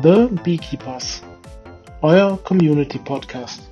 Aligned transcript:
The 0.00 0.28
Beekeepers, 0.44 1.22
euer 2.02 2.38
Community 2.44 2.98
Podcast. 2.98 3.62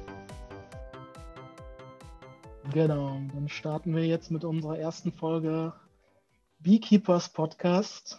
Genau, 2.72 3.20
dann 3.32 3.48
starten 3.48 3.94
wir 3.94 4.04
jetzt 4.04 4.32
mit 4.32 4.42
unserer 4.42 4.76
ersten 4.76 5.12
Folge 5.12 5.72
Beekeepers 6.58 7.28
Podcast. 7.32 8.18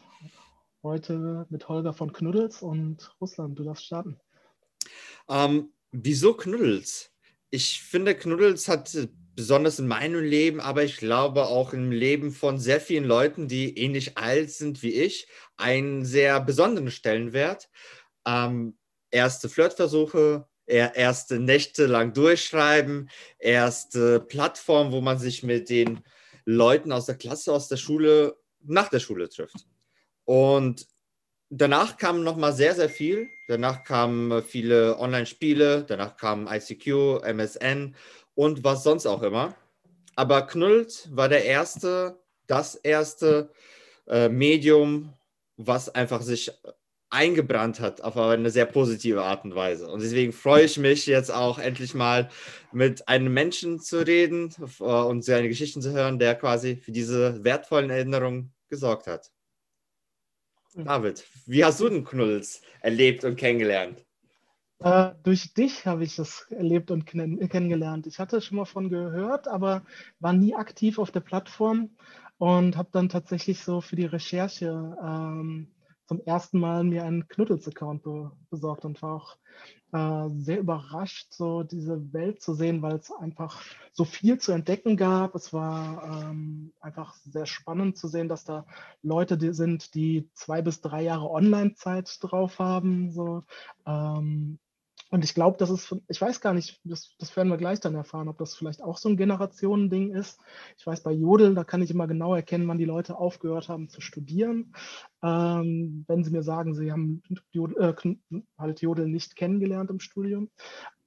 Heute 0.84 1.48
mit 1.50 1.68
Holger 1.68 1.94
von 1.94 2.14
Knuddels 2.14 2.62
und 2.62 3.14
Russland. 3.20 3.60
Du 3.60 3.66
darfst 3.66 3.86
starten. 3.86 4.18
Ähm, 5.28 5.74
wieso 5.92 6.34
Knuddels? 6.34 7.12
Ich 7.50 7.82
finde, 7.82 8.16
Knuddels 8.16 8.70
hat 8.70 8.96
besonders 9.38 9.80
in 9.80 9.88
meinem 9.88 10.24
Leben, 10.24 10.60
aber 10.60 10.84
ich 10.84 10.98
glaube 10.98 11.46
auch 11.46 11.72
im 11.72 11.92
Leben 11.92 12.32
von 12.32 12.58
sehr 12.60 12.82
vielen 12.82 13.06
Leuten, 13.06 13.48
die 13.48 13.78
ähnlich 13.78 14.18
alt 14.18 14.52
sind 14.52 14.82
wie 14.82 14.94
ich, 14.94 15.28
einen 15.58 16.06
sehr 16.06 16.42
besonderen 16.42 16.90
Stellenwert. 16.90 17.70
Ähm, 18.28 18.78
erste 19.10 19.50
Flirtversuche, 19.50 20.46
erste 20.68 21.40
Nächte 21.40 21.86
lang 21.86 22.14
durchschreiben, 22.14 23.10
erste 23.40 24.20
Plattform, 24.20 24.92
wo 24.92 25.00
man 25.00 25.18
sich 25.18 25.44
mit 25.44 25.70
den 25.70 26.04
Leuten 26.46 26.92
aus 26.92 27.06
der 27.06 27.16
Klasse, 27.16 27.54
aus 27.54 27.70
der 27.70 27.78
Schule, 27.78 28.38
nach 28.62 28.90
der 28.90 29.00
Schule 29.00 29.30
trifft. 29.30 29.66
Und 30.26 30.88
danach 31.50 31.98
kam 31.98 32.24
noch 32.24 32.36
mal 32.36 32.52
sehr, 32.52 32.76
sehr 32.76 32.90
viel. 32.90 33.30
Danach 33.48 33.84
kamen 33.86 34.44
viele 34.44 35.00
Online-Spiele, 35.00 35.86
danach 35.88 36.18
kamen 36.18 36.48
ICQ, 36.48 37.24
MSN 37.24 37.96
und 38.36 38.64
was 38.64 38.84
sonst 38.84 39.06
auch 39.06 39.24
immer. 39.24 39.56
Aber 40.16 40.48
Knullt 40.48 41.08
war 41.12 41.30
der 41.30 41.46
erste, 41.46 42.20
das 42.48 42.76
erste 42.76 43.52
äh, 44.08 44.30
Medium, 44.30 45.14
was 45.58 45.90
einfach 45.90 46.22
sich 46.22 46.52
eingebrannt 47.10 47.80
hat 47.80 48.02
auf 48.02 48.18
eine 48.18 48.50
sehr 48.50 48.66
positive 48.66 49.24
Art 49.24 49.46
und 49.46 49.56
Weise. 49.56 49.90
Und 49.90 50.02
deswegen 50.02 50.34
freue 50.34 50.66
ich 50.66 50.78
mich 50.78 51.06
jetzt 51.06 51.32
auch 51.32 51.58
endlich 51.58 51.94
mal 51.94 52.30
mit 52.72 53.08
einem 53.08 53.34
Menschen 53.34 53.80
zu 53.80 54.06
reden 54.06 54.54
äh, 54.80 54.84
und 54.84 55.24
seine 55.24 55.48
Geschichten 55.48 55.82
zu 55.82 55.92
hören, 55.92 56.20
der 56.20 56.36
quasi 56.36 56.78
für 56.78 56.92
diese 56.92 57.44
wertvollen 57.44 57.90
Erinnerungen 57.90 58.54
gesorgt 58.70 59.08
hat. 59.08 59.32
David, 60.76 61.26
wie 61.46 61.64
hast 61.64 61.80
du 61.80 61.90
den 61.90 62.04
Knulls 62.04 62.62
erlebt 62.82 63.24
und 63.24 63.36
kennengelernt? 63.36 64.06
Äh, 64.80 65.14
durch 65.24 65.54
dich 65.54 65.88
habe 65.88 66.04
ich 66.04 66.16
das 66.16 66.46
erlebt 66.52 66.92
und 66.92 67.06
kennengelernt. 67.06 68.06
Ich 68.06 68.20
hatte 68.20 68.42
schon 68.42 68.58
mal 68.58 68.66
von 68.66 68.90
gehört, 68.90 69.48
aber 69.48 69.84
war 70.20 70.34
nie 70.34 70.54
aktiv 70.54 71.00
auf 71.00 71.10
der 71.10 71.22
Plattform 71.22 71.90
und 72.38 72.78
habe 72.78 72.90
dann 72.92 73.10
tatsächlich 73.10 73.64
so 73.64 73.82
für 73.82 73.96
die 73.96 74.06
Recherche 74.06 74.96
ähm, 75.02 75.72
zum 76.08 76.22
ersten 76.22 76.60
Mal 76.60 76.84
mir 76.84 77.04
einen 77.04 77.28
Knuddels-Account 77.28 78.04
be 78.04 78.32
besorgt 78.50 78.86
und 78.86 79.02
war 79.02 79.16
auch 79.16 79.38
äh, 79.92 80.30
sehr 80.40 80.60
überrascht, 80.60 81.34
so 81.34 81.64
diese 81.64 82.14
Welt 82.14 82.42
zu 82.42 82.54
sehen, 82.54 82.82
weil 82.82 82.96
es 82.96 83.12
einfach 83.12 83.62
so 83.92 84.06
viel 84.06 84.38
zu 84.38 84.52
entdecken 84.52 84.98
gab. 84.98 85.36
Es 85.36 85.54
war 85.54 86.30
ähm, 86.30 86.74
einfach 86.80 87.16
sehr 87.16 87.46
spannend 87.46 87.98
zu 87.98 88.08
sehen, 88.08 88.30
dass 88.30 88.44
da 88.46 88.66
Leute 89.02 89.38
die 89.38 89.54
sind, 89.54 89.96
die 89.96 90.30
zwei 90.34 90.62
bis 90.62 90.82
drei 90.82 91.04
Jahre 91.04 91.30
Online-Zeit 91.30 92.18
drauf 92.22 92.60
haben. 92.60 93.12
So. 93.12 93.44
Ähm, 93.86 94.60
und 95.10 95.24
ich 95.24 95.34
glaube, 95.34 95.58
das 95.58 95.70
ist, 95.70 95.96
ich 96.08 96.20
weiß 96.20 96.42
gar 96.42 96.54
nicht, 96.54 96.82
das, 96.84 97.16
das 97.18 97.36
werden 97.38 97.50
wir 97.50 97.58
gleich 97.58 97.80
dann 97.80 97.96
erfahren, 97.96 98.28
ob 98.28 98.38
das 98.38 98.56
vielleicht 98.56 98.84
auch 98.84 98.98
so 98.98 99.08
ein 99.08 99.18
Generationending 99.18 100.14
ist. 100.14 100.40
Ich 100.78 100.86
weiß, 100.86 101.04
bei 101.04 101.12
Jodel, 101.12 101.56
da 101.56 101.64
kann 101.64 101.82
ich 101.82 101.92
immer 101.92 102.08
genau 102.08 102.36
erkennen, 102.36 102.68
wann 102.68 102.78
die 102.78 102.86
Leute 102.86 103.18
aufgehört 103.18 103.70
haben 103.70 103.88
zu 103.88 104.02
studieren. 104.02 104.74
Ähm, 105.24 106.04
wenn 106.08 106.24
sie 106.24 106.32
mir 106.32 106.44
sagen, 106.44 106.76
sie 106.76 106.92
haben 106.92 107.24
Jodel, 107.52 107.96
äh, 108.02 108.42
halt 108.58 108.82
Jodel 108.82 109.08
nicht 109.08 109.36
kennengelernt 109.36 109.90
im 109.90 110.00
Studium. 110.00 110.50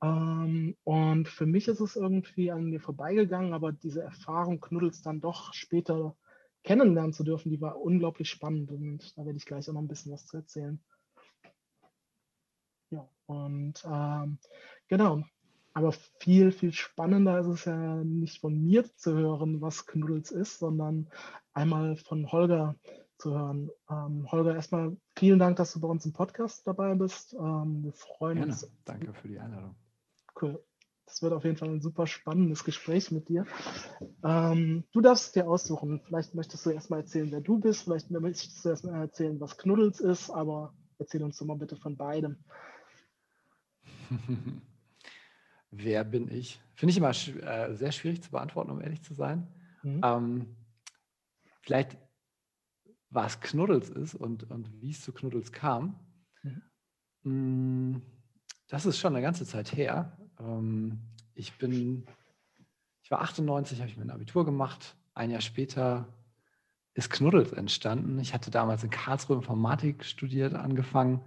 Ähm, 0.03 0.77
und 0.85 1.29
für 1.29 1.47
mich 1.47 1.69
ist 1.69 1.81
es 1.81 1.97
irgendwie 1.97 2.51
an 2.51 2.65
mir 2.65 2.81
vorbeigegangen, 2.81 3.53
aber 3.53 3.73
diese 3.73 4.03
Erfahrung, 4.03 4.61
Knuddels 4.61 5.03
dann 5.03 5.21
doch 5.21 5.53
später 5.53 6.17
kennenlernen 6.63 7.13
zu 7.13 7.25
dürfen, 7.25 7.51
die 7.51 7.61
war 7.61 7.81
unglaublich 7.81 8.31
spannend 8.31 8.71
und 8.71 9.17
da 9.17 9.25
werde 9.25 9.39
ich 9.39 9.47
gleich 9.47 9.69
auch 9.69 9.75
noch 9.75 9.81
ein 9.81 9.89
bisschen 9.89 10.13
was 10.13 10.27
zu 10.27 10.39
erzählen. 10.39 10.83
Ja, 12.91 13.09
und 13.27 13.85
ähm, 13.85 14.39
genau. 14.89 15.23
Aber 15.73 15.93
viel, 16.19 16.51
viel 16.51 16.73
spannender 16.73 17.39
ist 17.39 17.47
es 17.47 17.65
ja 17.65 18.03
nicht 18.03 18.41
von 18.41 18.61
mir 18.61 18.85
zu 18.97 19.15
hören, 19.15 19.61
was 19.61 19.87
Knuddels 19.87 20.33
ist, 20.33 20.59
sondern 20.59 21.09
einmal 21.53 21.97
von 21.97 22.31
Holger 22.33 22.75
zu 23.19 23.33
hören. 23.35 23.71
Ähm, 23.89 24.27
Holger, 24.33 24.55
erstmal 24.55 24.97
vielen 25.17 25.39
Dank, 25.39 25.57
dass 25.57 25.73
du 25.73 25.81
bei 25.81 25.87
uns 25.87 26.05
im 26.07 26.13
Podcast 26.13 26.67
dabei 26.67 26.95
bist. 26.95 27.35
Ähm, 27.35 27.85
wir 27.85 27.93
freuen 27.93 28.39
Gerne. 28.39 28.53
uns. 28.53 28.71
Danke 28.85 29.13
für 29.15 29.29
die 29.29 29.39
Einladung. 29.39 29.77
Cool. 30.41 30.61
Das 31.07 31.23
wird 31.23 31.33
auf 31.33 31.45
jeden 31.45 31.57
Fall 31.57 31.69
ein 31.69 31.81
super 31.81 32.07
spannendes 32.07 32.65
Gespräch 32.65 33.11
mit 33.11 33.29
dir. 33.29 33.45
Ähm, 34.25 34.85
du 34.93 35.01
darfst 35.01 35.35
dir 35.35 35.49
aussuchen. 35.49 36.01
Vielleicht 36.07 36.35
möchtest 36.35 36.65
du 36.65 36.71
erstmal 36.71 37.01
erzählen, 37.01 37.31
wer 37.33 37.41
du 37.41 37.59
bist. 37.59 37.83
Vielleicht 37.83 38.11
möchtest 38.11 38.65
du 38.65 38.69
erstmal 38.69 39.01
erzählen, 39.01 39.41
was 39.41 39.59
Knuddels 39.59 40.01
ist, 40.01 40.31
aber 40.31 40.73
erzähl 40.99 41.23
uns 41.25 41.37
doch 41.39 41.47
mal 41.47 41.57
bitte 41.57 41.77
von 41.77 41.97
beidem. 41.97 42.37
Wer 45.71 46.05
bin 46.05 46.31
ich? 46.31 46.61
Finde 46.75 46.91
ich 46.91 46.99
immer 46.99 47.11
äh, 47.11 47.75
sehr 47.75 47.93
schwierig 47.93 48.23
zu 48.23 48.31
beantworten, 48.31 48.71
um 48.71 48.81
ehrlich 48.81 49.03
zu 49.03 49.15
sein. 49.15 49.47
Mhm. 49.83 50.01
Ähm, 50.05 50.57
vielleicht, 51.61 51.97
was 53.11 53.41
Knuddels 53.41 53.89
ist 53.89 54.15
und, 54.15 54.51
und 54.51 54.81
wie 54.81 54.91
es 54.91 55.03
zu 55.03 55.13
Knuddels 55.13 55.53
kam. 55.53 55.99
Mhm. 56.43 56.63
Mm, 57.95 58.03
das 58.69 58.87
ist 58.87 58.99
schon 58.99 59.15
eine 59.15 59.23
ganze 59.23 59.47
Zeit 59.47 59.77
her. 59.77 60.17
Ähm, 60.39 60.99
ich 61.35 61.57
bin, 61.59 62.05
ich 63.03 63.11
war 63.11 63.21
98, 63.23 63.81
habe 63.81 63.91
ich 63.91 63.97
mein 63.97 64.11
Abitur 64.11 64.45
gemacht. 64.45 64.97
Ein 65.15 65.31
Jahr 65.31 65.41
später 65.41 66.09
ist 66.95 67.11
Knuddels 67.11 67.53
entstanden. 67.53 68.19
Ich 68.19 68.35
hatte 68.35 68.51
damals 68.51 68.83
in 68.83 68.91
Karlsruhe 68.91 69.37
Informatik 69.37 70.05
studiert, 70.05 70.55
angefangen 70.55 71.21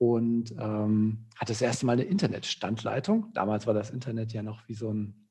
und 0.00 0.52
ähm, 0.52 1.26
hatte 1.36 1.52
das 1.52 1.60
erste 1.60 1.84
Mal 1.84 1.92
eine 1.92 2.04
Internetstandleitung. 2.04 3.30
Damals 3.34 3.66
war 3.66 3.74
das 3.74 3.90
Internet 3.90 4.32
ja 4.32 4.42
noch 4.42 4.66
wie 4.66 4.72
so 4.72 4.90
ein 4.90 5.28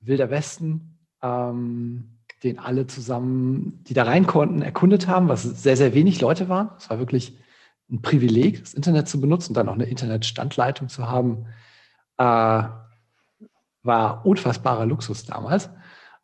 wilder 0.00 0.28
Westen, 0.28 0.98
ähm, 1.22 2.18
den 2.42 2.58
alle 2.58 2.86
zusammen, 2.86 3.82
die 3.84 3.94
da 3.94 4.02
rein 4.02 4.26
konnten, 4.26 4.60
erkundet 4.60 5.08
haben, 5.08 5.28
was 5.28 5.44
sehr, 5.44 5.78
sehr 5.78 5.94
wenig 5.94 6.20
Leute 6.20 6.50
waren. 6.50 6.72
Es 6.76 6.90
war 6.90 6.98
wirklich 6.98 7.38
ein 7.90 8.02
Privileg, 8.02 8.60
das 8.60 8.74
Internet 8.74 9.08
zu 9.08 9.18
benutzen 9.18 9.52
und 9.52 9.56
dann 9.56 9.70
auch 9.70 9.74
eine 9.74 9.86
Internetstandleitung 9.86 10.90
zu 10.90 11.08
haben, 11.08 11.46
äh, 12.18 12.64
war 13.82 14.26
unfassbarer 14.26 14.84
Luxus 14.84 15.24
damals. 15.24 15.70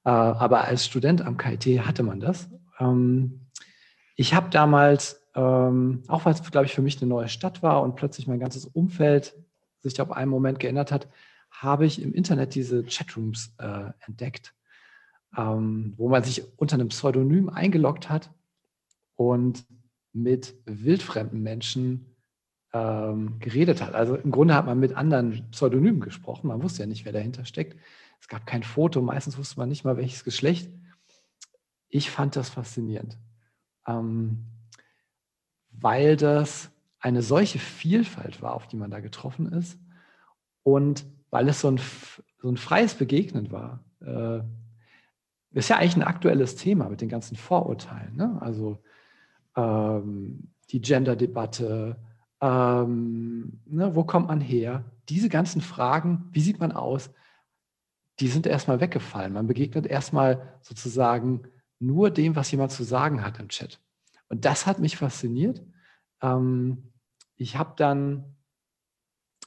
Äh, 0.05 0.11
aber 0.11 0.65
als 0.65 0.85
Student 0.85 1.23
am 1.23 1.39
KIT 1.39 1.87
hatte 1.87 2.03
man 2.03 2.21
das. 2.21 2.51
Ähm, 2.79 3.47
ich 4.15 4.35
habe 4.35 4.51
damals 4.51 5.20
ähm, 5.35 6.03
auch 6.09 6.25
weil 6.25 6.35
es, 6.35 6.51
glaube 6.51 6.67
ich, 6.67 6.75
für 6.75 6.83
mich 6.83 7.01
eine 7.01 7.09
neue 7.09 7.29
Stadt 7.29 7.63
war 7.63 7.83
und 7.83 7.97
plötzlich 7.97 8.27
mein 8.27 8.41
ganzes 8.41 8.65
Umfeld 8.65 9.35
sich 9.79 10.01
auf 10.01 10.11
einen 10.13 10.31
Moment 10.31 10.59
geändert 10.59 10.93
hat, 10.93 11.09
habe 11.51 11.87
ich 11.87 12.03
im 12.03 12.13
Internet 12.13 12.55
diese 12.55 12.85
Chatrooms 12.85 13.55
äh, 13.59 13.91
entdeckt, 14.07 14.55
ähm, 15.37 15.95
wo 15.97 16.09
man 16.09 16.23
sich 16.23 16.43
unter 16.59 16.75
einem 16.75 16.89
Pseudonym 16.89 17.49
eingeloggt 17.49 18.09
hat 18.09 18.31
und 19.17 19.65
mit 20.13 20.55
wildfremden 20.67 21.43
Menschen 21.43 22.17
ähm, 22.73 23.39
geredet 23.39 23.83
hat. 23.83 23.95
Also 23.95 24.17
im 24.17 24.31
Grunde 24.31 24.55
hat 24.55 24.67
man 24.67 24.79
mit 24.79 24.95
anderen 24.95 25.51
Pseudonymen 25.51 26.01
gesprochen. 26.01 26.49
Man 26.49 26.63
wusste 26.63 26.83
ja 26.83 26.87
nicht, 26.87 27.05
wer 27.05 27.13
dahinter 27.13 27.45
steckt. 27.45 27.77
Es 28.21 28.29
gab 28.29 28.47
kein 28.47 28.63
Foto, 28.63 29.01
meistens 29.01 29.39
wusste 29.39 29.59
man 29.59 29.69
nicht 29.69 29.85
mal, 29.85 29.97
welches 29.97 30.25
Geschlecht. 30.25 30.71
Ich 31.89 32.11
fand 32.11 32.37
das 32.37 32.51
faszinierend. 32.51 33.19
Ähm, 33.87 34.47
weil 35.81 36.17
das 36.17 36.71
eine 37.01 37.23
solche 37.23 37.59
Vielfalt 37.59 38.43
war, 38.43 38.55
auf 38.55 38.67
die 38.67 38.77
man 38.77 38.91
da 38.91 39.01
getroffen 39.01 39.51
ist 39.53 39.79
und 40.63 41.07
weil 41.31 41.49
es 41.49 41.61
so 41.61 41.71
ein, 41.71 41.81
so 42.39 42.49
ein 42.49 42.57
freies 42.57 42.95
Begegnen 42.95 43.51
war. 43.51 43.81
Äh, 44.01 44.43
ist 45.53 45.69
ja 45.69 45.77
eigentlich 45.77 45.97
ein 45.97 46.03
aktuelles 46.03 46.57
Thema 46.57 46.89
mit 46.89 47.01
den 47.01 47.09
ganzen 47.09 47.37
Vorurteilen. 47.37 48.15
Ne? 48.15 48.39
Also 48.41 48.79
ähm, 49.57 50.51
die 50.71 50.81
Gender-Debatte, 50.81 51.97
ähm, 52.41 53.61
ne, 53.67 53.95
wo 53.95 54.05
kommt 54.05 54.29
man 54.29 54.41
her? 54.41 54.85
Diese 55.09 55.29
ganzen 55.29 55.61
Fragen, 55.61 56.29
wie 56.31 56.41
sieht 56.41 56.61
man 56.61 56.73
aus, 56.73 57.11
die 58.21 58.29
sind 58.29 58.47
erstmal 58.47 58.81
weggefallen. 58.81 59.33
Man 59.33 59.47
begegnet 59.47 59.87
erstmal 59.87 60.59
sozusagen 60.63 61.43
nur 61.81 62.11
dem, 62.11 62.37
was 62.37 62.51
jemand 62.51 62.71
zu 62.71 62.85
sagen 62.85 63.25
hat 63.25 63.41
im 63.41 63.49
Chat. 63.49 63.81
Und 64.31 64.45
das 64.45 64.65
hat 64.65 64.79
mich 64.79 64.97
fasziniert. 64.97 65.63
Ähm, 66.23 66.93
ich 67.37 67.57
habe 67.57 67.75
dann 67.77 68.37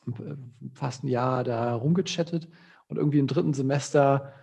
äh, 0.05 0.35
fast 0.73 1.03
ein 1.03 1.07
Jahr 1.07 1.43
da 1.43 1.73
rumgechattet 1.73 2.49
und 2.87 2.97
irgendwie 2.97 3.19
im 3.19 3.27
dritten 3.27 3.53
Semester 3.53 4.33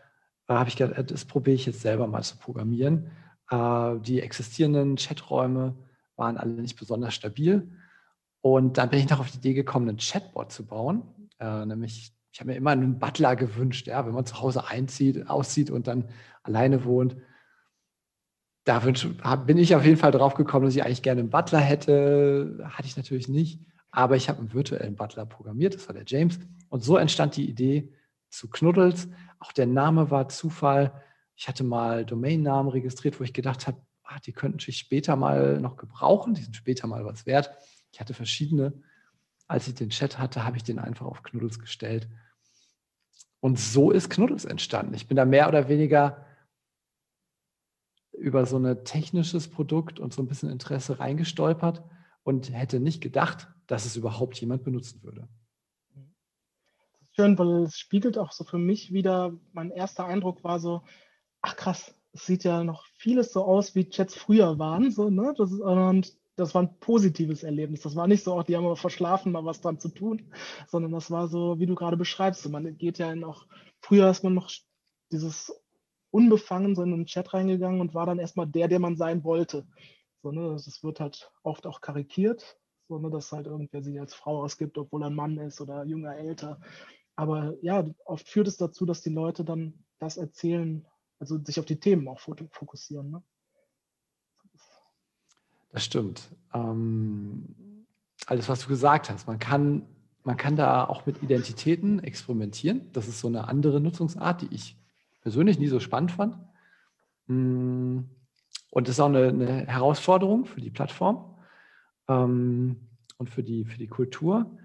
äh, 0.49 0.55
habe 0.55 0.71
ich 0.71 0.77
gedacht, 0.77 0.99
äh, 0.99 1.05
das 1.05 1.27
probiere 1.27 1.55
ich 1.55 1.67
jetzt 1.67 1.83
selber 1.83 2.09
mal 2.09 2.23
zu 2.25 2.37
programmieren. 2.37 3.13
Die 3.53 4.21
existierenden 4.21 4.95
Chaträume 4.95 5.75
waren 6.15 6.37
alle 6.37 6.53
nicht 6.53 6.79
besonders 6.79 7.15
stabil. 7.15 7.69
Und 8.43 8.79
dann 8.79 8.91
bin 8.91 9.01
ich 9.01 9.11
noch 9.11 9.19
auf 9.19 9.33
die 9.33 9.39
Idee 9.39 9.55
gekommen, 9.55 9.89
einen 9.89 9.99
Chatbot 9.99 10.53
zu 10.53 10.65
bauen. 10.65 11.03
Nämlich, 11.41 12.13
ich 12.31 12.39
habe 12.39 12.51
mir 12.51 12.57
immer 12.57 12.71
einen 12.71 13.01
Butler 13.01 13.35
gewünscht, 13.35 13.89
ja, 13.89 14.07
wenn 14.07 14.15
man 14.15 14.25
zu 14.25 14.41
Hause 14.41 14.69
einzieht, 14.69 15.29
auszieht 15.29 15.69
und 15.69 15.89
dann 15.89 16.11
alleine 16.45 16.85
wohnt. 16.85 17.17
Da 18.65 18.79
bin 18.81 19.59
ich 19.59 19.75
auf 19.75 19.85
jeden 19.85 19.97
Fall 19.97 20.13
drauf 20.13 20.35
gekommen, 20.35 20.67
dass 20.67 20.77
ich 20.77 20.85
eigentlich 20.85 21.03
gerne 21.03 21.21
einen 21.21 21.31
Butler 21.31 21.61
hätte. 21.61 22.69
Hatte 22.71 22.87
ich 22.87 22.97
natürlich 22.97 23.29
nicht. 23.29 23.61
Aber 23.91 24.17
ich 24.17 24.29
habe 24.29 24.39
einen 24.39 24.53
virtuellen 24.53 24.95
Butler 24.95 25.27
programmiert, 25.27 25.75
das 25.75 25.89
war 25.89 25.95
der 25.95 26.05
James. 26.07 26.39
Und 26.69 26.85
so 26.85 26.97
entstand 26.97 27.37
die 27.37 27.49
Idee 27.49 27.93
zu 28.29 28.49
Knuddels. 28.49 29.09
Auch 29.41 29.53
der 29.53 29.67
Name 29.67 30.11
war 30.11 30.29
Zufall. 30.29 30.93
Ich 31.35 31.49
hatte 31.49 31.65
mal 31.65 32.05
Domainnamen 32.05 32.71
registriert, 32.71 33.19
wo 33.19 33.25
ich 33.25 33.33
gedacht 33.33 33.67
habe, 33.67 33.81
ah, 34.05 34.19
die 34.25 34.33
könnten 34.33 34.59
sich 34.59 34.79
später 34.79 35.17
mal 35.17 35.59
noch 35.61 35.77
gebrauchen, 35.77 36.35
die 36.35 36.43
sind 36.43 36.55
später 36.55 36.87
mal 36.87 37.05
was 37.05 37.27
wert. 37.27 37.51
Ich 37.93 38.01
hatte 38.01 38.15
verschiedene. 38.15 38.73
Als 39.49 39.67
ich 39.67 39.75
den 39.75 39.91
Chat 39.91 40.19
hatte, 40.19 40.45
habe 40.45 40.57
ich 40.57 40.63
den 40.63 40.79
einfach 40.79 41.07
auf 41.07 41.25
Knuddels 41.25 41.59
gestellt. 41.59 42.09
Und 43.41 43.59
so 43.59 43.91
ist 43.91 44.11
Knuddels 44.11 44.45
entstanden. 44.45 44.95
Ich 44.95 45.09
bin 45.09 45.17
da 45.17 45.25
mehr 45.25 45.49
oder 45.49 45.69
weniger 45.69 46.25
über 48.21 48.45
so 48.47 48.59
ein 48.59 48.85
technisches 48.85 49.49
Produkt 49.49 49.99
und 49.99 50.13
so 50.13 50.23
ein 50.23 50.29
bisschen 50.29 50.51
Interesse 50.51 51.01
reingestolpert 51.01 51.83
und 52.23 52.53
hätte 52.53 52.79
nicht 52.79 53.01
gedacht, 53.01 53.49
dass 53.67 53.87
es 53.87 53.97
überhaupt 53.97 54.39
jemand 54.41 54.63
benutzen 54.63 55.03
würde. 55.03 55.29
Schön, 57.13 57.39
weil 57.39 57.65
es 57.65 57.77
spiegelt 57.77 58.19
auch 58.19 58.33
so 58.33 58.45
für 58.45 58.59
mich 58.59 58.93
wieder, 58.93 59.33
mein 59.53 59.71
erster 59.71 60.05
Eindruck 60.05 60.45
war 60.45 60.61
so, 60.61 60.83
ach 61.41 61.57
krass, 61.57 61.95
es 62.13 62.27
sieht 62.27 62.45
ja 62.45 62.63
noch 62.63 62.85
vieles 62.99 63.33
so 63.33 63.45
aus, 63.45 63.75
wie 63.75 63.89
Chats 63.89 64.15
früher 64.15 64.59
waren. 64.59 64.91
So, 64.91 65.11
ne? 65.11 65.35
das 65.37 65.51
ist, 65.51 65.61
und 65.61 66.15
das 66.37 66.55
war 66.55 66.63
ein 66.63 66.79
positives 66.79 67.43
Erlebnis. 67.43 67.83
Das 67.83 67.97
war 67.97 68.07
nicht 68.07 68.25
so, 68.25 68.35
auch 68.35 68.43
die 68.43 68.57
haben 68.57 68.65
aber 68.65 68.77
verschlafen, 68.77 69.33
mal 69.33 69.45
was 69.45 69.61
dran 69.61 69.79
zu 69.79 69.89
tun, 69.89 70.33
sondern 70.69 70.93
das 70.93 71.11
war 71.11 71.29
so, 71.29 71.59
wie 71.59 71.67
du 71.67 71.75
gerade 71.75 71.97
beschreibst. 71.97 72.49
Man 72.49 72.77
geht 72.77 72.99
ja 72.99 73.13
in 73.13 73.25
auch, 73.25 73.47
früher 73.81 74.11
ist 74.11 74.25
man 74.25 74.35
noch 74.35 74.51
dieses 75.13 75.53
unbefangen 76.11 76.75
so 76.75 76.83
in 76.83 76.93
einen 76.93 77.07
Chat 77.07 77.33
reingegangen 77.33 77.81
und 77.81 77.95
war 77.95 78.07
dann 78.07 78.19
erstmal 78.19 78.47
der, 78.47 78.69
der 78.69 78.79
man 78.79 78.97
sein 78.97 79.25
wollte. 79.25 79.67
So, 80.23 80.33
ne? 80.33 80.53
Das 80.53 80.83
wird 80.83 81.01
halt 81.01 81.33
oft 81.43 81.67
auch 81.67 81.81
karikiert, 81.81 82.59
so, 82.89 82.99
ne? 82.99 83.11
dass 83.11 83.33
halt 83.33 83.47
irgendwer 83.47 83.83
sich 83.83 83.99
als 83.99 84.15
Frau 84.15 84.43
ausgibt, 84.43 84.77
obwohl 84.79 85.03
er 85.03 85.11
ein 85.11 85.15
Mann 85.15 85.39
ist 85.39 85.61
oder 85.61 85.85
jünger, 85.85 86.17
älter. 86.17 86.61
Aber 87.17 87.55
ja, 87.63 87.85
oft 88.05 88.29
führt 88.29 88.49
es 88.49 88.57
dazu, 88.57 88.87
dass 88.87 89.03
die 89.03 89.11
Leute 89.11 89.45
dann 89.45 89.85
das 89.99 90.17
erzählen, 90.17 90.87
also 91.19 91.39
sich 91.43 91.59
auf 91.61 91.67
die 91.67 91.79
Themen 91.79 92.09
auch 92.09 92.21
fokussieren. 92.21 93.11
Ne? 93.11 93.23
Das 95.73 95.85
stimmt. 95.85 96.31
Ähm, 96.53 97.87
alles, 98.27 98.49
was 98.49 98.61
du 98.63 98.69
gesagt 98.69 99.11
hast, 99.11 99.27
man 99.27 99.39
kann, 99.39 99.87
man 100.25 100.37
kann 100.37 100.57
da 100.57 100.85
auch 100.85 101.07
mit 101.07 101.23
Identitäten 101.23 102.03
experimentieren. 102.03 102.91
Das 102.93 103.09
ist 103.09 103.21
so 103.21 103.29
eine 103.29 103.49
andere 103.49 103.81
Nutzungsart, 103.81 104.43
die 104.43 104.55
ich 104.55 104.80
persönlich 105.21 105.59
nie 105.59 105.69
so 105.69 105.81
spannend 105.81 106.13
fand. 106.13 106.37
Mm, 107.27 108.01
und 108.71 108.89
das 108.89 108.97
ist 108.97 109.01
auch 109.01 109.09
eine, 109.09 109.29
eine 109.29 109.67
Herausforderung 109.67 110.47
für 110.47 110.61
die 110.61 110.71
Plattform 110.71 111.37
ähm, 112.09 112.89
und 113.19 113.31
für 113.31 113.43
die, 113.43 113.65
für 113.65 113.79
die 113.79 113.89
Kultur. 113.89 114.59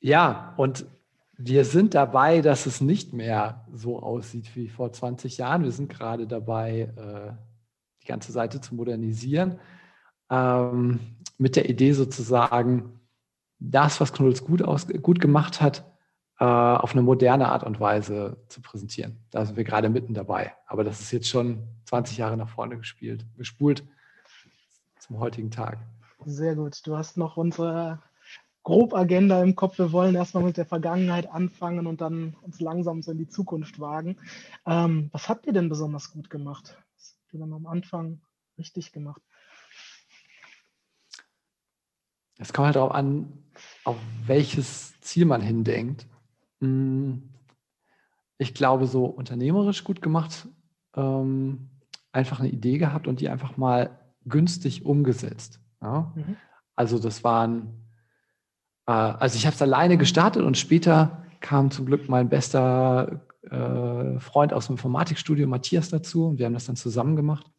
Ja, 0.00 0.54
und 0.56 0.86
wir 1.36 1.64
sind 1.64 1.94
dabei, 1.94 2.40
dass 2.40 2.66
es 2.66 2.80
nicht 2.80 3.12
mehr 3.12 3.64
so 3.72 4.00
aussieht 4.00 4.54
wie 4.56 4.68
vor 4.68 4.92
20 4.92 5.38
Jahren. 5.38 5.62
Wir 5.62 5.72
sind 5.72 5.88
gerade 5.88 6.26
dabei, 6.26 6.92
äh, 6.96 7.32
die 8.02 8.06
ganze 8.06 8.32
Seite 8.32 8.60
zu 8.60 8.74
modernisieren, 8.74 9.58
ähm, 10.30 10.98
mit 11.36 11.56
der 11.56 11.68
Idee 11.68 11.92
sozusagen, 11.92 13.00
das, 13.60 14.00
was 14.00 14.12
Knuddels 14.12 14.44
gut, 14.44 14.62
aus, 14.62 14.86
gut 15.02 15.20
gemacht 15.20 15.60
hat, 15.60 15.84
äh, 16.40 16.44
auf 16.44 16.92
eine 16.92 17.02
moderne 17.02 17.48
Art 17.48 17.64
und 17.64 17.80
Weise 17.80 18.36
zu 18.48 18.60
präsentieren. 18.60 19.18
Da 19.30 19.44
sind 19.44 19.56
wir 19.56 19.64
gerade 19.64 19.88
mitten 19.88 20.14
dabei. 20.14 20.54
Aber 20.66 20.84
das 20.84 21.00
ist 21.00 21.10
jetzt 21.12 21.28
schon 21.28 21.66
20 21.86 22.18
Jahre 22.18 22.36
nach 22.36 22.48
vorne 22.48 22.76
gespielt, 22.76 23.26
gespult 23.36 23.84
zum 25.00 25.18
heutigen 25.18 25.50
Tag. 25.50 25.78
Sehr 26.24 26.54
gut. 26.54 26.86
Du 26.86 26.96
hast 26.96 27.16
noch 27.16 27.36
unsere 27.36 28.00
Grobagenda 28.62 29.42
im 29.42 29.56
Kopf. 29.56 29.78
Wir 29.78 29.92
wollen 29.92 30.14
erstmal 30.14 30.44
mit 30.44 30.56
der 30.56 30.66
Vergangenheit 30.66 31.28
anfangen 31.30 31.86
und 31.86 32.00
dann 32.00 32.36
uns 32.42 32.60
langsam 32.60 33.02
so 33.02 33.12
in 33.12 33.18
die 33.18 33.28
Zukunft 33.28 33.80
wagen. 33.80 34.18
Ähm, 34.66 35.08
was 35.12 35.28
habt 35.28 35.46
ihr 35.46 35.52
denn 35.52 35.68
besonders 35.68 36.12
gut 36.12 36.28
gemacht? 36.28 36.76
Was 36.96 37.16
habt 37.16 37.34
ihr 37.34 37.40
dann 37.40 37.52
am 37.52 37.66
Anfang 37.66 38.20
richtig 38.58 38.92
gemacht? 38.92 39.22
Es 42.36 42.52
kommt 42.52 42.66
halt 42.66 42.76
darauf 42.76 42.92
an, 42.92 43.32
auf 43.84 43.96
welches 44.26 45.00
Ziel 45.00 45.24
man 45.24 45.40
hindenkt. 45.40 46.06
Hm, 46.60 47.30
ich 48.38 48.54
glaube, 48.54 48.86
so 48.86 49.04
unternehmerisch 49.04 49.84
gut 49.84 50.00
gemacht, 50.00 50.48
ähm, 50.96 51.70
einfach 52.12 52.40
eine 52.40 52.48
Idee 52.48 52.78
gehabt 52.78 53.06
und 53.06 53.20
die 53.20 53.28
einfach 53.28 53.56
mal 53.56 53.98
günstig 54.24 54.84
umgesetzt. 54.84 55.60
Ja? 55.82 56.12
Mhm. 56.14 56.36
Also 56.76 56.98
das 56.98 57.24
waren, 57.24 57.84
äh, 58.86 58.92
also 58.92 59.36
ich 59.36 59.46
habe 59.46 59.54
es 59.54 59.62
alleine 59.62 59.98
gestartet 59.98 60.42
und 60.42 60.56
später 60.56 61.24
kam 61.40 61.70
zum 61.70 61.86
Glück 61.86 62.08
mein 62.08 62.28
bester 62.28 63.26
äh, 63.42 64.18
Freund 64.20 64.52
aus 64.52 64.66
dem 64.66 64.74
Informatikstudio, 64.74 65.46
Matthias, 65.46 65.90
dazu 65.90 66.26
und 66.26 66.38
wir 66.38 66.46
haben 66.46 66.54
das 66.54 66.66
dann 66.66 66.76
zusammen 66.76 67.16
gemacht. 67.16 67.50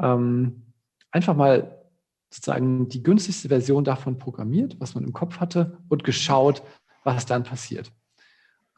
Ähm, 0.00 0.72
einfach 1.10 1.34
mal 1.34 1.78
sozusagen 2.30 2.88
die 2.88 3.02
günstigste 3.02 3.48
Version 3.48 3.84
davon 3.84 4.18
programmiert, 4.18 4.78
was 4.80 4.94
man 4.94 5.04
im 5.04 5.12
Kopf 5.12 5.40
hatte 5.40 5.78
und 5.88 6.04
geschaut, 6.04 6.62
was 7.04 7.26
dann 7.26 7.42
passiert. 7.42 7.90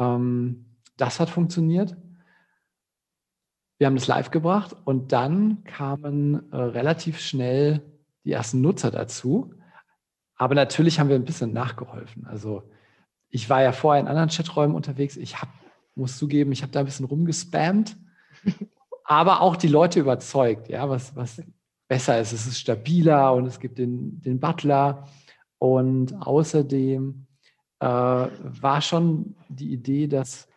Ähm, 0.01 0.65
das 0.97 1.21
hat 1.21 1.31
funktioniert. 1.31 1.97
Wir 3.79 3.87
haben 3.87 3.97
das 3.97 4.09
live 4.09 4.31
gebracht 4.31 4.77
und 4.85 5.13
dann 5.13 5.63
kamen 5.65 6.51
äh, 6.53 6.57
relativ 6.57 7.21
schnell 7.21 7.83
die 8.25 8.33
ersten 8.33 8.61
Nutzer 8.61 8.91
dazu. 8.91 9.55
Aber 10.37 10.55
natürlich 10.55 10.99
haben 10.99 11.09
wir 11.09 11.17
ein 11.17 11.25
bisschen 11.25 11.53
nachgeholfen. 11.53 12.27
Also 12.27 12.63
ich 13.29 13.49
war 13.49 13.63
ja 13.63 13.73
vorher 13.73 14.01
in 14.01 14.09
anderen 14.09 14.29
Chaträumen 14.29 14.75
unterwegs. 14.75 15.17
Ich 15.17 15.41
hab, 15.41 15.49
muss 15.95 16.19
zugeben, 16.19 16.53
ich 16.53 16.63
habe 16.63 16.73
da 16.73 16.81
ein 16.81 16.87
bisschen 16.87 17.07
rumgespammt, 17.07 17.97
aber 19.05 19.41
auch 19.41 19.57
die 19.57 19.69
Leute 19.69 20.01
überzeugt, 20.01 20.69
ja, 20.69 20.89
was, 20.89 21.15
was 21.17 21.43
besser 21.89 22.21
ist. 22.21 22.33
Es 22.33 22.47
ist 22.47 22.59
stabiler 22.59 23.33
und 23.33 23.47
es 23.47 23.61
gibt 23.61 23.79
den, 23.79 24.21
den 24.21 24.41
Butler. 24.41 25.07
Und 25.59 26.15
außerdem 26.21 27.27
äh, 27.81 27.85
war 27.85 28.81
schon 28.81 29.35
die 29.49 29.73
Idee, 29.73 30.07
dass, 30.07 30.49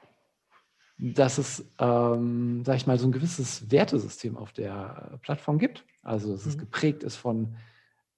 dass 0.98 1.38
es, 1.38 1.66
ähm, 1.80 2.64
sag 2.66 2.76
ich 2.76 2.88
mal, 2.88 3.00
so 3.00 3.08
ein 3.08 3.12
gewisses 3.12 3.72
Wertesystem 3.72 4.38
auf 4.38 4.52
der 4.52 5.20
Plattform 5.22 5.58
gibt. 5.58 5.86
Also, 6.02 6.32
dass 6.32 6.46
es 6.46 6.56
mhm. 6.56 6.62
geprägt 6.62 7.04
ist 7.04 7.16
von 7.16 7.56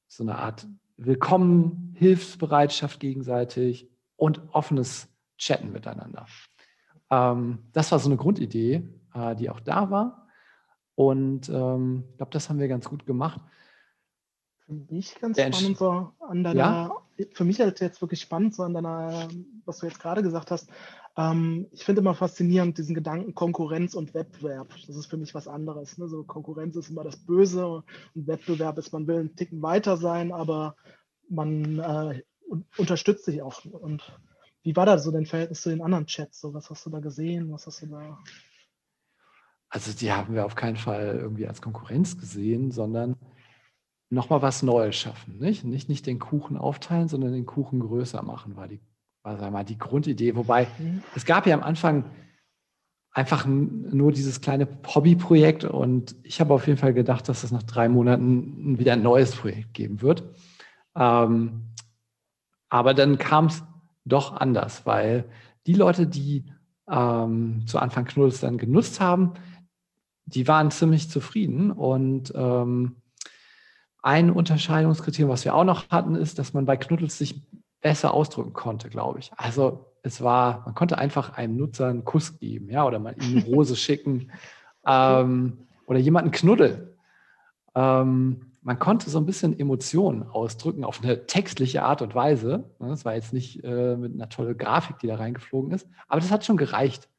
so 0.08 0.24
einer 0.24 0.40
Art 0.40 0.68
Willkommen, 0.98 1.94
Hilfsbereitschaft 1.98 3.00
gegenseitig 3.00 3.90
und 4.16 4.42
offenes 4.54 5.10
Chatten 5.38 5.72
miteinander. 5.72 6.26
Ähm, 7.12 7.60
das 7.74 7.92
war 7.92 8.00
so 8.00 8.10
eine 8.10 8.18
Grundidee, 8.18 8.88
äh, 9.14 9.36
die 9.36 9.50
auch 9.50 9.60
da 9.60 9.92
war. 9.92 10.28
Und 10.96 11.50
ähm, 11.50 12.06
ich 12.12 12.18
glaube, 12.18 12.32
das 12.32 12.50
haben 12.50 12.60
wir 12.60 12.70
ganz 12.70 12.88
gut 12.88 13.06
gemacht. 13.06 13.42
Für 14.66 14.74
mich 14.74 15.20
ganz 15.20 15.36
Der 15.36 15.52
spannend 15.52 15.78
so 15.78 16.14
an 16.20 16.44
deiner, 16.44 16.58
ja? 16.58 17.05
Für 17.34 17.46
mich 17.46 17.60
halt 17.60 17.80
jetzt 17.80 18.02
wirklich 18.02 18.22
spannend 18.22 18.56
so 18.56 18.64
an 18.64 18.74
deiner, 18.74 19.28
was 19.66 19.80
du 19.80 19.86
jetzt 19.86 20.00
gerade 20.00 20.22
gesagt 20.22 20.52
hast. 20.52 20.70
Ähm, 21.18 21.68
ich 21.72 21.84
finde 21.86 22.02
immer 22.02 22.16
faszinierend 22.16 22.78
diesen 22.78 22.96
Gedanken 22.96 23.34
Konkurrenz 23.34 23.96
und 23.96 24.14
Wettbewerb. 24.14 24.74
Das 24.88 24.96
ist 24.96 25.06
für 25.06 25.18
mich 25.18 25.34
was 25.34 25.48
anderes. 25.48 25.98
Ne? 25.98 26.08
So 26.08 26.24
Konkurrenz 26.24 26.76
ist 26.76 26.90
immer 26.90 27.04
das 27.04 27.18
Böse 27.18 27.84
und 28.14 28.28
Wettbewerb 28.28 28.78
ist, 28.78 28.92
man 28.92 29.08
will 29.08 29.20
einen 29.20 29.36
Ticken 29.36 29.62
weiter 29.62 29.98
sein, 29.98 30.32
aber 30.32 30.76
man 31.30 31.80
äh, 31.80 32.22
unterstützt 32.78 33.26
sich 33.26 33.42
auch. 33.42 33.64
Und 33.66 34.20
wie 34.64 34.76
war 34.76 34.86
da 34.86 34.98
so 34.98 35.12
dein 35.12 35.26
Verhältnis 35.26 35.62
zu 35.62 35.70
den 35.70 35.82
anderen 35.82 36.08
Chats? 36.08 36.42
So, 36.42 36.54
was 36.54 36.70
hast 36.70 36.86
du 36.86 36.90
da 36.90 37.00
gesehen? 37.00 37.52
Was 37.52 37.66
hast 37.66 37.82
du 37.82 37.88
da? 37.88 38.20
Also 39.70 39.92
die 39.94 40.12
haben 40.12 40.34
wir 40.34 40.46
auf 40.46 40.56
keinen 40.56 40.78
Fall 40.78 41.18
irgendwie 41.22 41.48
als 41.48 41.62
Konkurrenz 41.62 42.18
gesehen, 42.18 42.72
sondern 42.72 43.16
nochmal 44.10 44.42
was 44.42 44.64
Neues 44.64 44.96
schaffen. 44.96 45.38
Nicht? 45.40 45.64
nicht? 45.64 45.90
Nicht 45.90 46.06
den 46.06 46.20
Kuchen 46.20 46.58
aufteilen, 46.58 47.08
sondern 47.08 47.34
den 47.34 47.46
Kuchen 47.46 47.80
größer 47.80 48.22
machen, 48.22 48.56
war 48.56 48.68
die, 48.68 48.80
war, 49.24 49.38
sag 49.38 49.52
mal, 49.52 49.64
die 49.64 49.78
Grundidee. 49.78 50.36
Wobei 50.36 50.68
mhm. 50.78 51.04
es 51.16 51.26
gab 51.26 51.48
ja 51.48 51.56
am 51.56 51.64
Anfang 51.64 52.06
einfach 53.12 53.46
nur 53.46 54.12
dieses 54.12 54.42
kleine 54.42 54.68
Hobbyprojekt 54.94 55.64
und 55.64 56.16
ich 56.24 56.42
habe 56.42 56.54
auf 56.54 56.68
jeden 56.68 56.78
Fall 56.78 56.94
gedacht, 56.94 57.30
dass 57.30 57.46
es 57.46 57.52
nach 57.52 57.64
drei 57.64 57.88
Monaten 57.88 58.78
wieder 58.78 58.94
ein 58.94 59.04
neues 59.04 59.34
Projekt 59.34 59.74
geben 59.74 60.02
wird. 60.02 60.24
Ähm, 60.96 61.62
aber 62.70 62.94
dann 62.94 63.18
kam 63.18 63.46
es 63.46 63.64
doch 64.04 64.36
anders, 64.36 64.86
weil 64.86 65.24
die 65.66 65.76
Leute, 65.76 66.08
die 66.08 66.44
ähm, 66.90 67.64
zu 67.66 67.80
Anfang 67.80 68.04
Knuddels 68.04 68.42
dann 68.42 68.58
genutzt 68.58 69.00
haben, 69.00 69.34
die 70.26 70.48
waren 70.48 70.70
ziemlich 70.70 71.10
zufrieden 71.10 71.72
und 71.72 72.34
ähm, 72.36 72.98
ein 74.06 74.30
Unterscheidungskriterium, 74.30 75.32
was 75.32 75.46
wir 75.46 75.56
auch 75.56 75.64
noch 75.64 75.90
hatten, 75.90 76.16
ist, 76.16 76.38
dass 76.38 76.54
man 76.54 76.66
bei 76.68 76.78
Knuddels 76.78 77.18
sich 77.18 77.42
besser 77.82 78.14
ausdrücken 78.14 78.54
konnte, 78.54 78.88
glaube 78.88 79.18
ich. 79.18 79.32
Also 79.36 79.88
es 80.04 80.22
war, 80.22 80.62
man 80.66 80.76
konnte 80.76 81.00
einfach 81.00 81.36
einem 81.38 81.58
Nutzer 81.58 81.88
einen 81.88 82.06
Kuss 82.06 82.38
geben, 82.38 82.70
ja, 82.70 82.86
oder 82.86 83.00
mal 83.00 83.16
ihm 83.20 83.40
eine 83.40 83.46
Rose 83.46 83.76
schicken 83.76 84.32
ähm, 84.86 85.58
oder 85.88 85.98
jemanden 85.98 86.30
knuddeln. 86.30 86.88
Ähm, 87.74 88.52
man 88.62 88.78
konnte 88.78 89.10
so 89.10 89.18
ein 89.18 89.26
bisschen 89.26 89.60
Emotionen 89.60 90.22
ausdrücken 90.22 90.84
auf 90.84 91.04
eine 91.04 91.26
textliche 91.26 91.82
Art 91.82 92.04
und 92.04 92.14
Weise. 92.14 92.64
Das 92.78 93.06
war 93.06 93.16
jetzt 93.16 93.34
nicht 93.34 93.64
äh, 93.64 93.96
mit 93.96 94.14
einer 94.14 94.30
tollen 94.30 94.56
Grafik, 94.56 95.00
die 95.00 95.08
da 95.08 95.16
reingeflogen 95.16 95.72
ist, 95.72 95.88
aber 96.08 96.22
das 96.22 96.30
hat 96.30 96.46
schon 96.46 96.58
gereicht. 96.58 97.10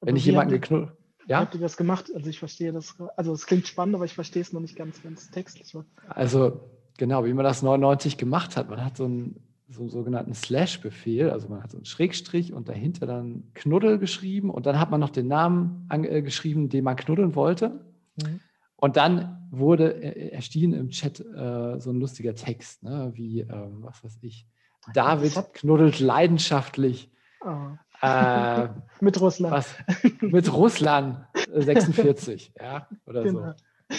Wenn 0.00 0.16
ich 0.16 0.24
jemanden 0.26 0.52
geknuddelt. 0.52 0.92
Ja? 1.26 1.40
Habt 1.40 1.54
ihr 1.54 1.60
das 1.60 1.76
gemacht? 1.76 2.10
Also 2.14 2.28
ich 2.28 2.38
verstehe 2.38 2.72
das, 2.72 2.96
also 3.16 3.32
es 3.32 3.46
klingt 3.46 3.66
spannend, 3.66 3.94
aber 3.94 4.04
ich 4.04 4.14
verstehe 4.14 4.42
es 4.42 4.52
noch 4.52 4.60
nicht 4.60 4.76
ganz, 4.76 5.02
wenn 5.04 5.14
es 5.14 5.30
textlich 5.30 5.74
war. 5.74 5.84
Also 6.08 6.60
genau, 6.98 7.24
wie 7.24 7.32
man 7.32 7.44
das 7.44 7.62
99 7.62 8.16
gemacht 8.18 8.56
hat. 8.56 8.68
Man 8.68 8.84
hat 8.84 8.96
so 8.96 9.04
einen, 9.04 9.40
so 9.68 9.80
einen 9.80 9.90
sogenannten 9.90 10.34
Slash-Befehl, 10.34 11.30
also 11.30 11.48
man 11.48 11.62
hat 11.62 11.70
so 11.70 11.78
einen 11.78 11.86
Schrägstrich 11.86 12.52
und 12.52 12.68
dahinter 12.68 13.06
dann 13.06 13.44
Knuddel 13.54 13.98
geschrieben 13.98 14.50
und 14.50 14.66
dann 14.66 14.78
hat 14.78 14.90
man 14.90 15.00
noch 15.00 15.10
den 15.10 15.28
Namen 15.28 15.88
äh, 15.90 16.22
geschrieben, 16.22 16.68
den 16.68 16.84
man 16.84 16.96
knuddeln 16.96 17.34
wollte. 17.34 17.84
Mhm. 18.16 18.40
Und 18.76 18.96
dann 18.96 19.48
wurde 19.50 19.94
äh, 19.94 20.30
erschien 20.30 20.74
im 20.74 20.90
Chat 20.90 21.20
äh, 21.20 21.80
so 21.80 21.90
ein 21.90 22.00
lustiger 22.00 22.34
Text, 22.34 22.82
ne, 22.82 23.12
wie, 23.14 23.40
ähm, 23.40 23.78
was 23.80 24.04
weiß 24.04 24.18
ich, 24.22 24.46
David 24.92 25.54
knuddelt 25.54 26.00
leidenschaftlich. 26.00 27.10
Oh. 27.40 27.70
Äh, 28.02 28.68
mit 29.04 29.20
Russland. 29.20 29.54
Was, 29.54 29.74
mit 30.20 30.52
Russland 30.52 31.24
46, 31.52 32.52
äh, 32.54 32.62
ja, 32.64 32.88
oder 33.06 33.22
genau. 33.22 33.52
so. 33.88 33.96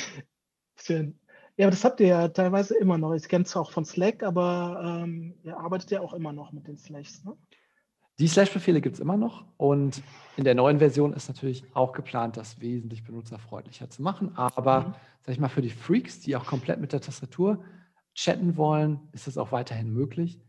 Schön. 0.75 1.19
Ja, 1.57 1.67
aber 1.67 1.71
das 1.71 1.85
habt 1.85 1.99
ihr 2.01 2.07
ja 2.07 2.27
teilweise 2.27 2.77
immer 2.77 2.97
noch. 2.97 3.13
Ich 3.13 3.29
kenne 3.29 3.45
es 3.45 3.55
auch 3.55 3.71
von 3.71 3.85
Slack, 3.85 4.23
aber 4.23 5.01
ähm, 5.03 5.35
ihr 5.43 5.57
arbeitet 5.57 5.91
ja 5.91 6.01
auch 6.01 6.13
immer 6.13 6.33
noch 6.33 6.51
mit 6.51 6.67
den 6.67 6.77
Slashs, 6.77 7.23
ne? 7.23 7.37
Die 8.17 8.27
Slash-Befehle 8.29 8.79
gibt 8.79 8.95
es 8.95 9.01
immer 9.01 9.17
noch 9.17 9.43
und 9.57 10.01
in 10.37 10.45
der 10.45 10.55
neuen 10.55 10.79
Version 10.79 11.11
ist 11.11 11.27
natürlich 11.27 11.65
auch 11.73 11.91
geplant, 11.91 12.37
das 12.37 12.61
wesentlich 12.61 13.03
benutzerfreundlicher 13.03 13.89
zu 13.89 14.01
machen. 14.01 14.31
Aber, 14.37 14.81
mhm. 14.81 14.93
sag 15.25 15.33
ich 15.33 15.39
mal, 15.39 15.49
für 15.49 15.61
die 15.61 15.69
Freaks, 15.69 16.21
die 16.21 16.37
auch 16.37 16.45
komplett 16.45 16.79
mit 16.79 16.93
der 16.93 17.01
Tastatur 17.01 17.61
chatten 18.13 18.55
wollen, 18.55 19.01
ist 19.11 19.27
das 19.27 19.37
auch 19.37 19.51
weiterhin 19.51 19.91
möglich. 19.91 20.39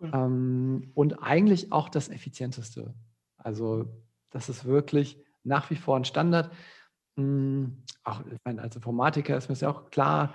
Cool. 0.00 0.10
Ähm, 0.12 0.90
und 0.94 1.22
eigentlich 1.22 1.72
auch 1.72 1.88
das 1.88 2.10
effizienteste. 2.10 2.92
Also, 3.38 3.86
das 4.34 4.50
ist 4.50 4.66
wirklich 4.66 5.18
nach 5.44 5.70
wie 5.70 5.76
vor 5.76 5.96
ein 5.96 6.04
Standard. 6.04 6.52
Mhm. 7.16 7.82
Auch 8.02 8.20
ich 8.26 8.38
meine, 8.44 8.60
als 8.60 8.76
Informatiker 8.76 9.36
ist 9.36 9.48
mir 9.48 9.54
ja 9.54 9.70
auch 9.70 9.90
klar, 9.90 10.34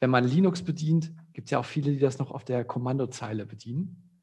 wenn 0.00 0.10
man 0.10 0.24
Linux 0.24 0.62
bedient, 0.62 1.12
gibt 1.32 1.46
es 1.46 1.50
ja 1.50 1.58
auch 1.58 1.64
viele, 1.64 1.92
die 1.92 1.98
das 1.98 2.18
noch 2.18 2.30
auf 2.30 2.44
der 2.44 2.64
Kommandozeile 2.64 3.44
bedienen. 3.44 4.22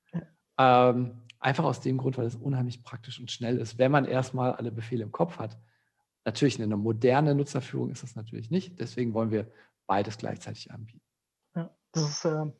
Ja. 0.57 0.89
Ähm, 0.89 1.21
Einfach 1.41 1.63
aus 1.63 1.79
dem 1.79 1.97
Grund, 1.97 2.17
weil 2.17 2.25
es 2.25 2.35
unheimlich 2.35 2.83
praktisch 2.83 3.17
und 3.19 3.31
schnell 3.31 3.57
ist, 3.59 3.77
wenn 3.77 3.93
man 3.93 4.03
erstmal 4.03 4.53
alle 4.53 4.71
Befehle 4.71 5.03
im 5.03 5.11
Kopf 5.11 5.39
hat. 5.39 5.57
Natürlich 6.25 6.61
eine 6.61 6.75
moderne 6.75 7.33
Nutzerführung 7.33 7.91
ist 7.91 8.03
das 8.03 8.17
natürlich 8.17 8.51
nicht. 8.51 8.77
Deswegen 8.77 9.13
wollen 9.13 9.31
wir 9.31 9.49
beides 9.87 10.17
gleichzeitig 10.17 10.69
anbieten. 10.71 11.01
Ja, 11.55 11.73
das 11.93 12.09
ist 12.09 12.25
äh, 12.25 12.51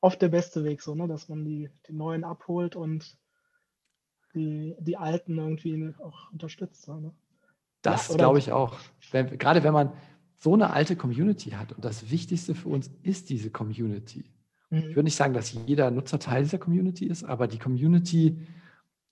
oft 0.00 0.22
der 0.22 0.28
beste 0.28 0.64
Weg, 0.64 0.80
so, 0.80 0.94
ne? 0.94 1.06
dass 1.06 1.28
man 1.28 1.44
die, 1.44 1.70
die 1.86 1.92
neuen 1.92 2.24
abholt 2.24 2.76
und 2.76 3.18
die, 4.34 4.74
die 4.80 4.96
alten 4.96 5.38
irgendwie 5.38 5.92
auch 5.98 6.30
unterstützt. 6.32 6.88
Ne? 6.88 7.12
Das 7.82 8.08
ja, 8.08 8.16
glaube 8.16 8.38
ich 8.38 8.52
auch. 8.52 8.76
Wenn, 9.10 9.38
gerade 9.38 9.62
wenn 9.62 9.72
man 9.72 9.92
so 10.36 10.54
eine 10.54 10.70
alte 10.70 10.96
Community 10.96 11.50
hat 11.50 11.72
und 11.72 11.84
das 11.84 12.10
Wichtigste 12.10 12.54
für 12.54 12.68
uns 12.68 12.90
ist 13.02 13.30
diese 13.30 13.50
Community. 13.50 14.24
Ich 14.70 14.84
mhm. 14.84 14.88
würde 14.90 15.04
nicht 15.04 15.16
sagen, 15.16 15.34
dass 15.34 15.52
jeder 15.52 15.90
Nutzer 15.90 16.18
Teil 16.18 16.42
dieser 16.44 16.58
Community 16.58 17.06
ist, 17.06 17.24
aber 17.24 17.48
die 17.48 17.58
Community 17.58 18.38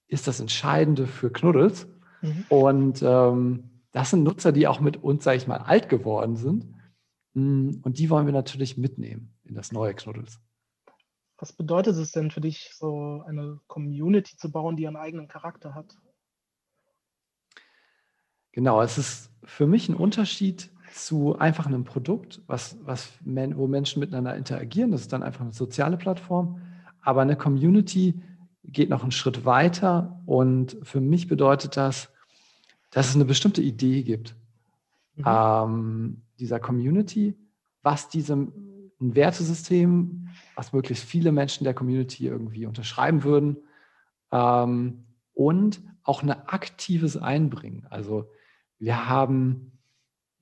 ist 0.07 0.29
das 0.29 0.41
Entscheidende 0.41 1.07
für 1.07 1.31
Knuddels. 1.31 1.89
Mhm. 2.23 2.45
Und 2.49 3.03
ähm, 3.03 3.65
das 3.93 4.11
sind 4.11 4.23
Nutzer, 4.23 4.53
die 4.53 4.69
auch 4.69 4.81
mit 4.81 5.03
uns, 5.03 5.25
sage 5.25 5.39
ich 5.39 5.47
mal, 5.47 5.59
alt 5.59 5.89
geworden 5.89 6.37
sind. 6.37 6.67
Mm, 7.35 7.81
und 7.83 7.99
die 7.99 8.11
wollen 8.11 8.27
wir 8.27 8.33
natürlich 8.33 8.77
mitnehmen 8.77 9.35
in 9.45 9.55
das 9.55 9.73
neue 9.73 9.95
Knuddels. 9.95 10.41
Was 11.39 11.53
bedeutet 11.53 11.97
es 11.97 12.13
denn 12.13 12.31
für 12.31 12.41
dich, 12.41 12.71
so 12.75 13.23
eine 13.27 13.61
Community 13.67 14.37
zu 14.37 14.51
bauen, 14.51 14.77
die 14.77 14.85
ihren 14.85 14.97
eigenen 14.97 15.29
Charakter 15.29 15.75
hat? 15.75 15.97
Genau, 18.53 18.81
es 18.81 18.97
ist 18.97 19.31
für 19.45 19.67
mich 19.67 19.89
ein 19.89 19.95
Unterschied 19.95 20.71
zu 20.95 21.39
einfach 21.39 21.67
einem 21.67 21.85
Produkt, 21.85 22.41
was, 22.47 22.79
was 22.83 23.13
wo 23.23 23.67
Menschen 23.67 24.01
miteinander 24.01 24.35
interagieren. 24.35 24.93
Das 24.93 25.03
ist 25.03 25.13
dann 25.13 25.23
einfach 25.23 25.43
eine 25.43 25.53
soziale 25.53 25.99
Plattform. 25.99 26.63
Aber 27.03 27.21
eine 27.21 27.37
Community 27.37 28.23
geht 28.65 28.89
noch 28.89 29.03
einen 29.03 29.13
Schritt 29.13 29.45
weiter. 29.45 30.23
Und 30.25 30.79
für 30.83 31.01
mich 31.01 31.29
bedeutet 31.29 31.77
das, 31.77 32.11
dass 32.91 33.11
es 33.11 33.15
eine 33.15 33.27
bestimmte 33.27 33.61
Idee 33.61 34.03
gibt 34.03 34.35
mhm. 35.17 35.25
ähm, 35.27 36.23
dieser 36.39 36.61
Community, 36.61 37.37
was 37.83 38.09
diesem 38.09 38.53
ein 39.01 39.15
Wertesystem, 39.15 40.26
was 40.57 40.73
möglichst 40.73 41.05
viele 41.05 41.31
Menschen 41.31 41.65
der 41.65 41.75
Community 41.75 42.27
irgendwie 42.27 42.67
unterschreiben 42.67 43.23
würden 43.23 43.59
ähm, 44.33 45.05
und 45.35 45.81
auch 46.03 46.23
ein 46.23 46.31
aktives 46.31 47.17
Einbringen. 47.17 47.87
Also 47.91 48.31
wir 48.79 49.09
haben 49.09 49.73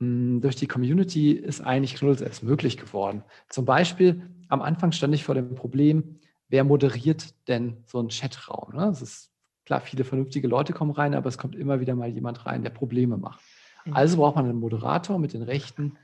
hm, 0.01 0.41
durch 0.41 0.57
die 0.57 0.69
Community 0.69 1.33
ist 1.33 1.61
eigentlich 1.61 1.97
Knuddels 1.97 2.21
erst 2.21 2.43
möglich 2.43 2.79
geworden. 2.79 3.25
Zum 3.49 3.65
Beispiel, 3.65 4.23
am 4.49 4.63
Anfang 4.63 4.93
stand 4.93 5.15
ich 5.15 5.25
vor 5.25 5.35
dem 5.35 5.55
Problem, 5.55 6.21
wer 6.49 6.65
moderiert 6.65 7.35
denn 7.49 7.79
so 7.87 7.99
einen 7.99 8.09
Chatraum? 8.09 8.75
Ne? 8.75 8.87
Es 8.87 9.03
ist 9.03 9.31
klar, 9.65 9.81
viele 9.81 10.05
vernünftige 10.05 10.47
Leute 10.47 10.73
kommen 10.73 10.93
rein, 10.93 11.15
aber 11.15 11.29
es 11.29 11.39
kommt 11.39 11.57
immer 11.57 11.81
wieder 11.81 11.95
mal 11.97 12.09
jemand 12.09 12.47
rein, 12.47 12.63
der 12.63 12.71
Probleme 12.71 13.17
macht. 13.17 13.41
Mhm. 13.85 13.95
Also 13.95 14.19
braucht 14.19 14.37
man 14.37 14.45
einen 14.45 14.61
Moderator 14.61 15.19
mit 15.19 15.33
den 15.33 15.43
Rechten, 15.43 15.99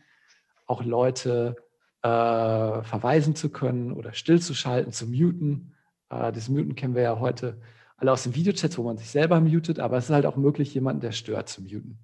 auch 0.67 0.85
Leute 0.85 1.57
äh, 2.03 2.83
verweisen 2.83 3.35
zu 3.35 3.51
können 3.51 3.93
oder 3.93 4.13
stillzuschalten, 4.13 4.93
zu 4.93 5.07
muten. 5.07 5.75
Äh, 6.09 6.33
das 6.33 6.49
Muten 6.49 6.75
kennen 6.75 6.95
wir 6.95 7.03
ja 7.03 7.21
heute 7.21 7.61
alle 7.97 8.13
aus 8.13 8.23
den 8.23 8.35
Videochats, 8.35 8.79
wo 8.79 8.83
man 8.83 8.97
sich 8.97 9.11
selber 9.11 9.41
mutet, 9.41 9.79
aber 9.79 9.99
es 9.99 10.05
ist 10.05 10.11
halt 10.11 10.25
auch 10.25 10.37
möglich, 10.37 10.73
jemanden, 10.73 11.03
der 11.03 11.13
stört, 11.13 11.49
zu 11.49 11.63
muten. 11.63 11.99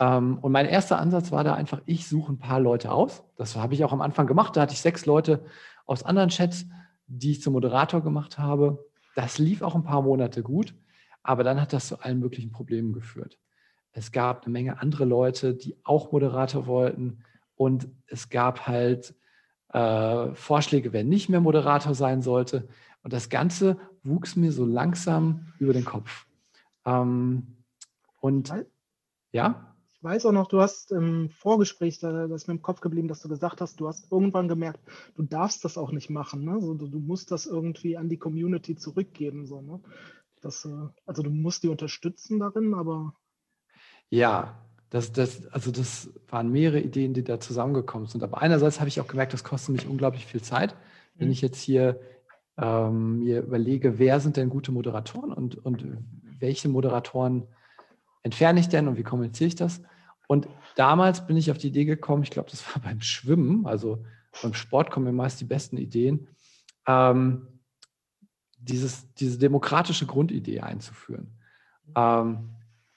Ähm, 0.00 0.38
und 0.38 0.52
mein 0.52 0.66
erster 0.66 0.98
Ansatz 0.98 1.32
war 1.32 1.44
da 1.44 1.54
einfach, 1.54 1.80
ich 1.86 2.06
suche 2.06 2.32
ein 2.32 2.38
paar 2.38 2.60
Leute 2.60 2.92
aus. 2.92 3.24
Das 3.36 3.56
habe 3.56 3.74
ich 3.74 3.84
auch 3.84 3.92
am 3.92 4.02
Anfang 4.02 4.26
gemacht. 4.26 4.56
Da 4.56 4.62
hatte 4.62 4.74
ich 4.74 4.80
sechs 4.80 5.06
Leute 5.06 5.44
aus 5.86 6.02
anderen 6.02 6.28
Chats, 6.28 6.66
die 7.06 7.32
ich 7.32 7.42
zum 7.42 7.54
Moderator 7.54 8.02
gemacht 8.02 8.38
habe. 8.38 8.84
Das 9.14 9.38
lief 9.38 9.62
auch 9.62 9.74
ein 9.74 9.84
paar 9.84 10.02
Monate 10.02 10.42
gut, 10.42 10.74
aber 11.22 11.42
dann 11.42 11.60
hat 11.60 11.72
das 11.72 11.88
zu 11.88 12.00
allen 12.00 12.20
möglichen 12.20 12.52
Problemen 12.52 12.92
geführt. 12.92 13.38
Es 13.92 14.12
gab 14.12 14.44
eine 14.44 14.52
Menge 14.52 14.80
andere 14.80 15.06
Leute, 15.06 15.54
die 15.54 15.78
auch 15.84 16.12
Moderator 16.12 16.66
wollten 16.66 17.24
und 17.56 17.88
es 18.06 18.28
gab 18.28 18.66
halt 18.66 19.14
äh, 19.72 20.34
Vorschläge, 20.34 20.92
wer 20.92 21.04
nicht 21.04 21.28
mehr 21.28 21.40
Moderator 21.40 21.94
sein 21.94 22.22
sollte. 22.22 22.68
Und 23.02 23.12
das 23.12 23.28
Ganze 23.28 23.78
wuchs 24.02 24.36
mir 24.36 24.52
so 24.52 24.64
langsam 24.64 25.52
über 25.58 25.72
den 25.72 25.84
Kopf. 25.84 26.26
Ähm, 26.84 27.64
und 28.20 28.52
ja? 29.32 29.74
Ich 29.88 30.04
weiß 30.04 30.26
auch 30.26 30.32
noch, 30.32 30.46
du 30.46 30.60
hast 30.60 30.92
im 30.92 31.30
Vorgespräch, 31.30 31.98
da, 31.98 32.26
das 32.28 32.42
ist 32.42 32.48
mir 32.48 32.54
im 32.54 32.62
Kopf 32.62 32.80
geblieben, 32.80 33.08
dass 33.08 33.20
du 33.20 33.28
gesagt 33.28 33.60
hast, 33.60 33.80
du 33.80 33.88
hast 33.88 34.10
irgendwann 34.12 34.46
gemerkt, 34.46 34.80
du 35.16 35.22
darfst 35.22 35.64
das 35.64 35.78
auch 35.78 35.90
nicht 35.90 36.10
machen. 36.10 36.44
Ne? 36.44 36.52
Also, 36.52 36.74
du, 36.74 36.86
du 36.86 36.98
musst 36.98 37.30
das 37.30 37.46
irgendwie 37.46 37.96
an 37.96 38.08
die 38.08 38.18
Community 38.18 38.76
zurückgeben. 38.76 39.46
So, 39.46 39.62
ne? 39.62 39.80
das, 40.40 40.64
äh, 40.64 40.88
also 41.04 41.22
du 41.22 41.30
musst 41.30 41.62
die 41.62 41.68
unterstützen 41.68 42.38
darin, 42.38 42.74
aber. 42.74 43.14
Ja, 44.08 44.65
das, 44.90 45.12
das, 45.12 45.46
also 45.48 45.70
das 45.70 46.10
waren 46.28 46.50
mehrere 46.50 46.80
Ideen, 46.80 47.12
die 47.12 47.24
da 47.24 47.40
zusammengekommen 47.40 48.06
sind. 48.06 48.22
Aber 48.22 48.40
einerseits 48.40 48.78
habe 48.78 48.88
ich 48.88 49.00
auch 49.00 49.08
gemerkt, 49.08 49.32
das 49.32 49.44
kostet 49.44 49.74
mich 49.74 49.86
unglaublich 49.86 50.26
viel 50.26 50.42
Zeit. 50.42 50.76
Wenn 51.16 51.28
mhm. 51.28 51.32
ich 51.32 51.40
jetzt 51.40 51.60
hier 51.60 52.00
ähm, 52.56 53.20
mir 53.20 53.42
überlege, 53.42 53.98
wer 53.98 54.20
sind 54.20 54.36
denn 54.36 54.48
gute 54.48 54.72
Moderatoren 54.72 55.32
und, 55.32 55.56
und 55.64 55.84
welche 56.38 56.68
Moderatoren 56.68 57.46
entferne 58.22 58.60
ich 58.60 58.68
denn 58.68 58.88
und 58.88 58.96
wie 58.96 59.02
kommuniziere 59.02 59.48
ich 59.48 59.56
das? 59.56 59.82
Und 60.28 60.48
damals 60.74 61.26
bin 61.26 61.36
ich 61.36 61.50
auf 61.50 61.58
die 61.58 61.68
Idee 61.68 61.84
gekommen, 61.84 62.22
ich 62.22 62.30
glaube, 62.30 62.50
das 62.50 62.64
war 62.74 62.82
beim 62.84 63.00
Schwimmen, 63.00 63.66
also 63.66 64.04
beim 64.42 64.54
Sport 64.54 64.90
kommen 64.90 65.06
mir 65.06 65.12
meist 65.12 65.40
die 65.40 65.44
besten 65.44 65.78
Ideen, 65.78 66.28
ähm, 66.86 67.48
dieses, 68.58 69.12
diese 69.14 69.38
demokratische 69.38 70.06
Grundidee 70.06 70.60
einzuführen. 70.60 71.38
Ähm, 71.94 72.50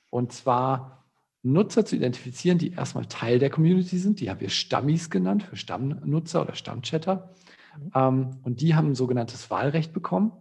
und 0.10 0.34
zwar 0.34 0.99
Nutzer 1.42 1.86
zu 1.86 1.96
identifizieren, 1.96 2.58
die 2.58 2.72
erstmal 2.72 3.06
Teil 3.06 3.40
der 3.40 3.50
Community 3.50 3.98
sind. 3.98 4.20
Die 4.20 4.30
haben 4.30 4.42
wir 4.42 4.50
Stammis 4.50 5.10
genannt, 5.10 5.44
für 5.44 5.56
Stammnutzer 5.56 6.42
oder 6.42 6.56
Stammchatter. 6.56 7.34
Mhm. 7.78 7.92
Ähm, 7.96 8.32
und 8.44 8.62
die 8.62 8.76
haben 8.76 8.92
ein 8.92 8.96
sogenanntes 8.96 9.50
Wahlrecht 9.50 9.94
bekommen. 9.94 10.32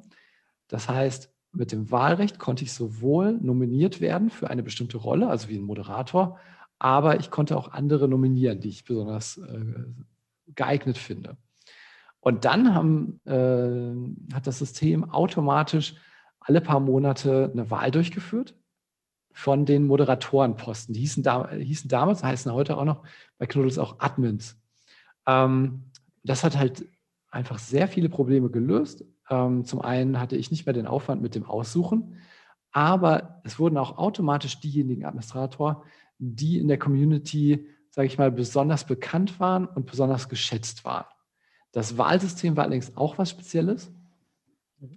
Das 0.66 0.88
heißt, 0.88 1.32
mit 1.52 1.72
dem 1.72 1.90
Wahlrecht 1.90 2.38
konnte 2.38 2.64
ich 2.64 2.72
sowohl 2.72 3.32
nominiert 3.40 4.00
werden 4.00 4.30
für 4.30 4.50
eine 4.50 4.62
bestimmte 4.62 4.98
Rolle, 4.98 5.28
also 5.28 5.48
wie 5.48 5.56
ein 5.56 5.62
Moderator, 5.62 6.38
aber 6.78 7.18
ich 7.18 7.30
konnte 7.30 7.56
auch 7.56 7.72
andere 7.72 8.08
nominieren, 8.08 8.60
die 8.60 8.68
ich 8.68 8.84
besonders 8.84 9.38
äh, 9.38 9.74
geeignet 10.54 10.98
finde. 10.98 11.36
Und 12.20 12.44
dann 12.44 12.74
haben, 12.74 13.20
äh, 13.24 14.34
hat 14.34 14.46
das 14.46 14.58
System 14.58 15.10
automatisch 15.10 15.94
alle 16.40 16.60
paar 16.60 16.80
Monate 16.80 17.50
eine 17.52 17.70
Wahl 17.70 17.90
durchgeführt 17.90 18.54
von 19.38 19.64
den 19.64 19.86
Moderatorenposten. 19.86 20.94
Die 20.94 21.00
hießen, 21.00 21.22
da, 21.22 21.48
hießen 21.48 21.88
damals, 21.88 22.24
heißen 22.24 22.52
heute 22.52 22.76
auch 22.76 22.84
noch 22.84 23.04
bei 23.38 23.46
Knuddels 23.46 23.78
auch 23.78 24.00
Admins. 24.00 24.60
Ähm, 25.28 25.84
das 26.24 26.42
hat 26.42 26.58
halt 26.58 26.88
einfach 27.30 27.60
sehr 27.60 27.86
viele 27.86 28.08
Probleme 28.08 28.50
gelöst. 28.50 29.04
Ähm, 29.30 29.64
zum 29.64 29.80
einen 29.80 30.18
hatte 30.18 30.34
ich 30.34 30.50
nicht 30.50 30.66
mehr 30.66 30.72
den 30.72 30.88
Aufwand 30.88 31.22
mit 31.22 31.36
dem 31.36 31.44
Aussuchen, 31.44 32.16
aber 32.72 33.40
es 33.44 33.60
wurden 33.60 33.78
auch 33.78 33.96
automatisch 33.96 34.58
diejenigen 34.58 35.04
Administrator, 35.04 35.84
die 36.18 36.58
in 36.58 36.66
der 36.66 36.80
Community, 36.80 37.64
sage 37.90 38.08
ich 38.08 38.18
mal, 38.18 38.32
besonders 38.32 38.86
bekannt 38.86 39.38
waren 39.38 39.66
und 39.66 39.86
besonders 39.86 40.28
geschätzt 40.28 40.84
waren. 40.84 41.06
Das 41.70 41.96
Wahlsystem 41.96 42.56
war 42.56 42.64
allerdings 42.64 42.96
auch 42.96 43.18
was 43.18 43.30
Spezielles. 43.30 43.92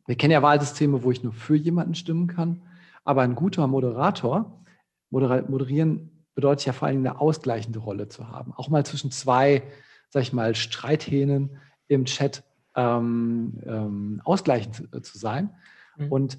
Wir 0.07 0.15
kennen 0.15 0.31
ja 0.31 0.41
Wahlsysteme, 0.41 1.03
wo 1.03 1.11
ich 1.11 1.21
nur 1.21 1.33
für 1.33 1.55
jemanden 1.55 1.93
stimmen 1.93 2.25
kann. 2.25 2.63
Aber 3.03 3.21
ein 3.21 3.35
guter 3.35 3.67
Moderator, 3.67 4.63
moderieren 5.09 6.25
bedeutet 6.35 6.65
ja 6.65 6.73
vor 6.73 6.87
allem 6.87 6.99
eine 6.99 7.19
ausgleichende 7.19 7.79
Rolle 7.79 8.07
zu 8.07 8.29
haben. 8.29 8.53
Auch 8.53 8.69
mal 8.69 8.85
zwischen 8.85 9.11
zwei, 9.11 9.63
sag 10.09 10.23
ich 10.23 10.33
mal, 10.33 10.55
Streithähnen 10.55 11.57
im 11.87 12.05
Chat 12.05 12.43
ähm, 12.75 13.61
ähm, 13.65 14.21
ausgleichend 14.23 14.75
zu, 14.75 15.01
zu 15.01 15.17
sein. 15.17 15.51
Mhm. 15.97 16.11
Und 16.11 16.37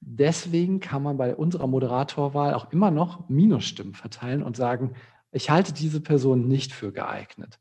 deswegen 0.00 0.80
kann 0.80 1.02
man 1.02 1.16
bei 1.16 1.34
unserer 1.34 1.66
Moderatorwahl 1.66 2.54
auch 2.54 2.70
immer 2.72 2.90
noch 2.90 3.28
Minusstimmen 3.28 3.94
verteilen 3.94 4.42
und 4.42 4.56
sagen, 4.56 4.94
ich 5.32 5.50
halte 5.50 5.72
diese 5.72 6.00
Person 6.00 6.48
nicht 6.48 6.72
für 6.72 6.92
geeignet. 6.92 7.60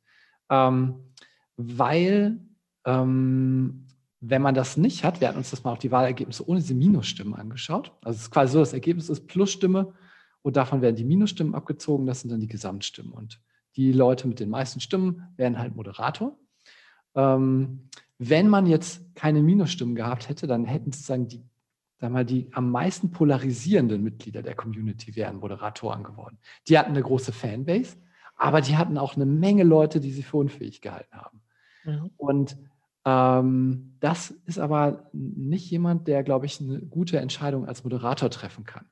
Ähm, 0.50 1.14
weil 1.56 2.40
ähm, 2.86 3.86
wenn 4.22 4.42
man 4.42 4.54
das 4.54 4.76
nicht 4.76 5.04
hat, 5.04 5.22
wir 5.22 5.30
hatten 5.30 5.38
uns 5.38 5.52
das 5.52 5.64
mal 5.64 5.72
auch 5.72 5.78
die 5.78 5.92
Wahlergebnisse 5.92 6.48
ohne 6.48 6.60
diese 6.60 6.74
Minusstimmen 6.74 7.36
angeschaut. 7.36 7.94
Also 8.02 8.18
es 8.18 8.24
ist 8.24 8.32
quasi 8.32 8.54
so, 8.54 8.60
das 8.60 8.74
Ergebnis 8.74 9.10
ist 9.10 9.28
Plusstimme 9.28 9.94
und 10.42 10.58
davon 10.58 10.82
werden 10.82 10.96
die 10.96 11.06
Minusstimmen 11.06 11.56
abgezogen, 11.56 12.06
das 12.06 12.22
sind 12.22 12.32
dann 12.32 12.42
die 12.42 12.48
Gesamtstimmen. 12.48 13.12
Und 13.12 13.40
die 13.76 13.94
Leute 13.94 14.28
mit 14.28 14.40
den 14.40 14.50
meisten 14.50 14.82
Stimmen 14.82 15.30
werden 15.38 15.58
halt 15.58 15.76
Moderator. 15.76 16.38
Ähm, 17.16 17.90
wenn 18.18 18.50
man 18.50 18.66
jetzt 18.66 19.16
keine 19.16 19.42
Minusstimmen 19.42 19.96
gehabt 19.96 20.28
hätte, 20.28 20.48
dann 20.48 20.66
hätten 20.66 20.92
sozusagen 20.92 21.28
die, 21.30 21.42
sagen 21.98 22.14
mal, 22.14 22.26
die 22.26 22.50
am 22.52 22.72
meisten 22.72 23.12
polarisierenden 23.12 24.04
Mitglieder 24.04 24.42
der 24.42 24.56
Community 24.56 25.16
wären 25.16 25.38
Moderatoren 25.38 26.04
geworden. 26.04 26.38
Die 26.68 26.78
hatten 26.78 26.92
eine 26.92 27.02
große 27.02 27.32
Fanbase, 27.32 27.96
aber 28.36 28.60
die 28.60 28.76
hatten 28.76 28.98
auch 28.98 29.16
eine 29.16 29.26
Menge 29.26 29.64
Leute, 29.64 30.02
die 30.02 30.12
sie 30.12 30.24
für 30.24 30.38
unfähig 30.38 30.82
gehalten 30.82 31.16
haben. 31.16 31.42
Mhm. 31.86 32.10
Und 32.18 32.58
ähm, 33.06 33.96
das 34.00 34.32
ist 34.46 34.60
aber 34.60 35.10
nicht 35.14 35.70
jemand, 35.72 36.08
der, 36.08 36.24
glaube 36.24 36.46
ich, 36.46 36.60
eine 36.60 36.80
gute 36.82 37.20
Entscheidung 37.20 37.66
als 37.66 37.84
Moderator 37.84 38.30
treffen 38.30 38.66
kann. 38.66 38.86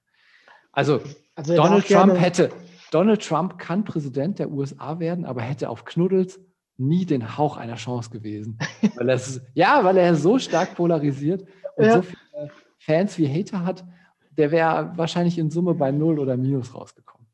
Also, 0.71 1.01
also 1.35 1.55
Donald 1.55 1.87
Trump 1.87 2.19
hätte, 2.19 2.51
Donald 2.91 3.25
Trump 3.25 3.57
kann 3.57 3.83
Präsident 3.83 4.39
der 4.39 4.51
USA 4.51 4.99
werden, 4.99 5.25
aber 5.25 5.41
hätte 5.41 5.69
auf 5.69 5.85
Knuddels 5.85 6.39
nie 6.77 7.05
den 7.05 7.37
Hauch 7.37 7.57
einer 7.57 7.75
Chance 7.75 8.09
gewesen. 8.09 8.59
Weil 8.95 9.09
ist, 9.09 9.41
ja, 9.53 9.83
weil 9.83 9.97
er 9.97 10.15
so 10.15 10.37
stark 10.37 10.75
polarisiert 10.75 11.41
und 11.75 11.85
ja. 11.85 11.93
so 11.93 12.01
viele 12.03 12.51
Fans 12.77 13.17
wie 13.17 13.27
Hater 13.27 13.65
hat, 13.65 13.83
der 14.29 14.51
wäre 14.51 14.93
wahrscheinlich 14.95 15.37
in 15.37 15.49
Summe 15.49 15.73
bei 15.73 15.91
Null 15.91 16.19
oder 16.19 16.37
Minus 16.37 16.73
rausgekommen. 16.73 17.27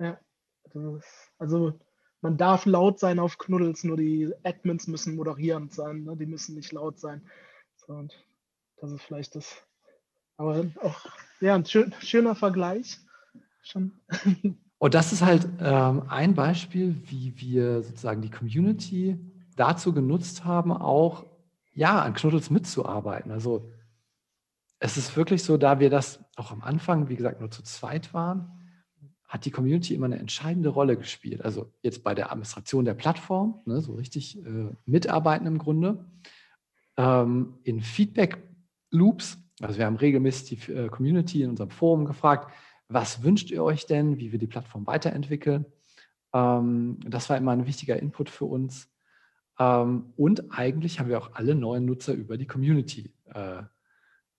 Ja, 0.00 0.18
also 1.38 1.78
man 2.24 2.38
darf 2.38 2.64
laut 2.64 2.98
sein 2.98 3.18
auf 3.18 3.36
Knuddels, 3.36 3.84
nur 3.84 3.98
die 3.98 4.32
Admins 4.44 4.86
müssen 4.86 5.14
moderierend 5.14 5.74
sein, 5.74 6.04
ne? 6.04 6.16
die 6.16 6.24
müssen 6.24 6.54
nicht 6.54 6.72
laut 6.72 6.98
sein. 6.98 7.20
So, 7.76 7.92
und 7.92 8.18
das 8.80 8.92
ist 8.92 9.02
vielleicht 9.02 9.34
das. 9.34 9.62
Aber 10.38 10.64
auch, 10.82 11.04
ja, 11.40 11.54
ein 11.54 11.66
schön, 11.66 11.94
schöner 12.00 12.34
Vergleich. 12.34 12.98
Schon. 13.62 13.92
Und 14.78 14.94
das 14.94 15.12
ist 15.12 15.22
halt 15.22 15.48
ähm, 15.60 16.02
ein 16.08 16.34
Beispiel, 16.34 16.96
wie 17.06 17.38
wir 17.38 17.82
sozusagen 17.82 18.20
die 18.20 18.30
Community 18.30 19.18
dazu 19.56 19.94
genutzt 19.94 20.44
haben, 20.44 20.72
auch 20.72 21.24
ja, 21.72 22.02
an 22.02 22.14
Knuddels 22.14 22.50
mitzuarbeiten. 22.50 23.30
Also 23.30 23.70
es 24.78 24.96
ist 24.96 25.16
wirklich 25.16 25.42
so, 25.42 25.56
da 25.56 25.78
wir 25.78 25.88
das 25.88 26.22
auch 26.36 26.50
am 26.50 26.62
Anfang, 26.62 27.08
wie 27.08 27.16
gesagt, 27.16 27.40
nur 27.40 27.50
zu 27.50 27.62
zweit 27.62 28.12
waren, 28.12 28.63
hat 29.34 29.46
die 29.46 29.50
Community 29.50 29.96
immer 29.96 30.06
eine 30.06 30.20
entscheidende 30.20 30.68
Rolle 30.68 30.96
gespielt. 30.96 31.44
Also 31.44 31.68
jetzt 31.82 32.04
bei 32.04 32.14
der 32.14 32.30
Administration 32.30 32.84
der 32.84 32.94
Plattform, 32.94 33.60
ne, 33.66 33.80
so 33.80 33.94
richtig 33.94 34.38
äh, 34.38 34.68
mitarbeiten 34.86 35.48
im 35.48 35.58
Grunde. 35.58 36.06
Ähm, 36.96 37.58
in 37.64 37.80
Feedback-Loops, 37.80 39.38
also 39.60 39.76
wir 39.76 39.86
haben 39.86 39.96
regelmäßig 39.96 40.66
die 40.66 40.72
äh, 40.72 40.88
Community 40.88 41.42
in 41.42 41.50
unserem 41.50 41.70
Forum 41.70 42.04
gefragt, 42.04 42.52
was 42.86 43.24
wünscht 43.24 43.50
ihr 43.50 43.64
euch 43.64 43.86
denn, 43.86 44.18
wie 44.18 44.30
wir 44.30 44.38
die 44.38 44.46
Plattform 44.46 44.86
weiterentwickeln? 44.86 45.66
Ähm, 46.32 47.00
das 47.04 47.28
war 47.28 47.36
immer 47.36 47.50
ein 47.50 47.66
wichtiger 47.66 47.98
Input 47.98 48.30
für 48.30 48.44
uns. 48.44 48.88
Ähm, 49.58 50.12
und 50.16 50.56
eigentlich 50.56 51.00
haben 51.00 51.08
wir 51.08 51.18
auch 51.18 51.32
alle 51.32 51.56
neuen 51.56 51.86
Nutzer 51.86 52.12
über 52.12 52.36
die 52.36 52.46
Community 52.46 53.12
äh, 53.34 53.62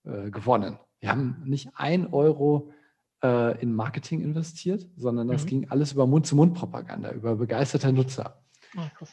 äh 0.06 0.32
gewonnen. 0.32 0.80
Wir 1.02 1.12
haben 1.12 1.44
nicht 1.44 1.68
ein 1.76 2.08
Euro 2.14 2.72
äh, 3.24 3.62
in 3.62 3.74
Marketing 3.74 4.22
investiert, 4.22 4.88
sondern 4.96 5.28
das 5.28 5.44
mhm. 5.46 5.50
ging 5.50 5.70
alles 5.70 5.94
über 5.94 6.08
Mund-zu-Mund-Propaganda, 6.08 7.12
über 7.12 7.36
begeisterte 7.36 7.92
Nutzer. 7.92 8.42
Oh, 8.78 9.06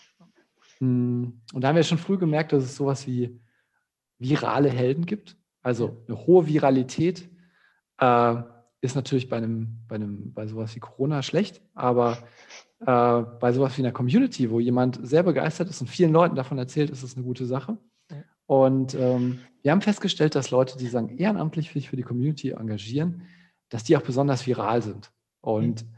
und 0.80 1.42
da 1.52 1.68
haben 1.68 1.76
wir 1.76 1.84
schon 1.84 1.98
früh 1.98 2.18
gemerkt, 2.18 2.52
dass 2.52 2.64
es 2.64 2.74
sowas 2.74 3.06
wie 3.06 3.40
virale 4.18 4.68
Helden 4.68 5.06
gibt. 5.06 5.36
Also 5.62 6.02
eine 6.08 6.26
hohe 6.26 6.46
Viralität 6.46 7.30
äh, 7.98 8.34
ist 8.80 8.96
natürlich 8.96 9.28
bei 9.28 9.36
einem, 9.36 9.78
bei 9.86 9.94
einem, 9.94 10.32
bei 10.32 10.46
sowas 10.48 10.74
wie 10.74 10.80
Corona 10.80 11.22
schlecht, 11.22 11.62
aber 11.74 12.18
äh, 12.80 13.22
bei 13.40 13.52
sowas 13.52 13.78
wie 13.78 13.82
einer 13.82 13.92
Community, 13.92 14.50
wo 14.50 14.58
jemand 14.58 14.98
sehr 15.06 15.22
begeistert 15.22 15.70
ist 15.70 15.80
und 15.80 15.86
vielen 15.86 16.12
Leuten 16.12 16.34
davon 16.34 16.58
erzählt, 16.58 16.90
ist 16.90 17.04
es 17.04 17.16
eine 17.16 17.24
gute 17.24 17.46
Sache. 17.46 17.78
Und 18.46 18.94
ähm, 18.94 19.38
wir 19.62 19.70
haben 19.70 19.80
festgestellt, 19.80 20.34
dass 20.34 20.50
Leute, 20.50 20.76
die 20.76 20.88
sagen, 20.88 21.16
ehrenamtlich 21.16 21.70
sich 21.70 21.88
für 21.88 21.96
die 21.96 22.02
Community 22.02 22.50
engagieren, 22.50 23.22
dass 23.72 23.84
die 23.84 23.96
auch 23.96 24.02
besonders 24.02 24.46
viral 24.46 24.82
sind. 24.82 25.10
Und 25.40 25.82
mhm. 25.82 25.88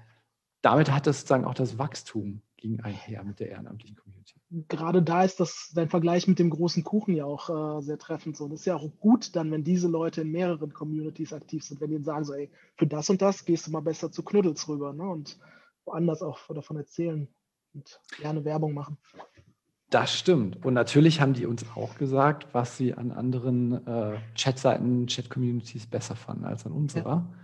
damit 0.62 0.92
hat 0.92 1.06
das 1.06 1.20
sozusagen 1.20 1.44
auch 1.44 1.54
das 1.54 1.76
Wachstum 1.78 2.40
ging 2.56 2.80
einher 2.80 3.24
mit 3.24 3.40
der 3.40 3.50
ehrenamtlichen 3.50 3.96
Community. 3.96 4.40
Gerade 4.68 5.02
da 5.02 5.24
ist 5.24 5.40
das 5.40 5.72
dein 5.74 5.90
Vergleich 5.90 6.28
mit 6.28 6.38
dem 6.38 6.50
großen 6.50 6.84
Kuchen 6.84 7.14
ja 7.14 7.24
auch 7.24 7.50
äh, 7.50 7.82
sehr 7.82 7.98
treffend. 7.98 8.36
So, 8.36 8.48
das 8.48 8.60
ist 8.60 8.66
ja 8.66 8.76
auch 8.76 8.88
gut 9.00 9.34
dann, 9.36 9.50
wenn 9.50 9.64
diese 9.64 9.88
Leute 9.88 10.22
in 10.22 10.30
mehreren 10.30 10.72
Communities 10.72 11.32
aktiv 11.32 11.64
sind, 11.64 11.80
wenn 11.80 11.90
die 11.90 12.02
sagen 12.02 12.24
so, 12.24 12.32
ey, 12.32 12.50
für 12.76 12.86
das 12.86 13.10
und 13.10 13.20
das 13.20 13.44
gehst 13.44 13.66
du 13.66 13.72
mal 13.72 13.80
besser 13.80 14.12
zu 14.12 14.22
Knuddels 14.22 14.68
rüber, 14.68 14.92
ne? 14.92 15.02
Und 15.02 15.38
woanders 15.84 16.22
auch 16.22 16.38
davon 16.54 16.76
erzählen 16.76 17.28
und 17.74 18.00
gerne 18.18 18.44
Werbung 18.44 18.72
machen. 18.72 18.96
Das 19.90 20.16
stimmt. 20.16 20.64
Und 20.64 20.74
natürlich 20.74 21.20
haben 21.20 21.34
die 21.34 21.44
uns 21.44 21.66
auch 21.74 21.96
gesagt, 21.98 22.46
was 22.52 22.78
sie 22.78 22.94
an 22.94 23.10
anderen 23.10 23.86
äh, 23.86 24.16
Chatseiten, 24.36 25.06
Chat-Communities 25.06 25.86
besser 25.86 26.16
fanden 26.16 26.44
als 26.44 26.64
an 26.64 26.72
unserer. 26.72 27.28
Ja. 27.30 27.43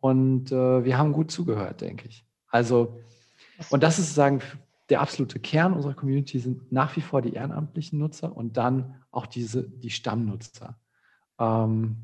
Und 0.00 0.52
äh, 0.52 0.84
wir 0.84 0.98
haben 0.98 1.12
gut 1.12 1.30
zugehört, 1.30 1.80
denke 1.80 2.08
ich. 2.08 2.24
Also, 2.48 3.00
und 3.70 3.82
das 3.82 3.98
ist 3.98 4.14
sagen, 4.14 4.40
der 4.88 5.00
absolute 5.00 5.40
Kern 5.40 5.72
unserer 5.72 5.94
Community 5.94 6.38
sind 6.38 6.70
nach 6.70 6.94
wie 6.96 7.00
vor 7.00 7.22
die 7.22 7.32
ehrenamtlichen 7.32 7.98
Nutzer 7.98 8.36
und 8.36 8.56
dann 8.56 9.02
auch 9.10 9.26
diese, 9.26 9.68
die 9.68 9.90
Stammnutzer. 9.90 10.78
Ähm, 11.38 11.96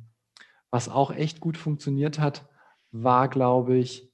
was 0.70 0.88
auch 0.88 1.12
echt 1.12 1.40
gut 1.40 1.56
funktioniert 1.56 2.18
hat, 2.18 2.48
war, 2.90 3.28
glaube 3.28 3.76
ich, 3.76 4.10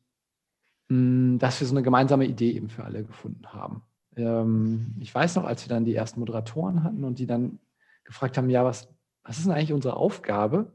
mh, 0.88 0.96
hm, 0.96 1.38
dass 1.38 1.60
wir 1.60 1.66
so 1.66 1.74
eine 1.74 1.82
gemeinsame 1.82 2.26
Idee 2.26 2.52
eben 2.52 2.68
für 2.68 2.84
alle 2.84 3.04
gefunden 3.04 3.46
haben. 3.52 3.82
Ähm, 4.16 4.94
ich 5.00 5.14
weiß 5.14 5.36
noch, 5.36 5.44
als 5.44 5.64
wir 5.64 5.74
dann 5.74 5.84
die 5.84 5.94
ersten 5.94 6.20
Moderatoren 6.20 6.82
hatten 6.82 7.04
und 7.04 7.18
die 7.18 7.26
dann 7.26 7.58
gefragt 8.04 8.36
haben, 8.36 8.50
ja, 8.50 8.64
was, 8.64 8.88
was 9.22 9.38
ist 9.38 9.46
denn 9.46 9.54
eigentlich 9.54 9.72
unsere 9.72 9.96
Aufgabe? 9.96 10.72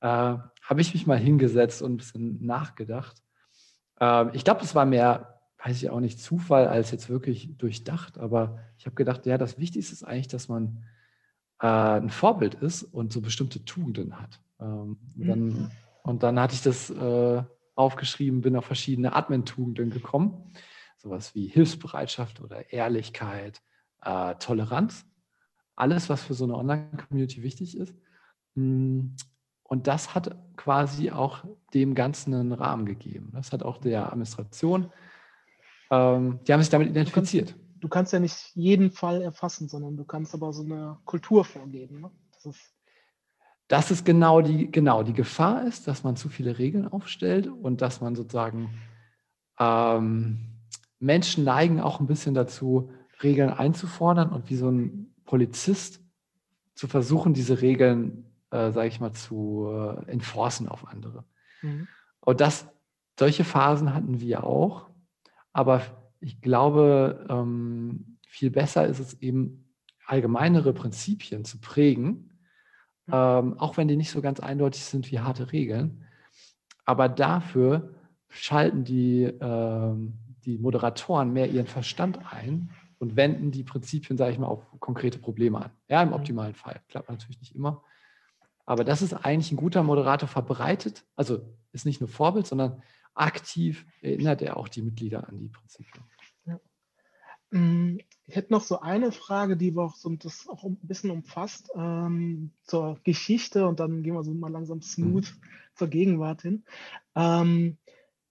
Äh, 0.00 0.36
habe 0.72 0.80
ich 0.80 0.94
mich 0.94 1.06
mal 1.06 1.18
hingesetzt 1.18 1.82
und 1.82 1.92
ein 1.92 1.96
bisschen 1.98 2.46
nachgedacht. 2.46 3.22
Ähm, 4.00 4.30
ich 4.32 4.42
glaube, 4.42 4.62
es 4.62 4.74
war 4.74 4.86
mehr, 4.86 5.38
weiß 5.62 5.76
ich 5.76 5.90
auch 5.90 6.00
nicht, 6.00 6.18
Zufall 6.18 6.66
als 6.66 6.90
jetzt 6.92 7.10
wirklich 7.10 7.58
durchdacht, 7.58 8.16
aber 8.16 8.58
ich 8.78 8.86
habe 8.86 8.96
gedacht, 8.96 9.26
ja, 9.26 9.36
das 9.36 9.58
Wichtigste 9.58 9.92
ist 9.92 10.02
eigentlich, 10.02 10.28
dass 10.28 10.48
man 10.48 10.82
äh, 11.60 11.66
ein 11.66 12.08
Vorbild 12.08 12.54
ist 12.54 12.84
und 12.84 13.12
so 13.12 13.20
bestimmte 13.20 13.66
Tugenden 13.66 14.18
hat. 14.18 14.40
Ähm, 14.60 14.96
und, 15.14 15.28
dann, 15.28 15.44
mhm. 15.44 15.70
und, 16.04 16.22
dann, 16.22 16.40
hatte 16.40 16.54
ich 16.54 16.62
das 16.62 16.88
äh, 16.88 17.42
aufgeschrieben, 17.74 18.40
bin 18.40 18.56
auf 18.56 18.64
verschiedene 18.64 19.14
Admin-Tugenden 19.14 19.90
gekommen, 19.90 20.54
sowas 20.96 21.34
wie 21.34 21.48
Hilfsbereitschaft 21.48 22.40
oder 22.40 22.72
Ehrlichkeit, 22.72 23.60
äh, 24.00 24.36
Toleranz, 24.36 25.04
alles, 25.76 26.08
was 26.08 26.22
für 26.22 26.32
so 26.32 26.44
eine 26.44 26.56
Online-Community 26.56 27.42
wichtig 27.42 27.76
ist. 27.76 27.94
Hm, 28.54 29.16
und 29.72 29.86
das 29.86 30.14
hat 30.14 30.36
quasi 30.56 31.12
auch 31.12 31.44
dem 31.72 31.94
Ganzen 31.94 32.34
einen 32.34 32.52
Rahmen 32.52 32.84
gegeben. 32.84 33.30
Das 33.32 33.52
hat 33.52 33.62
auch 33.62 33.78
der 33.78 34.08
Administration, 34.08 34.92
ähm, 35.90 36.40
die 36.46 36.52
haben 36.52 36.60
sich 36.60 36.68
damit 36.68 36.90
identifiziert. 36.90 37.54
du 37.80 37.88
kannst 37.88 38.12
ja 38.12 38.20
nicht 38.20 38.54
jeden 38.54 38.90
Fall 38.90 39.22
erfassen, 39.22 39.68
sondern 39.68 39.96
du 39.96 40.04
kannst 40.04 40.34
aber 40.34 40.52
so 40.52 40.62
eine 40.62 40.98
Kultur 41.06 41.46
vorgeben. 41.46 42.02
Ne? 42.02 42.10
Das 42.34 42.44
ist 42.54 42.74
das 43.68 43.90
ist 43.90 44.04
genau 44.04 44.42
die, 44.42 44.70
genau, 44.70 45.02
die 45.04 45.14
Gefahr 45.14 45.66
ist, 45.66 45.88
dass 45.88 46.04
man 46.04 46.16
zu 46.16 46.28
viele 46.28 46.58
Regeln 46.58 46.86
aufstellt 46.86 47.46
und 47.46 47.80
dass 47.80 48.02
man 48.02 48.14
sozusagen 48.14 48.74
ähm, 49.58 50.58
Menschen 50.98 51.44
neigen 51.44 51.80
auch 51.80 51.98
ein 51.98 52.06
bisschen 52.06 52.34
dazu, 52.34 52.90
Regeln 53.22 53.48
einzufordern 53.48 54.28
und 54.28 54.50
wie 54.50 54.56
so 54.56 54.68
ein 54.68 55.14
Polizist 55.24 56.02
zu 56.74 56.88
versuchen, 56.88 57.32
diese 57.32 57.62
Regeln, 57.62 58.31
äh, 58.52 58.70
sage 58.70 58.88
ich 58.88 59.00
mal, 59.00 59.12
zu 59.12 59.68
äh, 59.70 60.10
enforcen 60.10 60.68
auf 60.68 60.86
andere. 60.86 61.24
Mhm. 61.62 61.88
Und 62.20 62.40
das, 62.40 62.68
solche 63.18 63.44
Phasen 63.44 63.94
hatten 63.94 64.20
wir 64.20 64.44
auch, 64.44 64.88
aber 65.52 65.82
ich 66.20 66.40
glaube, 66.40 67.26
ähm, 67.28 68.18
viel 68.26 68.50
besser 68.50 68.86
ist 68.86 69.00
es 69.00 69.20
eben, 69.20 69.58
allgemeinere 70.06 70.72
Prinzipien 70.72 71.44
zu 71.44 71.58
prägen, 71.58 72.38
ähm, 73.10 73.58
auch 73.58 73.76
wenn 73.76 73.88
die 73.88 73.96
nicht 73.96 74.10
so 74.10 74.20
ganz 74.20 74.40
eindeutig 74.40 74.84
sind 74.84 75.10
wie 75.10 75.20
harte 75.20 75.52
Regeln. 75.52 76.04
Aber 76.84 77.08
dafür 77.08 77.94
schalten 78.28 78.84
die, 78.84 79.24
ähm, 79.24 80.18
die 80.44 80.58
Moderatoren 80.58 81.32
mehr 81.32 81.48
ihren 81.48 81.66
Verstand 81.66 82.18
ein 82.32 82.70
und 82.98 83.16
wenden 83.16 83.52
die 83.52 83.64
Prinzipien, 83.64 84.18
sage 84.18 84.32
ich 84.32 84.38
mal, 84.38 84.48
auf 84.48 84.66
konkrete 84.80 85.18
Probleme 85.18 85.64
an. 85.64 85.70
Ja, 85.88 86.02
im 86.02 86.08
mhm. 86.08 86.14
optimalen 86.14 86.54
Fall. 86.54 86.80
Klappt 86.88 87.08
natürlich 87.08 87.40
nicht 87.40 87.54
immer. 87.54 87.82
Aber 88.72 88.84
das 88.84 89.02
ist 89.02 89.12
eigentlich 89.12 89.52
ein 89.52 89.58
guter 89.58 89.82
Moderator 89.82 90.26
verbreitet, 90.26 91.04
also 91.14 91.42
ist 91.72 91.84
nicht 91.84 92.00
nur 92.00 92.08
Vorbild, 92.08 92.46
sondern 92.46 92.82
aktiv 93.12 93.84
erinnert 94.00 94.40
er 94.40 94.56
auch 94.56 94.66
die 94.66 94.80
Mitglieder 94.80 95.28
an 95.28 95.38
die 95.38 95.48
Prinzipien. 95.48 96.02
Ja. 96.46 96.58
Mm, 97.50 97.98
ich 98.24 98.34
hätte 98.34 98.50
noch 98.50 98.62
so 98.62 98.80
eine 98.80 99.12
Frage, 99.12 99.58
die 99.58 99.76
wir 99.76 99.82
auch 99.82 99.94
so 99.94 100.08
das 100.16 100.48
auch 100.48 100.64
ein 100.64 100.78
bisschen 100.80 101.10
umfasst 101.10 101.70
ähm, 101.74 102.52
zur 102.62 102.98
Geschichte 103.04 103.68
und 103.68 103.78
dann 103.78 104.02
gehen 104.02 104.14
wir 104.14 104.24
so 104.24 104.32
mal 104.32 104.50
langsam 104.50 104.80
smooth 104.80 105.30
mhm. 105.30 105.46
zur 105.74 105.88
Gegenwart 105.88 106.40
hin. 106.40 106.64
Ähm, 107.14 107.76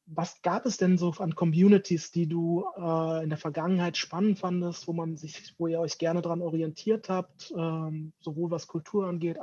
was 0.08 0.42
gab 0.42 0.66
es 0.66 0.78
denn 0.78 0.98
so 0.98 1.12
an 1.20 1.36
Communities, 1.36 2.10
die 2.10 2.26
du 2.26 2.66
äh, 2.78 3.24
in 3.24 3.30
der 3.30 3.38
Vergangenheit 3.38 3.96
spannend 3.96 4.40
fandest, 4.40 4.88
wo 4.88 4.94
man 4.94 5.18
sich, 5.18 5.54
wo 5.60 5.68
ihr 5.68 5.80
euch 5.80 6.00
gerne 6.00 6.24
daran 6.24 6.42
orientiert 6.42 7.10
habt, 7.10 7.54
ähm, 7.56 8.14
sowohl 8.20 8.50
was 8.50 8.66
Kultur 8.66 9.06
angeht, 9.06 9.38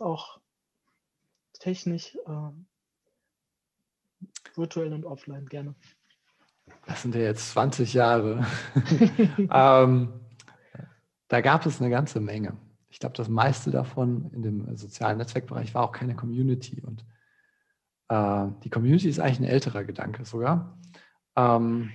auch 0.00 0.40
technisch, 1.58 2.16
äh, 2.26 2.50
virtuell 4.54 4.92
und 4.92 5.04
offline 5.04 5.46
gerne? 5.46 5.74
das 6.86 7.02
sind 7.02 7.14
ja 7.14 7.22
jetzt 7.22 7.50
20 7.50 7.94
Jahre, 7.94 8.46
ähm, 9.38 10.12
da 11.28 11.40
gab 11.40 11.66
es 11.66 11.80
eine 11.80 11.90
ganze 11.90 12.20
Menge. 12.20 12.56
Ich 12.88 12.98
glaube, 12.98 13.16
das 13.16 13.28
meiste 13.28 13.70
davon 13.70 14.30
in 14.32 14.42
dem 14.42 14.76
sozialen 14.76 15.18
Netzwerkbereich 15.18 15.74
war 15.74 15.84
auch 15.84 15.92
keine 15.92 16.16
Community. 16.16 16.82
Und 16.82 17.04
äh, 18.08 18.46
die 18.64 18.70
Community 18.70 19.08
ist 19.08 19.20
eigentlich 19.20 19.40
ein 19.40 19.44
älterer 19.44 19.84
Gedanke 19.84 20.24
sogar. 20.24 20.76
Ähm, 21.36 21.92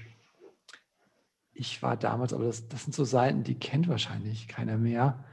ich 1.52 1.82
war 1.84 1.98
damals, 1.98 2.34
aber 2.34 2.46
das, 2.46 2.68
das, 2.70 2.84
sind 2.84 2.94
so 2.94 3.04
Seiten, 3.04 3.44
die 3.44 3.60
kennt 3.60 3.90
wahrscheinlich 3.90 4.48
keiner 4.48 4.78
mehr. 4.78 5.26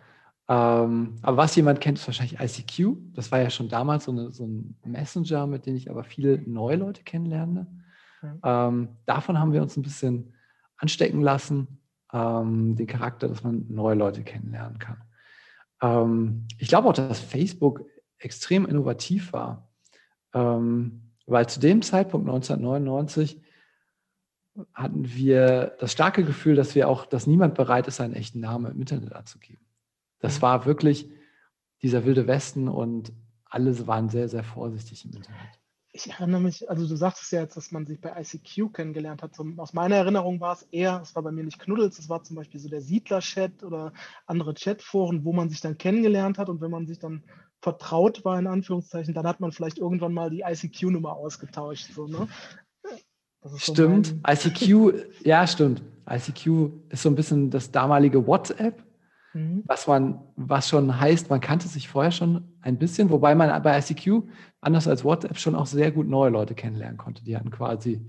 Ähm, 0.53 1.17
aber 1.23 1.39
was 1.39 1.57
jemand 1.57 1.81
kennt, 1.81 1.99
ist 1.99 2.07
wahrscheinlich 2.07 2.39
ICQ. 2.39 3.15
Das 3.15 3.33
war 3.33 3.41
ja 3.41 3.49
schon 3.49 3.71
damals 3.71 4.05
so, 4.05 4.13
eine, 4.13 4.33
so 4.33 4.45
ein 4.45 4.77
Messenger, 4.85 5.47
mit 5.47 5.65
dem 5.65 5.77
ich 5.77 5.91
aber 5.91 6.05
viele 6.05 6.43
neue 6.47 6.77
Leute 6.77 7.03
kennenlernte. 7.05 7.67
Ähm, 8.45 8.89
davon 9.07 9.39
haben 9.39 9.53
wir 9.53 9.63
uns 9.63 9.77
ein 9.77 9.83
bisschen 9.83 10.35
anstecken 10.77 11.23
lassen, 11.23 11.79
ähm, 12.13 12.77
den 12.77 12.87
Charakter, 12.87 13.29
dass 13.29 13.43
man 13.43 13.65
neue 13.69 13.95
Leute 13.95 14.23
kennenlernen 14.25 14.79
kann. 14.79 14.99
Ähm, 15.81 16.47
ich 16.59 16.69
glaube 16.69 16.89
auch, 16.89 16.93
dass 16.93 17.19
Facebook 17.19 17.87
extrem 18.19 18.67
innovativ 18.67 19.33
war, 19.33 19.71
ähm, 20.35 21.13
weil 21.27 21.49
zu 21.49 21.61
dem 21.61 21.81
Zeitpunkt 21.81 22.29
1999 22.29 23.41
hatten 24.75 25.15
wir 25.15 25.77
das 25.81 25.93
starke 25.93 26.25
Gefühl, 26.25 26.57
dass 26.57 26.75
wir 26.75 26.89
auch, 26.89 27.07
dass 27.07 27.27
niemand 27.27 27.55
bereit 27.55 27.87
ist, 27.89 27.97
seinen 27.97 28.15
echten 28.15 28.41
Namen 28.41 28.71
im 28.71 28.81
Internet 28.81 29.15
anzugeben. 29.15 29.65
Das 30.23 30.39
mhm. 30.39 30.43
war 30.43 30.65
wirklich 30.65 31.11
dieser 31.83 32.07
wilde 32.07 32.27
Westen 32.27 32.69
und 32.69 33.13
alle 33.45 33.87
waren 33.87 34.09
sehr, 34.09 34.29
sehr 34.29 34.45
vorsichtig 34.45 35.05
im 35.05 35.13
Internet 35.17 35.59
ich 35.95 36.11
erinnere 36.11 36.41
mich, 36.41 36.69
also 36.71 36.89
du 36.89 36.97
sagtest 36.97 37.33
ja 37.33 37.43
jetzt, 37.43 37.57
dass 37.57 37.71
man 37.71 37.85
sich 37.85 38.01
bei 38.01 38.19
ICQ 38.19 38.73
kennengelernt 38.73 39.23
hat. 39.23 39.35
Zum, 39.35 39.61
aus 39.61 39.75
meiner 39.75 39.97
Erinnerung 39.97 40.41
war 40.41 40.55
es 40.55 40.63
eher, 40.71 41.01
es 41.03 41.15
war 41.15 41.23
bei 41.23 41.31
mir 41.31 41.45
nicht 41.45 41.59
Knuddels, 41.59 41.99
es 41.99 42.09
war 42.09 42.23
zum 42.23 42.37
Beispiel 42.37 42.61
so 42.61 42.71
der 42.71 42.81
Siedler-Chat 42.81 43.63
oder 43.63 43.93
andere 44.27 44.55
Chatforen, 44.55 45.25
wo 45.25 45.35
man 45.35 45.51
sich 45.51 45.61
dann 45.61 45.77
kennengelernt 45.77 46.39
hat 46.39 46.49
und 46.49 46.63
wenn 46.63 46.71
man 46.71 46.87
sich 46.87 46.99
dann 46.99 47.23
vertraut 47.61 48.25
war, 48.25 48.39
in 48.39 48.47
Anführungszeichen, 48.47 49.13
dann 49.13 49.27
hat 49.27 49.41
man 49.41 49.53
vielleicht 49.53 49.79
irgendwann 49.79 50.15
mal 50.15 50.31
die 50.31 50.41
ICQ-Nummer 50.41 51.13
ausgetauscht. 51.13 51.93
So, 51.95 52.07
ne? 52.07 52.27
stimmt, 53.57 54.07
so 54.07 54.15
ICQ, 54.27 55.25
ja, 55.25 55.47
stimmt. 55.47 55.83
ICQ 56.09 56.71
ist 56.89 57.03
so 57.03 57.11
ein 57.11 57.15
bisschen 57.15 57.51
das 57.51 57.71
damalige 57.71 58.27
WhatsApp 58.27 58.83
Mhm. 59.35 59.63
Was 59.67 59.87
man, 59.87 60.21
was 60.37 60.69
schon 60.69 61.01
heißt, 61.01 61.31
man 61.31 61.41
kannte 61.41 61.69
sich 61.69 61.89
vorher 61.89 62.13
schon 62.13 62.53
ein 62.61 62.79
bisschen, 62.79 63.11
wobei 63.11 63.35
man 63.35 63.63
bei 63.63 63.79
ICQ, 63.79 64.25
anders 64.61 64.87
als 64.87 65.05
WhatsApp, 65.05 65.39
schon 65.39 65.55
auch 65.55 65.67
sehr 65.67 65.91
gut 65.91 66.09
neue 66.09 66.31
Leute 66.31 66.55
kennenlernen 66.55 66.99
konnte. 66.99 67.25
Die 67.25 67.37
hatten 67.37 67.51
quasi 67.51 68.07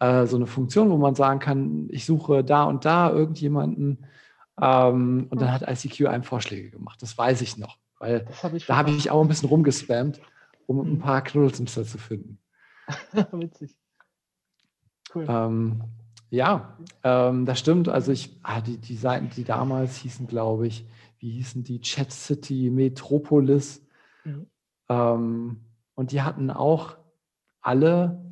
äh, 0.00 0.26
so 0.26 0.36
eine 0.36 0.46
Funktion, 0.46 0.90
wo 0.90 0.96
man 0.96 1.14
sagen 1.14 1.38
kann, 1.38 1.88
ich 1.90 2.04
suche 2.04 2.44
da 2.44 2.64
und 2.64 2.84
da 2.84 3.10
irgendjemanden 3.10 4.06
ähm, 4.60 5.26
und 5.30 5.40
dann 5.40 5.52
hat 5.52 5.62
ICQ 5.62 6.06
einem 6.06 6.24
Vorschläge 6.24 6.70
gemacht. 6.70 7.00
Das 7.02 7.16
weiß 7.16 7.40
ich 7.42 7.56
noch, 7.56 7.78
weil 7.98 8.26
hab 8.42 8.54
ich 8.54 8.66
da 8.66 8.76
habe 8.76 8.90
ich 8.90 9.10
auch 9.10 9.22
ein 9.22 9.28
bisschen 9.28 9.48
rumgespammt, 9.48 10.20
um 10.66 10.76
mhm. 10.78 10.92
ein 10.94 10.98
paar 10.98 11.22
Knuddelsimster 11.22 11.84
zu 11.84 11.98
finden. 11.98 12.38
Witzig. 13.32 13.76
Cool. 15.14 15.26
Ähm, 15.28 15.82
ja, 16.30 16.76
ähm, 17.04 17.46
das 17.46 17.58
stimmt. 17.58 17.88
Also 17.88 18.12
ich, 18.12 18.38
ah, 18.42 18.60
die, 18.60 18.78
die 18.78 18.96
Seiten, 18.96 19.30
die 19.30 19.44
damals 19.44 19.96
hießen, 19.96 20.26
glaube 20.26 20.66
ich, 20.66 20.86
wie 21.18 21.30
hießen 21.30 21.64
die? 21.64 21.80
Chat 21.80 22.12
City, 22.12 22.70
Metropolis. 22.70 23.84
Mhm. 24.24 24.46
Ähm, 24.88 25.60
und 25.94 26.12
die 26.12 26.22
hatten 26.22 26.50
auch 26.50 26.96
alle 27.60 28.22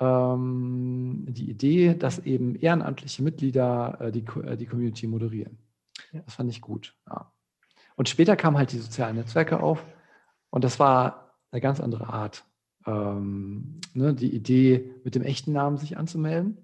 ähm, 0.00 1.26
die 1.28 1.50
Idee, 1.50 1.94
dass 1.94 2.18
eben 2.18 2.56
ehrenamtliche 2.56 3.22
Mitglieder 3.22 3.98
äh, 4.00 4.12
die, 4.12 4.24
äh, 4.42 4.56
die 4.56 4.66
Community 4.66 5.06
moderieren. 5.06 5.58
Ja. 6.12 6.22
Das 6.22 6.34
fand 6.34 6.50
ich 6.50 6.60
gut. 6.60 6.96
Ja. 7.06 7.30
Und 7.94 8.08
später 8.08 8.36
kamen 8.36 8.56
halt 8.56 8.72
die 8.72 8.78
sozialen 8.78 9.16
Netzwerke 9.16 9.62
auf 9.62 9.84
und 10.50 10.64
das 10.64 10.80
war 10.80 11.36
eine 11.52 11.60
ganz 11.60 11.78
andere 11.78 12.08
Art. 12.08 12.44
Ähm, 12.86 13.80
ne, 13.94 14.12
die 14.14 14.34
Idee, 14.34 14.90
mit 15.04 15.14
dem 15.14 15.22
echten 15.22 15.52
Namen 15.52 15.76
sich 15.76 15.96
anzumelden 15.96 16.58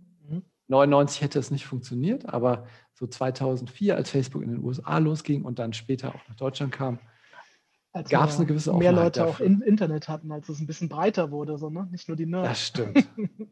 99 0.70 1.20
hätte 1.20 1.38
es 1.38 1.50
nicht 1.50 1.66
funktioniert, 1.66 2.28
aber 2.28 2.64
so 2.94 3.06
2004, 3.06 3.96
als 3.96 4.10
Facebook 4.10 4.42
in 4.42 4.50
den 4.50 4.64
USA 4.64 4.98
losging 4.98 5.44
und 5.44 5.58
dann 5.58 5.72
später 5.72 6.14
auch 6.14 6.28
nach 6.28 6.36
Deutschland 6.36 6.72
kam, 6.72 7.00
gab 8.08 8.28
es 8.28 8.36
eine 8.36 8.46
gewisse 8.46 8.72
Offenheit 8.72 8.94
Mehr 8.94 9.04
Leute 9.04 9.20
dafür. 9.20 9.34
auch 9.34 9.40
in 9.40 9.62
Internet 9.62 10.08
hatten, 10.08 10.30
als 10.30 10.48
es 10.48 10.60
ein 10.60 10.66
bisschen 10.68 10.88
breiter 10.88 11.32
wurde, 11.32 11.58
so, 11.58 11.70
ne? 11.70 11.88
nicht 11.90 12.06
nur 12.06 12.16
die 12.16 12.26
Nerds. 12.26 12.48
Das 12.48 12.66
stimmt. 12.66 13.08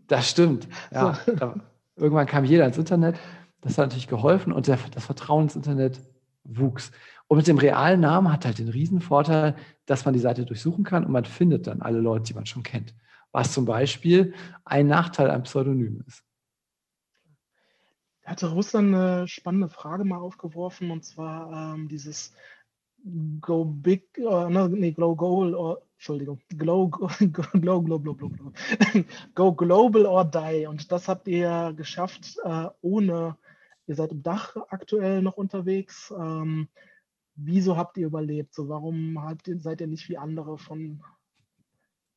Das 0.07 0.31
stimmt. 0.31 0.69
Ja, 0.93 1.19
so. 1.27 1.35
da, 1.35 1.55
irgendwann 1.97 2.27
kam 2.27 2.45
jeder 2.45 2.67
ins 2.67 2.79
Internet. 2.79 3.19
Das 3.63 3.77
hat 3.77 3.87
natürlich 3.87 4.07
geholfen 4.07 4.53
und 4.53 4.69
der, 4.69 4.79
das 4.93 5.07
Vertrauen 5.07 5.45
ins 5.45 5.57
Internet 5.57 6.01
wuchs. 6.45 6.93
Und 7.27 7.39
mit 7.39 7.49
dem 7.49 7.59
realen 7.59 8.01
Namen 8.01 8.33
hat 8.33 8.45
halt 8.45 8.59
den 8.59 8.69
Riesenvorteil, 8.69 9.57
dass 9.87 10.05
man 10.05 10.15
die 10.15 10.21
Seite 10.21 10.45
durchsuchen 10.45 10.85
kann 10.85 11.05
und 11.05 11.11
man 11.11 11.25
findet 11.25 11.67
dann 11.67 11.83
alle 11.83 11.99
Leute, 11.99 12.27
die 12.27 12.35
man 12.35 12.47
schon 12.47 12.63
kennt. 12.63 12.95
Was 13.33 13.53
zum 13.53 13.65
Beispiel 13.65 14.35
ein 14.65 14.87
Nachteil 14.87 15.31
am 15.31 15.43
Pseudonym 15.43 16.05
ist 16.07 16.28
hatte 18.29 18.51
Russland 18.51 18.95
eine 18.95 19.29
spannende 19.29 19.69
Frage 19.69 20.05
mal 20.05 20.19
aufgeworfen 20.19 20.91
und 20.91 21.05
zwar 21.05 21.75
ähm, 21.75 21.89
dieses 21.89 22.33
Go 23.41 23.65
Big, 23.65 24.19
äh, 24.19 24.69
nee, 24.69 24.93
Glow 24.93 25.15
Goal, 25.15 25.55
or, 25.55 25.83
Entschuldigung, 25.95 26.41
Glow, 26.57 26.89
Glow, 26.89 27.83
Glow, 27.83 27.83
Glow, 27.83 27.99
Glow, 27.99 28.15
Glow, 28.15 28.53
Go 29.35 29.53
Global 29.53 30.07
or 30.07 30.25
Die. 30.25 30.67
Und 30.67 30.91
das 30.93 31.09
habt 31.09 31.27
ihr 31.29 31.73
geschafft, 31.77 32.37
äh, 32.45 32.67
ohne, 32.81 33.37
ihr 33.87 33.95
seid 33.95 34.13
im 34.13 34.23
Dach 34.23 34.57
aktuell 34.69 35.23
noch 35.23 35.37
unterwegs. 35.37 36.13
Ähm, 36.17 36.69
wieso 37.35 37.77
habt 37.77 37.97
ihr 37.99 38.07
überlebt? 38.07 38.55
So, 38.55 38.69
warum 38.69 39.19
ihr, 39.47 39.59
seid 39.59 39.81
ihr 39.81 39.87
nicht 39.87 40.09
wie 40.09 40.19
andere 40.19 40.59
von 40.59 41.03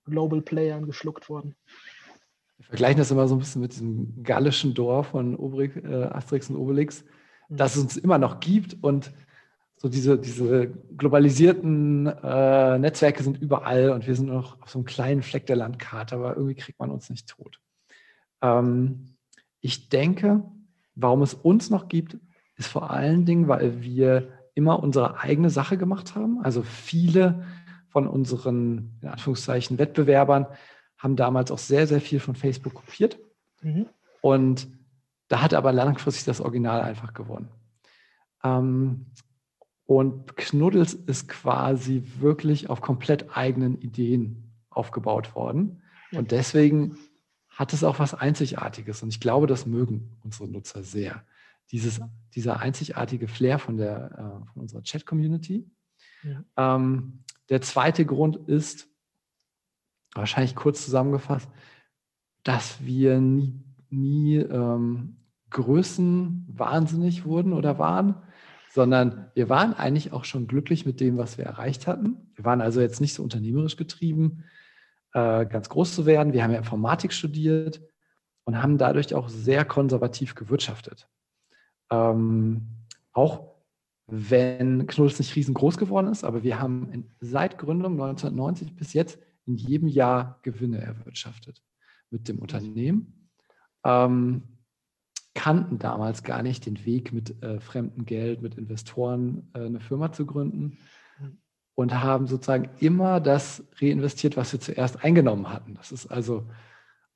Global 0.05 0.41
Playern 0.41 0.85
geschluckt 0.85 1.29
worden? 1.29 1.55
Wir 2.61 2.67
vergleichen 2.67 2.99
das 2.99 3.09
immer 3.09 3.27
so 3.27 3.35
ein 3.35 3.39
bisschen 3.39 3.61
mit 3.61 3.73
diesem 3.73 4.23
gallischen 4.23 4.75
Dorf 4.75 5.07
von 5.07 5.35
Obrig, 5.35 5.75
äh, 5.83 6.03
Asterix 6.03 6.49
und 6.49 6.57
Obelix, 6.57 7.03
mhm. 7.49 7.57
das 7.57 7.75
es 7.75 7.81
uns 7.81 7.97
immer 7.97 8.19
noch 8.19 8.39
gibt 8.39 8.77
und 8.81 9.11
so 9.77 9.89
diese, 9.89 10.19
diese 10.19 10.67
globalisierten 10.95 12.05
äh, 12.05 12.77
Netzwerke 12.77 13.23
sind 13.23 13.41
überall 13.41 13.89
und 13.89 14.05
wir 14.05 14.13
sind 14.13 14.27
noch 14.27 14.61
auf 14.61 14.69
so 14.69 14.77
einem 14.77 14.85
kleinen 14.85 15.23
Fleck 15.23 15.47
der 15.47 15.55
Landkarte, 15.55 16.15
aber 16.15 16.35
irgendwie 16.35 16.53
kriegt 16.53 16.79
man 16.79 16.91
uns 16.91 17.09
nicht 17.09 17.27
tot. 17.27 17.59
Ähm, 18.43 19.15
ich 19.59 19.89
denke, 19.89 20.43
warum 20.93 21.23
es 21.23 21.33
uns 21.33 21.71
noch 21.71 21.87
gibt, 21.87 22.17
ist 22.57 22.67
vor 22.67 22.91
allen 22.91 23.25
Dingen, 23.25 23.47
weil 23.47 23.81
wir 23.81 24.29
immer 24.53 24.83
unsere 24.83 25.19
eigene 25.19 25.49
Sache 25.49 25.77
gemacht 25.77 26.13
haben. 26.13 26.41
Also 26.43 26.61
viele 26.61 27.43
von 27.87 28.07
unseren, 28.07 28.99
in 29.01 29.07
Anführungszeichen, 29.07 29.79
Wettbewerbern 29.79 30.45
haben 31.01 31.15
damals 31.15 31.51
auch 31.51 31.57
sehr, 31.57 31.87
sehr 31.87 31.99
viel 31.99 32.19
von 32.19 32.35
Facebook 32.35 32.75
kopiert. 32.75 33.17
Mhm. 33.61 33.87
Und 34.21 34.67
da 35.27 35.41
hat 35.41 35.53
aber 35.53 35.71
langfristig 35.71 36.25
das 36.25 36.41
Original 36.41 36.81
einfach 36.81 37.13
gewonnen. 37.13 37.49
Ähm, 38.43 39.07
und 39.85 40.37
Knuddels 40.37 40.93
ist 40.93 41.27
quasi 41.27 42.03
wirklich 42.19 42.69
auf 42.69 42.81
komplett 42.81 43.35
eigenen 43.35 43.81
Ideen 43.81 44.53
aufgebaut 44.69 45.35
worden. 45.35 45.81
Und 46.13 46.31
deswegen 46.31 46.97
hat 47.49 47.73
es 47.73 47.83
auch 47.83 47.99
was 47.99 48.13
Einzigartiges. 48.13 49.03
Und 49.03 49.09
ich 49.09 49.19
glaube, 49.19 49.47
das 49.47 49.65
mögen 49.65 50.17
unsere 50.23 50.47
Nutzer 50.47 50.83
sehr. 50.83 51.23
Dieses, 51.71 51.99
dieser 52.35 52.59
einzigartige 52.59 53.27
Flair 53.27 53.59
von, 53.59 53.77
der, 53.77 54.11
äh, 54.11 54.51
von 54.51 54.61
unserer 54.61 54.83
Chat-Community. 54.83 55.69
Ja. 56.23 56.75
Ähm, 56.75 57.23
der 57.49 57.61
zweite 57.61 58.05
Grund 58.05 58.37
ist, 58.47 58.87
wahrscheinlich 60.13 60.55
kurz 60.55 60.83
zusammengefasst, 60.85 61.49
dass 62.43 62.83
wir 62.83 63.19
nie, 63.19 63.63
nie 63.89 64.37
ähm, 64.37 65.17
größenwahnsinnig 65.51 67.25
wurden 67.25 67.53
oder 67.53 67.77
waren, 67.77 68.15
sondern 68.73 69.29
wir 69.35 69.49
waren 69.49 69.73
eigentlich 69.73 70.13
auch 70.13 70.23
schon 70.23 70.47
glücklich 70.47 70.85
mit 70.85 70.99
dem, 70.99 71.17
was 71.17 71.37
wir 71.37 71.45
erreicht 71.45 71.87
hatten. 71.87 72.31
Wir 72.35 72.45
waren 72.45 72.61
also 72.61 72.79
jetzt 72.81 73.01
nicht 73.01 73.13
so 73.13 73.21
unternehmerisch 73.21 73.75
getrieben, 73.75 74.45
äh, 75.13 75.45
ganz 75.45 75.69
groß 75.69 75.93
zu 75.93 76.05
werden. 76.05 76.33
Wir 76.33 76.43
haben 76.43 76.51
ja 76.51 76.57
Informatik 76.57 77.11
studiert 77.11 77.81
und 78.45 78.61
haben 78.61 78.77
dadurch 78.77 79.13
auch 79.13 79.29
sehr 79.29 79.65
konservativ 79.65 80.35
gewirtschaftet. 80.35 81.07
Ähm, 81.91 82.67
auch 83.11 83.51
wenn 84.07 84.87
Knuddels 84.87 85.19
nicht 85.19 85.35
riesengroß 85.35 85.77
geworden 85.77 86.07
ist, 86.07 86.23
aber 86.23 86.43
wir 86.43 86.59
haben 86.59 86.89
in, 86.91 87.11
seit 87.19 87.57
Gründung 87.57 87.93
1990 87.93 88.75
bis 88.75 88.93
jetzt 88.93 89.19
in 89.45 89.55
jedem 89.55 89.87
Jahr 89.87 90.39
Gewinne 90.43 90.79
erwirtschaftet 90.79 91.61
mit 92.09 92.27
dem 92.27 92.39
Unternehmen. 92.39 93.29
Ähm, 93.83 94.43
kannten 95.33 95.79
damals 95.79 96.23
gar 96.23 96.43
nicht 96.43 96.65
den 96.65 96.85
Weg 96.85 97.13
mit 97.13 97.41
äh, 97.41 97.59
fremdem 97.59 98.05
Geld, 98.05 98.41
mit 98.41 98.55
Investoren 98.55 99.49
äh, 99.53 99.65
eine 99.65 99.79
Firma 99.79 100.11
zu 100.11 100.25
gründen 100.25 100.77
und 101.75 101.93
haben 101.93 102.27
sozusagen 102.27 102.69
immer 102.79 103.19
das 103.19 103.63
reinvestiert, 103.79 104.35
was 104.35 104.51
wir 104.51 104.59
zuerst 104.59 105.03
eingenommen 105.03 105.49
hatten. 105.49 105.73
Das 105.75 105.91
ist 105.91 106.07
also 106.07 106.49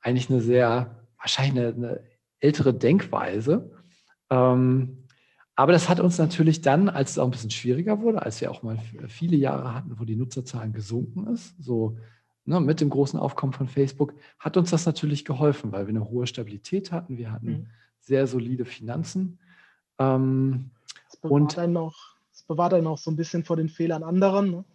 eigentlich 0.01 0.29
eine 0.29 0.41
sehr, 0.41 1.07
wahrscheinlich 1.17 1.65
eine, 1.65 1.73
eine 1.73 2.03
ältere 2.39 2.73
Denkweise. 2.73 3.71
Ähm, 4.29 5.04
aber 5.55 5.71
das 5.71 5.87
hat 5.87 5.99
uns 5.99 6.17
natürlich 6.17 6.61
dann, 6.61 6.89
als 6.89 7.11
es 7.11 7.19
auch 7.19 7.25
ein 7.25 7.31
bisschen 7.31 7.51
schwieriger 7.51 8.01
wurde, 8.01 8.21
als 8.21 8.41
wir 8.41 8.51
auch 8.51 8.61
mal 8.61 8.77
viele 9.07 9.37
Jahre 9.37 9.73
hatten, 9.73 9.97
wo 9.97 10.03
die 10.03 10.17
Nutzerzahlen 10.17 10.73
gesunken 10.73 11.27
ist, 11.27 11.55
so 11.63 11.97
ne, 12.43 12.59
mit 12.59 12.81
dem 12.81 12.89
großen 12.89 13.17
Aufkommen 13.17 13.53
von 13.53 13.67
Facebook, 13.67 14.13
hat 14.37 14.57
uns 14.57 14.71
das 14.71 14.85
natürlich 14.85 15.23
geholfen, 15.23 15.71
weil 15.71 15.87
wir 15.87 15.91
eine 15.91 16.09
hohe 16.09 16.27
Stabilität 16.27 16.91
hatten. 16.91 17.17
Wir 17.17 17.31
hatten 17.31 17.47
mhm. 17.47 17.67
sehr 18.01 18.27
solide 18.27 18.65
Finanzen. 18.65 19.39
Ähm, 19.97 20.71
das 21.09 21.17
bewahrt 21.17 21.41
und 21.41 21.57
einen 21.57 21.77
auch, 21.77 21.95
das 22.31 22.43
bewahrt 22.43 22.73
einen 22.73 22.87
auch 22.87 22.97
so 22.97 23.09
ein 23.09 23.15
bisschen 23.15 23.45
vor 23.45 23.55
den 23.55 23.69
Fehlern 23.69 24.03
anderen. 24.03 24.51
Ne? 24.51 24.65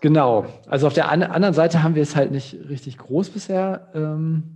Genau. 0.00 0.46
Also 0.66 0.86
auf 0.86 0.94
der 0.94 1.10
anderen 1.10 1.54
Seite 1.54 1.82
haben 1.82 1.94
wir 1.94 2.02
es 2.02 2.16
halt 2.16 2.30
nicht 2.30 2.54
richtig 2.68 2.98
groß 2.98 3.30
bisher 3.30 3.90
ähm, 3.94 4.55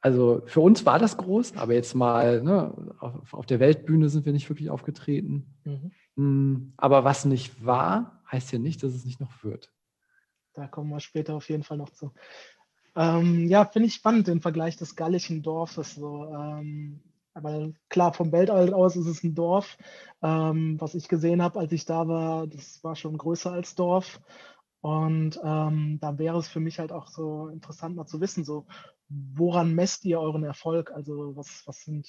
also 0.00 0.42
für 0.46 0.60
uns 0.60 0.86
war 0.86 0.98
das 0.98 1.16
groß, 1.16 1.56
aber 1.56 1.74
jetzt 1.74 1.94
mal 1.94 2.42
ne, 2.42 2.94
auf, 3.00 3.34
auf, 3.34 3.46
der 3.46 3.60
Weltbühne 3.60 4.08
sind 4.08 4.24
wir 4.24 4.32
nicht 4.32 4.48
wirklich 4.48 4.70
aufgetreten. 4.70 5.54
Mhm. 5.64 5.92
Mm, 6.16 6.72
aber 6.76 7.04
was 7.04 7.24
nicht 7.24 7.64
war, 7.64 8.22
heißt 8.30 8.52
ja 8.52 8.58
nicht, 8.58 8.82
dass 8.82 8.94
es 8.94 9.04
nicht 9.04 9.20
noch 9.20 9.44
wird. 9.44 9.72
Da 10.54 10.66
kommen 10.66 10.90
wir 10.90 11.00
später 11.00 11.34
auf 11.34 11.48
jeden 11.48 11.62
Fall 11.62 11.76
noch 11.76 11.90
zu. 11.90 12.12
Ähm, 12.96 13.46
ja, 13.48 13.64
finde 13.66 13.88
ich 13.88 13.94
spannend, 13.94 14.26
den 14.26 14.40
Vergleich 14.40 14.76
des 14.76 14.96
gallischen 14.96 15.42
Dorfes. 15.42 15.94
So, 15.94 16.26
ähm, 16.26 17.00
aber 17.34 17.72
klar, 17.88 18.12
vom 18.12 18.32
Weltall 18.32 18.72
aus 18.74 18.96
ist 18.96 19.06
es 19.06 19.22
ein 19.22 19.34
Dorf. 19.34 19.76
Ähm, 20.22 20.80
was 20.80 20.94
ich 20.94 21.08
gesehen 21.08 21.42
habe, 21.42 21.58
als 21.60 21.72
ich 21.72 21.84
da 21.84 22.08
war, 22.08 22.46
das 22.46 22.82
war 22.82 22.96
schon 22.96 23.16
größer 23.16 23.52
als 23.52 23.74
Dorf. 23.74 24.20
Und 24.80 25.38
ähm, 25.44 25.98
da 26.00 26.18
wäre 26.18 26.38
es 26.38 26.48
für 26.48 26.60
mich 26.60 26.78
halt 26.78 26.90
auch 26.90 27.06
so 27.06 27.48
interessant 27.48 27.96
mal 27.96 28.06
zu 28.06 28.20
wissen, 28.20 28.44
so 28.44 28.66
woran 29.10 29.74
messt 29.74 30.04
ihr 30.04 30.20
euren 30.20 30.44
Erfolg? 30.44 30.90
Also 30.92 31.36
was, 31.36 31.66
was 31.66 31.82
sind, 31.82 32.06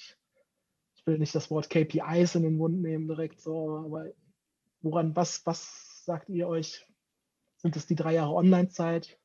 ich 0.96 1.06
will 1.08 1.18
nicht 1.18 1.34
das 1.36 1.50
Wort 1.50 1.70
KPIs 1.70 2.36
in 2.36 2.44
den 2.44 2.58
Mund 2.58 2.82
nehmen 2.82 3.08
direkt 3.08 3.42
so, 3.42 3.84
aber 3.86 4.06
woran, 4.82 5.16
was, 5.16 5.46
was 5.46 6.06
sagt 6.06 6.30
ihr 6.30 6.48
euch? 6.48 6.86
Sind 7.58 7.76
es 7.76 7.88
die 7.88 7.96
drei 7.96 8.14
Jahre 8.14 8.34
Online-Zeit? 8.34 9.20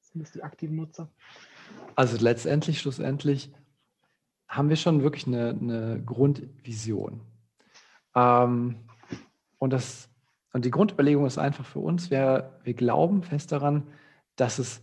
Sind 0.00 0.22
es 0.22 0.32
die 0.32 0.42
aktiven 0.42 0.76
Nutzer? 0.76 1.10
Also 1.94 2.16
letztendlich, 2.22 2.80
schlussendlich 2.80 3.52
haben 4.48 4.68
wir 4.68 4.76
schon 4.76 5.02
wirklich 5.02 5.26
eine, 5.26 5.50
eine 5.50 6.02
Grundvision. 6.04 7.22
Ähm, 8.14 8.76
und, 9.58 9.72
das, 9.72 10.10
und 10.52 10.64
die 10.64 10.70
Grundüberlegung 10.70 11.24
ist 11.24 11.38
einfach 11.38 11.64
für 11.64 11.78
uns, 11.78 12.10
wir, 12.10 12.60
wir 12.62 12.74
glauben 12.74 13.22
fest 13.22 13.52
daran, 13.52 13.86
dass 14.36 14.58
es 14.58 14.82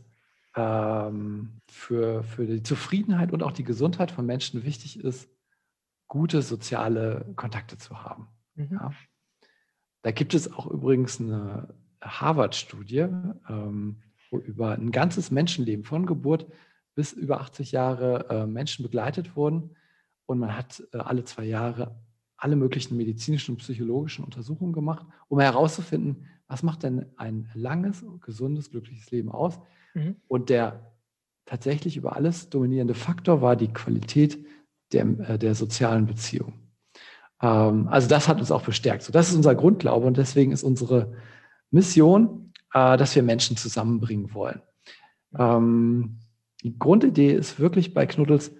ähm, 0.55 1.61
für, 1.67 2.23
für 2.23 2.45
die 2.45 2.63
Zufriedenheit 2.63 3.31
und 3.31 3.43
auch 3.43 3.51
die 3.51 3.63
Gesundheit 3.63 4.11
von 4.11 4.25
Menschen 4.25 4.63
wichtig 4.63 4.99
ist, 4.99 5.29
gute 6.07 6.41
soziale 6.41 7.31
Kontakte 7.35 7.77
zu 7.77 8.03
haben. 8.03 8.27
Mhm. 8.55 8.69
Ja. 8.71 8.91
Da 10.01 10.11
gibt 10.11 10.33
es 10.33 10.51
auch 10.51 10.67
übrigens 10.67 11.19
eine 11.19 11.75
Harvard-Studie, 12.01 13.07
ähm, 13.49 14.01
wo 14.29 14.39
über 14.39 14.73
ein 14.73 14.91
ganzes 14.91 15.31
Menschenleben 15.31 15.85
von 15.85 16.05
Geburt 16.05 16.47
bis 16.95 17.13
über 17.13 17.41
80 17.41 17.71
Jahre 17.71 18.29
äh, 18.29 18.45
Menschen 18.45 18.83
begleitet 18.83 19.35
wurden. 19.35 19.75
Und 20.25 20.39
man 20.39 20.55
hat 20.55 20.83
äh, 20.93 20.97
alle 20.97 21.23
zwei 21.23 21.45
Jahre 21.45 21.99
alle 22.39 22.55
möglichen 22.55 22.95
medizinischen 22.95 23.55
und 23.55 23.57
psychologischen 23.57 24.23
Untersuchungen 24.23 24.71
gemacht, 24.71 25.05
um 25.27 25.39
herauszufinden, 25.39 26.25
was 26.47 26.63
macht 26.63 26.83
denn 26.83 27.05
ein 27.17 27.49
langes, 27.53 28.03
gesundes, 28.21 28.71
glückliches 28.71 29.11
Leben 29.11 29.29
aus? 29.29 29.59
Mhm. 29.99 30.15
Und 30.27 30.49
der 30.49 30.93
tatsächlich 31.45 31.97
über 31.97 32.15
alles 32.15 32.49
dominierende 32.49 32.93
Faktor 32.93 33.41
war 33.41 33.55
die 33.55 33.73
Qualität 33.73 34.45
der, 34.91 35.05
äh, 35.19 35.39
der 35.39 35.55
sozialen 35.55 36.05
Beziehung. 36.05 36.53
Ähm, 37.41 37.87
also 37.87 38.07
das 38.07 38.27
hat 38.27 38.39
uns 38.39 38.51
auch 38.51 38.63
bestärkt. 38.63 39.03
So, 39.03 39.11
das 39.11 39.29
ist 39.29 39.35
unser 39.35 39.55
Grundglaube 39.55 40.05
und 40.05 40.17
deswegen 40.17 40.51
ist 40.51 40.63
unsere 40.63 41.13
Mission, 41.71 42.53
äh, 42.73 42.97
dass 42.97 43.15
wir 43.15 43.23
Menschen 43.23 43.57
zusammenbringen 43.57 44.33
wollen. 44.33 44.61
Ähm, 45.37 46.19
die 46.63 46.77
Grundidee 46.77 47.33
ist 47.33 47.59
wirklich 47.59 47.93
bei 47.93 48.05
Knuddels, 48.05 48.51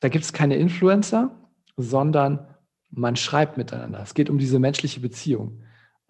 da 0.00 0.08
gibt 0.08 0.24
es 0.24 0.32
keine 0.32 0.56
Influencer, 0.56 1.30
sondern 1.76 2.46
man 2.90 3.16
schreibt 3.16 3.56
miteinander. 3.56 4.00
Es 4.02 4.14
geht 4.14 4.28
um 4.28 4.38
diese 4.38 4.58
menschliche 4.58 5.00
Beziehung, 5.00 5.62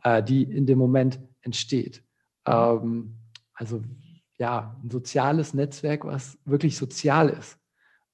äh, 0.03 0.23
die 0.23 0.43
in 0.43 0.67
dem 0.67 0.79
Moment 0.79 1.21
entsteht. 1.43 2.03
Ähm, 2.47 3.19
also 3.55 3.83
ja, 4.39 4.77
ein 4.83 4.91
soziales 4.91 5.55
Netzwerk, 5.55 6.05
was 6.05 6.39
wirklich 6.45 6.77
sozial 6.77 7.29
ist. 7.29 7.59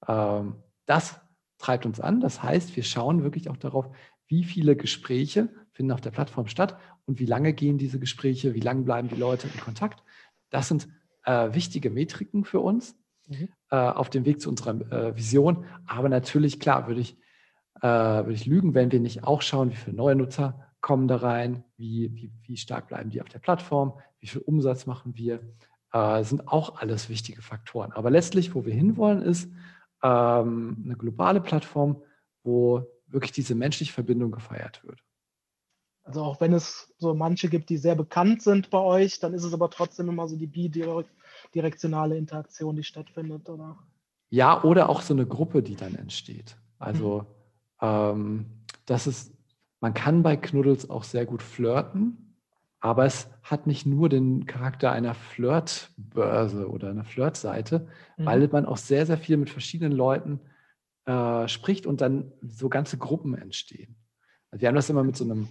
Ähm, 0.06 0.56
das 0.86 1.20
treibt 1.58 1.86
uns 1.86 2.00
an. 2.00 2.20
Das 2.20 2.42
heißt, 2.42 2.76
wir 2.76 2.82
schauen 2.82 3.22
wirklich 3.22 3.48
auch 3.48 3.56
darauf, 3.56 3.90
wie 4.26 4.44
viele 4.44 4.76
Gespräche 4.76 5.48
finden 5.72 5.92
auf 5.92 6.00
der 6.00 6.10
Plattform 6.10 6.46
statt 6.46 6.78
und 7.06 7.18
wie 7.18 7.26
lange 7.26 7.52
gehen 7.52 7.78
diese 7.78 7.98
Gespräche, 7.98 8.54
wie 8.54 8.60
lange 8.60 8.82
bleiben 8.82 9.08
die 9.08 9.16
Leute 9.16 9.48
in 9.48 9.60
Kontakt. 9.60 10.02
Das 10.50 10.68
sind 10.68 10.88
äh, 11.24 11.52
wichtige 11.54 11.90
Metriken 11.90 12.44
für 12.44 12.60
uns 12.60 12.96
mhm. 13.26 13.48
äh, 13.70 13.76
auf 13.76 14.10
dem 14.10 14.24
Weg 14.24 14.40
zu 14.40 14.50
unserer 14.50 14.80
äh, 14.92 15.16
Vision. 15.16 15.64
Aber 15.86 16.08
natürlich, 16.08 16.60
klar, 16.60 16.88
würde 16.88 17.00
ich, 17.00 17.16
äh, 17.80 17.86
würde 17.86 18.34
ich 18.34 18.46
lügen, 18.46 18.74
wenn 18.74 18.92
wir 18.92 19.00
nicht 19.00 19.24
auch 19.24 19.42
schauen, 19.42 19.70
wie 19.70 19.76
viele 19.76 19.96
neue 19.96 20.16
Nutzer 20.16 20.68
kommen 20.80 21.08
da 21.08 21.16
rein, 21.16 21.64
wie, 21.76 22.14
wie, 22.14 22.32
wie 22.42 22.56
stark 22.56 22.88
bleiben 22.88 23.10
die 23.10 23.20
auf 23.20 23.28
der 23.28 23.40
Plattform, 23.40 23.94
wie 24.20 24.26
viel 24.26 24.42
Umsatz 24.42 24.86
machen 24.86 25.16
wir, 25.16 25.40
äh, 25.92 26.22
sind 26.24 26.48
auch 26.48 26.80
alles 26.80 27.08
wichtige 27.08 27.42
Faktoren. 27.42 27.92
Aber 27.92 28.10
letztlich, 28.10 28.54
wo 28.54 28.64
wir 28.64 28.74
hinwollen, 28.74 29.22
ist 29.22 29.50
ähm, 30.02 30.82
eine 30.84 30.96
globale 30.96 31.40
Plattform, 31.40 32.02
wo 32.42 32.86
wirklich 33.06 33.32
diese 33.32 33.54
menschliche 33.54 33.92
Verbindung 33.92 34.30
gefeiert 34.30 34.84
wird. 34.84 35.02
Also 36.04 36.22
auch 36.22 36.40
wenn 36.40 36.54
es 36.54 36.94
so 36.98 37.14
manche 37.14 37.48
gibt, 37.48 37.68
die 37.68 37.76
sehr 37.76 37.94
bekannt 37.94 38.42
sind 38.42 38.70
bei 38.70 38.78
euch, 38.78 39.20
dann 39.20 39.34
ist 39.34 39.44
es 39.44 39.52
aber 39.52 39.68
trotzdem 39.68 40.08
immer 40.08 40.26
so 40.26 40.36
die 40.36 40.46
bidirektionale 40.46 42.16
Interaktion, 42.16 42.76
die 42.76 42.82
stattfindet, 42.82 43.48
oder? 43.48 43.78
Ja, 44.30 44.62
oder 44.64 44.88
auch 44.88 45.02
so 45.02 45.12
eine 45.12 45.26
Gruppe, 45.26 45.62
die 45.62 45.76
dann 45.76 45.94
entsteht. 45.94 46.56
Also 46.78 47.26
mhm. 47.80 47.86
ähm, 47.86 48.46
das 48.86 49.06
ist, 49.06 49.34
man 49.80 49.92
kann 49.92 50.22
bei 50.22 50.36
Knuddels 50.36 50.88
auch 50.88 51.04
sehr 51.04 51.26
gut 51.26 51.42
flirten. 51.42 52.27
Aber 52.80 53.04
es 53.04 53.28
hat 53.42 53.66
nicht 53.66 53.86
nur 53.86 54.08
den 54.08 54.46
Charakter 54.46 54.92
einer 54.92 55.14
Flirtbörse 55.14 56.68
oder 56.68 56.90
einer 56.90 57.04
Flirtseite, 57.04 57.88
mhm. 58.16 58.26
weil 58.26 58.48
man 58.48 58.66
auch 58.66 58.76
sehr, 58.76 59.04
sehr 59.04 59.18
viel 59.18 59.36
mit 59.36 59.50
verschiedenen 59.50 59.92
Leuten 59.92 60.40
äh, 61.06 61.48
spricht 61.48 61.86
und 61.86 62.00
dann 62.00 62.32
so 62.42 62.68
ganze 62.68 62.98
Gruppen 62.98 63.34
entstehen. 63.34 63.96
Also 64.50 64.62
wir 64.62 64.68
haben 64.68 64.76
das 64.76 64.90
immer 64.90 65.04
mit 65.04 65.16
so 65.16 65.24
einem 65.24 65.48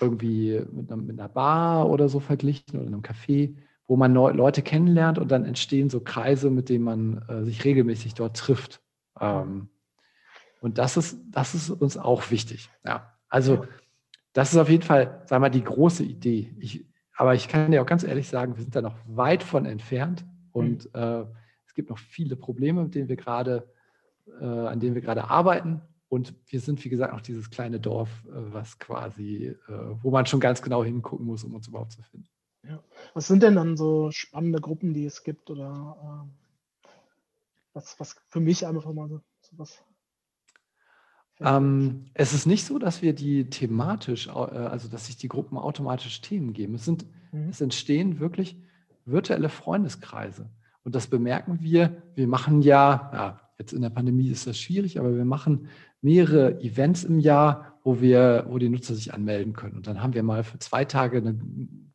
irgendwie 0.00 0.62
mit 0.72 0.90
einer, 0.90 1.02
mit 1.02 1.18
einer 1.18 1.28
Bar 1.28 1.88
oder 1.88 2.08
so 2.08 2.20
verglichen 2.20 2.78
oder 2.78 2.86
einem 2.86 3.02
Café, 3.02 3.56
wo 3.86 3.96
man 3.96 4.14
Leute 4.14 4.62
kennenlernt 4.62 5.18
und 5.18 5.30
dann 5.30 5.44
entstehen 5.44 5.90
so 5.90 6.00
Kreise, 6.00 6.48
mit 6.48 6.68
denen 6.68 6.84
man 6.84 7.24
äh, 7.28 7.44
sich 7.44 7.64
regelmäßig 7.64 8.14
dort 8.14 8.36
trifft. 8.36 8.80
Ähm, 9.18 9.68
und 10.60 10.78
das 10.78 10.96
ist, 10.96 11.18
das 11.30 11.54
ist 11.54 11.70
uns 11.70 11.96
auch 11.96 12.30
wichtig. 12.30 12.70
Ja, 12.84 13.14
also 13.28 13.66
das 14.32 14.52
ist 14.52 14.58
auf 14.58 14.68
jeden 14.68 14.82
Fall, 14.82 15.22
sagen 15.26 15.30
wir 15.30 15.40
mal, 15.40 15.50
die 15.50 15.64
große 15.64 16.04
Idee. 16.04 16.54
Ich, 16.58 16.86
aber 17.16 17.34
ich 17.34 17.48
kann 17.48 17.70
dir 17.70 17.82
auch 17.82 17.86
ganz 17.86 18.04
ehrlich 18.04 18.28
sagen, 18.28 18.56
wir 18.56 18.62
sind 18.62 18.74
da 18.74 18.82
noch 18.82 18.96
weit 19.06 19.42
von 19.42 19.66
entfernt 19.66 20.24
und 20.52 20.92
mhm. 20.94 21.00
äh, 21.00 21.24
es 21.66 21.74
gibt 21.74 21.90
noch 21.90 21.98
viele 21.98 22.36
Probleme, 22.36 22.82
mit 22.82 22.94
denen 22.94 23.08
wir 23.08 23.16
gerade, 23.16 23.72
äh, 24.40 24.44
an 24.44 24.80
denen 24.80 24.94
wir 24.94 25.02
gerade 25.02 25.30
arbeiten. 25.30 25.82
Und 26.08 26.34
wir 26.48 26.58
sind, 26.58 26.84
wie 26.84 26.88
gesagt, 26.88 27.12
noch 27.12 27.20
dieses 27.20 27.50
kleine 27.50 27.78
Dorf, 27.78 28.08
äh, 28.26 28.52
was 28.52 28.78
quasi, 28.80 29.46
äh, 29.46 29.72
wo 30.02 30.10
man 30.10 30.26
schon 30.26 30.40
ganz 30.40 30.60
genau 30.60 30.82
hingucken 30.82 31.24
muss, 31.24 31.44
um 31.44 31.54
uns 31.54 31.68
überhaupt 31.68 31.92
zu 31.92 32.02
finden. 32.02 32.28
Ja. 32.66 32.82
Was 33.14 33.28
sind 33.28 33.42
denn 33.42 33.54
dann 33.54 33.76
so 33.76 34.10
spannende 34.10 34.60
Gruppen, 34.60 34.92
die 34.92 35.04
es 35.04 35.22
gibt? 35.22 35.50
Oder 35.50 36.26
äh, 36.84 36.88
was, 37.72 37.98
was 38.00 38.16
für 38.28 38.40
mich 38.40 38.66
einfach 38.66 38.92
mal 38.92 39.08
so 39.08 39.20
was 39.52 39.82
ähm, 41.40 42.06
es 42.14 42.34
ist 42.34 42.46
nicht 42.46 42.64
so, 42.64 42.78
dass 42.78 43.02
wir 43.02 43.14
die 43.14 43.48
thematisch, 43.48 44.28
äh, 44.28 44.30
also 44.30 44.88
dass 44.88 45.06
sich 45.06 45.16
die 45.16 45.28
Gruppen 45.28 45.56
automatisch 45.56 46.20
Themen 46.20 46.52
geben. 46.52 46.74
Es, 46.74 46.84
sind, 46.84 47.06
mhm. 47.32 47.48
es 47.48 47.60
entstehen 47.60 48.20
wirklich 48.20 48.56
virtuelle 49.06 49.48
Freundeskreise. 49.48 50.50
Und 50.84 50.94
das 50.94 51.06
bemerken 51.06 51.58
wir. 51.60 52.02
Wir 52.14 52.26
machen 52.26 52.62
ja, 52.62 53.10
ja, 53.12 53.40
jetzt 53.58 53.72
in 53.72 53.82
der 53.82 53.90
Pandemie 53.90 54.28
ist 54.28 54.46
das 54.46 54.58
schwierig, 54.58 54.98
aber 54.98 55.16
wir 55.16 55.24
machen 55.24 55.68
mehrere 56.02 56.60
Events 56.60 57.04
im 57.04 57.18
Jahr, 57.18 57.78
wo 57.84 58.00
wir, 58.00 58.46
wo 58.48 58.58
die 58.58 58.68
Nutzer 58.68 58.94
sich 58.94 59.12
anmelden 59.12 59.52
können. 59.52 59.76
Und 59.76 59.86
dann 59.86 60.02
haben 60.02 60.14
wir 60.14 60.22
mal 60.22 60.44
für 60.44 60.58
zwei 60.58 60.84
Tage 60.84 61.18
eine 61.18 61.38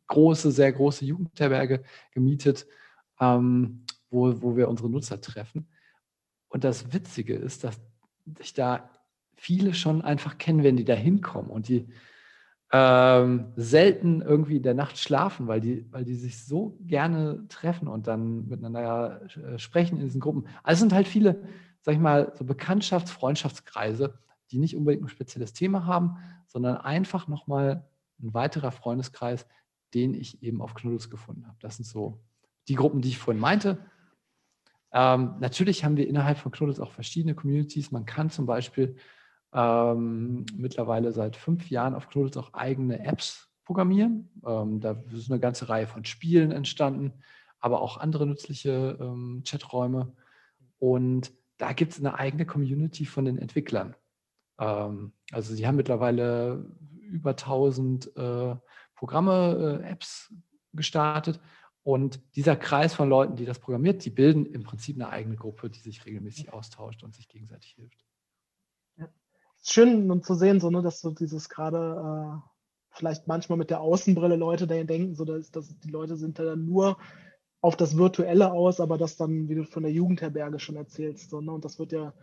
große, 0.08 0.50
sehr 0.50 0.72
große 0.72 1.04
Jugendherberge 1.04 1.82
gemietet, 2.12 2.66
ähm, 3.20 3.84
wo, 4.10 4.40
wo 4.42 4.56
wir 4.56 4.68
unsere 4.68 4.90
Nutzer 4.90 5.20
treffen. 5.20 5.68
Und 6.48 6.64
das 6.64 6.92
Witzige 6.92 7.34
ist, 7.34 7.64
dass 7.64 7.80
sich 8.38 8.54
da 8.54 8.88
viele 9.36 9.74
schon 9.74 10.02
einfach 10.02 10.38
kennen, 10.38 10.64
wenn 10.64 10.76
die 10.76 10.84
da 10.84 10.94
hinkommen 10.94 11.50
und 11.50 11.68
die 11.68 11.88
ähm, 12.72 13.52
selten 13.54 14.22
irgendwie 14.22 14.56
in 14.56 14.62
der 14.62 14.74
Nacht 14.74 14.98
schlafen, 14.98 15.46
weil 15.46 15.60
die, 15.60 15.86
weil 15.92 16.04
die 16.04 16.16
sich 16.16 16.44
so 16.44 16.78
gerne 16.80 17.46
treffen 17.48 17.86
und 17.86 18.06
dann 18.08 18.48
miteinander 18.48 19.22
äh, 19.36 19.58
sprechen 19.58 19.98
in 19.98 20.04
diesen 20.04 20.20
Gruppen. 20.20 20.48
Also 20.64 20.80
sind 20.80 20.92
halt 20.92 21.06
viele, 21.06 21.44
sag 21.80 21.94
ich 21.94 22.00
mal, 22.00 22.32
so 22.34 22.44
Bekanntschafts-, 22.44 23.12
Freundschaftskreise, 23.12 24.18
die 24.50 24.58
nicht 24.58 24.76
unbedingt 24.76 25.04
ein 25.04 25.08
spezielles 25.08 25.52
Thema 25.52 25.86
haben, 25.86 26.16
sondern 26.46 26.76
einfach 26.78 27.28
nochmal 27.28 27.88
ein 28.20 28.34
weiterer 28.34 28.72
Freundeskreis, 28.72 29.46
den 29.94 30.14
ich 30.14 30.42
eben 30.42 30.60
auf 30.60 30.74
Knuddels 30.74 31.10
gefunden 31.10 31.46
habe. 31.46 31.56
Das 31.60 31.76
sind 31.76 31.84
so 31.84 32.20
die 32.68 32.74
Gruppen, 32.74 33.00
die 33.00 33.10
ich 33.10 33.18
vorhin 33.18 33.40
meinte. 33.40 33.78
Ähm, 34.92 35.34
natürlich 35.40 35.84
haben 35.84 35.96
wir 35.96 36.08
innerhalb 36.08 36.38
von 36.38 36.50
Knuddels 36.50 36.80
auch 36.80 36.92
verschiedene 36.92 37.34
Communities. 37.34 37.92
Man 37.92 38.06
kann 38.06 38.30
zum 38.30 38.46
Beispiel 38.46 38.96
ähm, 39.56 40.44
mittlerweile 40.54 41.12
seit 41.12 41.34
fünf 41.34 41.70
Jahren 41.70 41.94
auf 41.94 42.10
Knuddels 42.10 42.36
auch 42.36 42.52
eigene 42.52 43.00
Apps 43.04 43.48
programmieren. 43.64 44.30
Ähm, 44.46 44.80
da 44.80 45.02
ist 45.10 45.30
eine 45.30 45.40
ganze 45.40 45.68
Reihe 45.70 45.86
von 45.86 46.04
Spielen 46.04 46.52
entstanden, 46.52 47.14
aber 47.58 47.80
auch 47.80 47.96
andere 47.96 48.26
nützliche 48.26 48.98
ähm, 49.00 49.42
Chaträume. 49.46 50.14
Und 50.78 51.32
da 51.56 51.72
gibt 51.72 51.92
es 51.92 51.98
eine 51.98 52.18
eigene 52.18 52.44
Community 52.44 53.06
von 53.06 53.24
den 53.24 53.38
Entwicklern. 53.38 53.96
Ähm, 54.60 55.14
also 55.32 55.54
sie 55.54 55.66
haben 55.66 55.76
mittlerweile 55.76 56.66
über 57.00 57.30
1000 57.30 58.14
äh, 58.14 58.56
Programme, 58.94 59.80
äh, 59.82 59.88
Apps 59.88 60.34
gestartet. 60.74 61.40
Und 61.82 62.20
dieser 62.36 62.56
Kreis 62.56 62.92
von 62.92 63.08
Leuten, 63.08 63.36
die 63.36 63.46
das 63.46 63.60
programmiert, 63.60 64.04
die 64.04 64.10
bilden 64.10 64.44
im 64.44 64.64
Prinzip 64.64 64.96
eine 64.96 65.08
eigene 65.08 65.36
Gruppe, 65.36 65.70
die 65.70 65.80
sich 65.80 66.04
regelmäßig 66.04 66.52
austauscht 66.52 67.04
und 67.04 67.14
sich 67.14 67.28
gegenseitig 67.28 67.70
hilft 67.70 68.05
schön 69.70 70.22
zu 70.22 70.34
sehen, 70.34 70.60
so, 70.60 70.70
ne, 70.70 70.82
dass 70.82 71.00
so 71.00 71.10
dieses 71.10 71.48
gerade 71.48 71.78
äh, 72.36 72.48
vielleicht 72.90 73.26
manchmal 73.26 73.58
mit 73.58 73.70
der 73.70 73.80
Außenbrille 73.80 74.36
Leute 74.36 74.66
denken, 74.66 75.14
so 75.14 75.24
dass, 75.24 75.50
dass 75.50 75.78
die 75.78 75.90
Leute 75.90 76.16
sind 76.16 76.38
dann 76.38 76.64
nur 76.64 76.96
auf 77.60 77.76
das 77.76 77.96
Virtuelle 77.96 78.52
aus, 78.52 78.80
aber 78.80 78.96
das 78.96 79.16
dann, 79.16 79.48
wie 79.48 79.56
du 79.56 79.64
von 79.64 79.82
der 79.82 79.92
Jugendherberge 79.92 80.58
schon 80.58 80.76
erzählst, 80.76 81.30
so, 81.30 81.40
ne, 81.40 81.52
und 81.52 81.64
das 81.64 81.78
wird 81.78 81.92
ja 81.92 82.14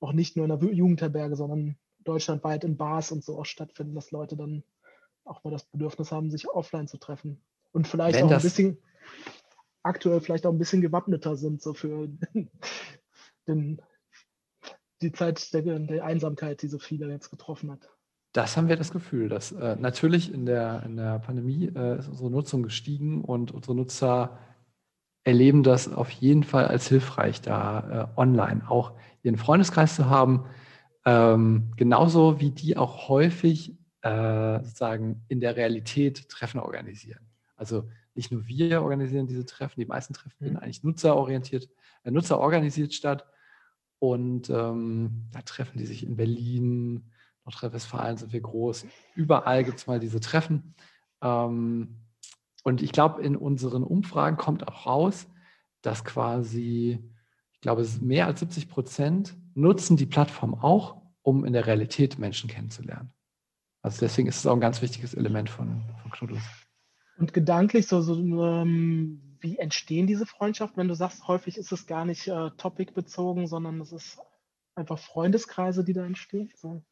auch 0.00 0.12
nicht 0.12 0.36
nur 0.36 0.46
in 0.46 0.58
der 0.58 0.72
Jugendherberge, 0.72 1.36
sondern 1.36 1.76
deutschlandweit 2.00 2.64
in 2.64 2.76
Bars 2.76 3.12
und 3.12 3.24
so 3.24 3.38
auch 3.38 3.46
stattfinden, 3.46 3.94
dass 3.94 4.10
Leute 4.10 4.36
dann 4.36 4.62
auch 5.24 5.44
mal 5.44 5.50
das 5.50 5.64
Bedürfnis 5.64 6.12
haben, 6.12 6.30
sich 6.30 6.48
offline 6.48 6.88
zu 6.88 6.98
treffen. 6.98 7.42
Und 7.72 7.86
vielleicht 7.86 8.18
Wenn 8.18 8.26
auch 8.26 8.30
ein 8.32 8.42
bisschen 8.42 8.78
aktuell 9.82 10.20
vielleicht 10.20 10.46
auch 10.46 10.52
ein 10.52 10.58
bisschen 10.58 10.80
gewappneter 10.80 11.36
sind, 11.36 11.62
so 11.62 11.74
für 11.74 12.08
den 13.48 13.82
die 15.02 15.12
Zeit 15.12 15.52
der, 15.54 15.62
der, 15.62 16.04
Einsamkeit, 16.04 16.62
die 16.62 16.68
so 16.68 16.78
viele 16.78 17.08
jetzt 17.08 17.30
getroffen 17.30 17.70
hat. 17.70 17.88
Das 18.32 18.56
haben 18.56 18.68
wir 18.68 18.76
das 18.76 18.92
Gefühl, 18.92 19.28
dass 19.28 19.52
äh, 19.52 19.76
natürlich 19.76 20.32
in 20.32 20.46
der, 20.46 20.82
in 20.84 20.96
der 20.96 21.18
Pandemie 21.18 21.72
äh, 21.74 21.98
ist 21.98 22.08
unsere 22.08 22.30
Nutzung 22.30 22.62
gestiegen 22.62 23.24
und 23.24 23.50
unsere 23.50 23.74
Nutzer 23.74 24.38
erleben 25.24 25.62
das 25.62 25.92
auf 25.92 26.10
jeden 26.10 26.44
Fall 26.44 26.66
als 26.66 26.88
hilfreich, 26.88 27.40
da 27.40 28.10
äh, 28.16 28.20
online 28.20 28.62
auch 28.68 28.92
ihren 29.22 29.36
Freundeskreis 29.36 29.96
zu 29.96 30.08
haben. 30.08 30.46
Ähm, 31.04 31.72
genauso 31.76 32.40
wie 32.40 32.50
die 32.50 32.76
auch 32.76 33.08
häufig 33.08 33.76
äh, 34.02 34.62
sozusagen 34.62 35.24
in 35.28 35.40
der 35.40 35.56
Realität 35.56 36.28
Treffen 36.28 36.60
organisieren. 36.60 37.26
Also 37.56 37.88
nicht 38.14 38.32
nur 38.32 38.46
wir 38.46 38.82
organisieren 38.82 39.26
diese 39.26 39.44
Treffen, 39.44 39.80
die 39.80 39.86
meisten 39.86 40.14
Treffen 40.14 40.36
mhm. 40.40 40.44
finden 40.44 40.58
eigentlich 40.58 40.82
nutzerorientiert, 40.82 41.68
äh, 42.04 42.10
nutzerorganisiert 42.10 42.94
statt. 42.94 43.26
Und 44.00 44.50
ähm, 44.50 45.28
da 45.30 45.42
treffen 45.42 45.78
die 45.78 45.86
sich 45.86 46.04
in 46.04 46.16
Berlin, 46.16 47.04
Nordrhein-Westfalen 47.44 48.16
sind 48.16 48.32
wir 48.32 48.40
groß. 48.40 48.86
Überall 49.14 49.62
gibt 49.62 49.78
es 49.78 49.86
mal 49.86 50.00
diese 50.00 50.20
Treffen. 50.20 50.74
Ähm, 51.22 52.00
und 52.64 52.82
ich 52.82 52.92
glaube, 52.92 53.22
in 53.22 53.36
unseren 53.36 53.82
Umfragen 53.82 54.36
kommt 54.36 54.66
auch 54.66 54.86
raus, 54.86 55.28
dass 55.82 56.04
quasi, 56.04 56.98
ich 57.52 57.60
glaube, 57.60 57.86
mehr 58.00 58.26
als 58.26 58.40
70 58.40 58.68
Prozent 58.68 59.36
nutzen 59.54 59.96
die 59.96 60.06
Plattform 60.06 60.54
auch, 60.54 61.02
um 61.22 61.44
in 61.44 61.52
der 61.52 61.66
Realität 61.66 62.18
Menschen 62.18 62.48
kennenzulernen. 62.48 63.12
Also 63.82 64.00
deswegen 64.00 64.28
ist 64.28 64.38
es 64.38 64.46
auch 64.46 64.54
ein 64.54 64.60
ganz 64.60 64.82
wichtiges 64.82 65.14
Element 65.14 65.48
von, 65.48 65.82
von 66.02 66.10
Knuddels. 66.10 66.42
Und 67.18 67.32
gedanklich 67.32 67.86
so, 67.86 68.00
so 68.00 68.14
ähm, 68.14 69.29
wie 69.40 69.58
entstehen 69.58 70.06
diese 70.06 70.26
Freundschaften, 70.26 70.78
wenn 70.78 70.88
du 70.88 70.94
sagst, 70.94 71.26
häufig 71.28 71.56
ist 71.56 71.72
es 71.72 71.86
gar 71.86 72.04
nicht 72.04 72.28
äh, 72.28 72.50
topic-bezogen, 72.56 73.46
sondern 73.46 73.80
es 73.80 73.92
ist 73.92 74.18
einfach 74.74 74.98
Freundeskreise, 74.98 75.84
die 75.84 75.92
da 75.92 76.04
entstehen? 76.04 76.50
So. 76.56 76.82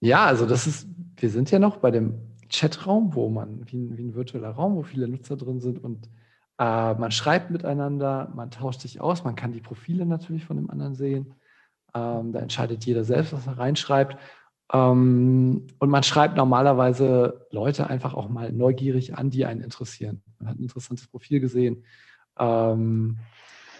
Ja, 0.00 0.24
also 0.26 0.46
das 0.46 0.66
ist, 0.66 0.88
wir 1.16 1.30
sind 1.30 1.50
ja 1.50 1.58
noch 1.58 1.78
bei 1.78 1.90
dem 1.90 2.14
Chatraum, 2.50 3.14
wo 3.14 3.28
man, 3.28 3.66
wie 3.70 3.76
ein, 3.76 3.96
wie 3.96 4.04
ein 4.04 4.14
virtueller 4.14 4.50
Raum, 4.50 4.76
wo 4.76 4.82
viele 4.82 5.08
Nutzer 5.08 5.36
drin 5.36 5.60
sind 5.60 5.82
und 5.82 6.08
äh, 6.58 6.94
man 6.94 7.10
schreibt 7.10 7.50
miteinander, 7.50 8.32
man 8.34 8.50
tauscht 8.50 8.80
sich 8.80 9.00
aus, 9.00 9.24
man 9.24 9.36
kann 9.36 9.52
die 9.52 9.60
Profile 9.60 10.06
natürlich 10.06 10.44
von 10.44 10.56
dem 10.56 10.70
anderen 10.70 10.94
sehen. 10.94 11.34
Ähm, 11.94 12.32
da 12.32 12.40
entscheidet 12.40 12.84
jeder 12.84 13.04
selbst, 13.04 13.32
was 13.32 13.46
er 13.46 13.58
reinschreibt. 13.58 14.16
Ähm, 14.72 15.66
und 15.78 15.90
man 15.90 16.02
schreibt 16.02 16.36
normalerweise 16.36 17.46
Leute 17.50 17.88
einfach 17.88 18.14
auch 18.14 18.28
mal 18.28 18.52
neugierig 18.52 19.16
an, 19.16 19.30
die 19.30 19.44
einen 19.44 19.60
interessieren. 19.60 20.22
Man 20.38 20.48
hat 20.48 20.58
ein 20.58 20.62
interessantes 20.62 21.06
Profil 21.06 21.40
gesehen. 21.40 21.84
Ähm, 22.38 23.18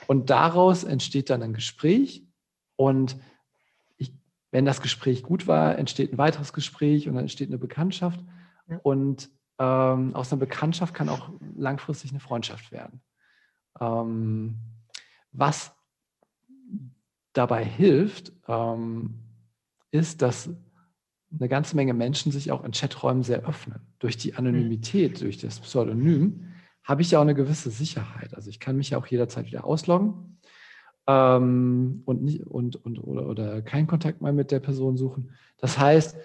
und 0.07 0.31
daraus 0.31 0.85
entsteht 0.85 1.31
dann 1.31 1.43
ein 1.43 1.55
Gespräch. 1.55 2.25
Und 2.77 3.17
ich, 3.97 4.13
wenn 4.53 4.65
das 4.65 4.81
Gespräch 4.81 5.23
gut 5.23 5.49
war, 5.49 5.77
entsteht 5.79 6.13
ein 6.13 6.19
weiteres 6.19 6.53
Gespräch 6.53 7.09
und 7.09 7.15
dann 7.15 7.25
entsteht 7.25 7.49
eine 7.49 7.59
Bekanntschaft. 7.59 8.21
Und 8.83 9.29
ähm, 9.59 10.15
aus 10.15 10.33
einer 10.33 10.41
Bekanntschaft 10.41 10.95
kann 10.95 11.09
auch 11.09 11.31
langfristig 11.57 12.11
eine 12.11 12.21
Freundschaft 12.21 12.71
werden. 12.73 13.01
Was 15.33 15.75
dabei 17.35 17.63
hilft, 17.63 18.33
ist, 19.91 20.23
dass 20.23 20.49
eine 21.39 21.49
ganze 21.49 21.77
Menge 21.77 21.95
Menschen 21.95 22.33
sich 22.33 22.53
auch 22.53 22.65
in 22.65 22.73
Chaträumen 22.73 23.23
sehr 23.23 23.47
öffnen. 23.47 23.81
Durch 23.99 24.17
die 24.17 24.35
Anonymität, 24.35 25.15
mhm. 25.15 25.25
durch 25.25 25.39
das 25.39 25.61
Pseudonym, 25.61 26.53
habe 26.85 27.03
ich 27.03 27.11
ja 27.11 27.19
auch 27.19 27.23
eine 27.23 27.35
gewisse 27.35 27.71
Sicherheit. 27.71 28.35
Also 28.35 28.49
ich 28.49 28.61
kann 28.61 28.77
mich 28.77 28.91
ja 28.91 28.99
auch 28.99 29.07
jederzeit 29.07 29.47
wieder 29.47 29.65
ausloggen 29.65 30.39
ähm, 31.07 32.03
und, 32.05 32.23
nicht, 32.23 32.47
und, 32.47 32.77
und 32.77 32.99
oder, 32.99 33.27
oder 33.27 33.63
keinen 33.63 33.87
Kontakt 33.87 34.23
mehr 34.23 34.33
mit 34.33 34.51
der 34.51 34.61
Person 34.61 34.97
suchen. 34.97 35.31
Das 35.59 35.79
heißt, 35.79 36.17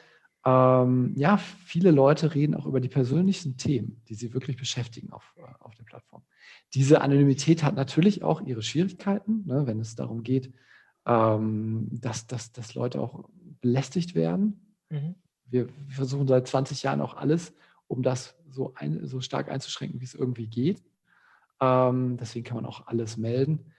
ähm, 0.45 1.13
ja, 1.15 1.37
viele 1.37 1.91
Leute 1.91 2.33
reden 2.33 2.55
auch 2.55 2.65
über 2.65 2.79
die 2.79 2.89
persönlichsten 2.89 3.57
Themen, 3.57 4.01
die 4.09 4.15
sie 4.15 4.33
wirklich 4.33 4.57
beschäftigen 4.57 5.11
auf, 5.11 5.35
äh, 5.37 5.41
auf 5.63 5.75
der 5.75 5.83
Plattform. 5.83 6.23
Diese 6.73 7.01
Anonymität 7.01 7.63
hat 7.63 7.75
natürlich 7.75 8.23
auch 8.23 8.41
ihre 8.41 8.63
Schwierigkeiten, 8.63 9.45
ne, 9.45 9.67
wenn 9.67 9.79
es 9.79 9.95
darum 9.95 10.23
geht, 10.23 10.51
ähm, 11.05 11.89
dass, 11.91 12.27
dass, 12.27 12.51
dass 12.51 12.73
Leute 12.73 13.01
auch 13.01 13.29
belästigt 13.61 14.15
werden. 14.15 14.70
Mhm. 14.91 15.15
Wir 15.45 15.67
versuchen 15.89 16.27
seit 16.27 16.47
20 16.47 16.83
Jahren 16.83 17.01
auch 17.01 17.15
alles, 17.15 17.53
um 17.87 18.03
das 18.03 18.35
so, 18.49 18.73
ein, 18.75 19.05
so 19.07 19.21
stark 19.21 19.49
einzuschränken, 19.49 19.99
wie 19.99 20.05
es 20.05 20.13
irgendwie 20.13 20.47
geht. 20.47 20.83
Ähm, 21.59 22.17
deswegen 22.17 22.45
kann 22.45 22.55
man 22.55 22.65
auch 22.65 22.87
alles 22.87 23.17
melden. 23.17 23.71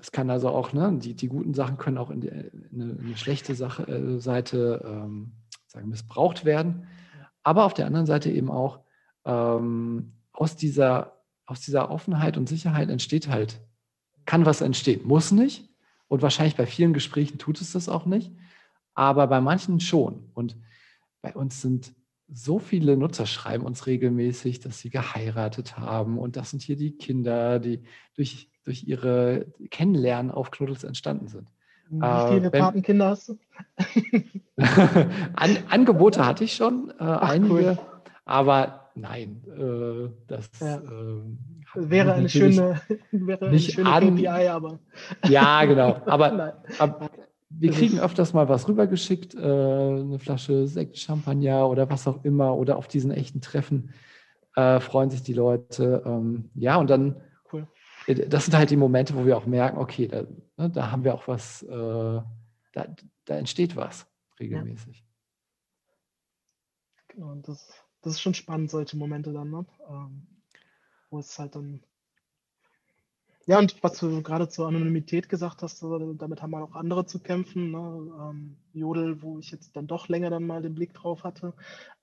Es 0.00 0.12
kann 0.12 0.30
also 0.30 0.48
auch, 0.50 0.72
ne, 0.72 0.98
die, 0.98 1.14
die 1.14 1.28
guten 1.28 1.54
Sachen 1.54 1.78
können 1.78 1.98
auch 1.98 2.10
in, 2.10 2.20
die, 2.20 2.28
in 2.28 2.68
eine, 2.72 2.98
eine, 2.98 3.16
schlechte 3.16 3.54
Sache, 3.54 3.84
äh, 3.88 4.20
Seite 4.20 4.82
ähm, 4.84 5.32
sagen, 5.66 5.88
missbraucht 5.88 6.44
werden. 6.44 6.86
Aber 7.42 7.64
auf 7.64 7.74
der 7.74 7.86
anderen 7.86 8.06
Seite 8.06 8.30
eben 8.30 8.50
auch 8.50 8.80
ähm, 9.24 10.12
aus, 10.32 10.56
dieser, 10.56 11.22
aus 11.46 11.60
dieser 11.60 11.90
Offenheit 11.90 12.36
und 12.36 12.48
Sicherheit 12.48 12.90
entsteht 12.90 13.28
halt, 13.28 13.60
kann 14.26 14.46
was 14.46 14.60
entstehen. 14.60 15.06
Muss 15.06 15.32
nicht. 15.32 15.68
Und 16.06 16.22
wahrscheinlich 16.22 16.56
bei 16.56 16.66
vielen 16.66 16.92
Gesprächen 16.92 17.38
tut 17.38 17.60
es 17.60 17.72
das 17.72 17.88
auch 17.88 18.06
nicht. 18.06 18.32
Aber 18.98 19.28
bei 19.28 19.40
manchen 19.40 19.78
schon. 19.78 20.28
Und 20.34 20.56
bei 21.22 21.32
uns 21.32 21.62
sind 21.62 21.94
so 22.26 22.58
viele 22.58 22.96
Nutzer 22.96 23.26
schreiben 23.26 23.64
uns 23.64 23.86
regelmäßig, 23.86 24.58
dass 24.58 24.80
sie 24.80 24.90
geheiratet 24.90 25.78
haben 25.78 26.18
und 26.18 26.34
das 26.34 26.50
sind 26.50 26.62
hier 26.62 26.74
die 26.76 26.96
Kinder, 26.96 27.60
die 27.60 27.84
durch, 28.16 28.50
durch 28.64 28.88
ihre 28.88 29.46
Kennenlernen 29.70 30.32
auf 30.32 30.50
Knuddels 30.50 30.82
entstanden 30.82 31.28
sind. 31.28 31.46
Wie 31.90 32.34
viele 32.34 32.48
äh, 32.48 32.58
Patenkinder 32.58 33.10
hast 33.10 33.28
du? 33.28 33.38
An, 34.56 35.58
Angebote 35.70 36.26
hatte 36.26 36.42
ich 36.42 36.54
schon, 36.54 36.90
äh, 36.90 36.94
Ach, 36.98 37.30
einige, 37.30 37.54
cool. 37.54 37.78
aber 38.24 38.90
nein, 38.96 39.44
äh, 39.46 40.10
das 40.26 40.50
ja. 40.60 40.78
äh, 40.78 41.22
wäre 41.76 42.14
eine 42.14 42.28
schöne, 42.28 42.80
wäre 43.12 43.46
eine 43.46 43.58
schöne 43.60 43.88
an, 43.88 44.16
KPI, 44.16 44.26
aber. 44.48 44.80
Ja, 45.28 45.64
genau. 45.64 46.02
Aber, 46.06 46.62
aber 46.78 47.10
wir 47.50 47.72
kriegen 47.72 47.98
öfters 47.98 48.32
mal 48.32 48.48
was 48.48 48.68
rübergeschickt, 48.68 49.34
äh, 49.34 49.38
eine 49.38 50.18
Flasche 50.18 50.66
Sekt, 50.66 50.98
Champagner 50.98 51.68
oder 51.68 51.88
was 51.88 52.06
auch 52.06 52.24
immer, 52.24 52.56
oder 52.56 52.76
auf 52.76 52.88
diesen 52.88 53.10
echten 53.10 53.40
Treffen 53.40 53.94
äh, 54.54 54.80
freuen 54.80 55.10
sich 55.10 55.22
die 55.22 55.34
Leute. 55.34 56.02
Ähm, 56.04 56.50
ja, 56.54 56.76
und 56.76 56.90
dann, 56.90 57.20
cool. 57.52 57.68
Äh, 58.06 58.28
das 58.28 58.44
sind 58.44 58.56
halt 58.56 58.70
die 58.70 58.76
Momente, 58.76 59.14
wo 59.14 59.24
wir 59.24 59.36
auch 59.36 59.46
merken, 59.46 59.78
okay, 59.78 60.08
da, 60.08 60.24
ne, 60.56 60.70
da 60.70 60.90
haben 60.90 61.04
wir 61.04 61.14
auch 61.14 61.28
was, 61.28 61.62
äh, 61.62 61.68
da, 61.68 62.96
da, 63.24 63.36
entsteht 63.36 63.76
was 63.76 64.06
regelmäßig. 64.40 64.98
Ja. 64.98 65.04
Genau, 67.08 67.34
das, 67.36 67.72
das 68.02 68.14
ist 68.14 68.20
schon 68.20 68.34
spannend, 68.34 68.70
solche 68.70 68.96
Momente 68.96 69.32
dann, 69.32 69.50
ne? 69.50 69.64
ähm, 69.88 70.26
wo 71.10 71.18
es 71.18 71.38
halt 71.38 71.54
dann 71.54 71.82
ja, 73.48 73.58
und 73.58 73.82
was 73.82 73.98
du 73.98 74.22
gerade 74.22 74.50
zur 74.50 74.68
Anonymität 74.68 75.30
gesagt 75.30 75.62
hast, 75.62 75.82
damit 75.82 76.42
haben 76.42 76.54
auch 76.54 76.74
andere 76.74 77.06
zu 77.06 77.18
kämpfen. 77.18 77.70
Ne? 77.70 78.12
Ähm, 78.20 78.58
Jodel, 78.74 79.22
wo 79.22 79.38
ich 79.38 79.50
jetzt 79.50 79.74
dann 79.74 79.86
doch 79.86 80.08
länger 80.08 80.28
dann 80.28 80.46
mal 80.46 80.60
den 80.60 80.74
Blick 80.74 80.92
drauf 80.92 81.24
hatte, 81.24 81.54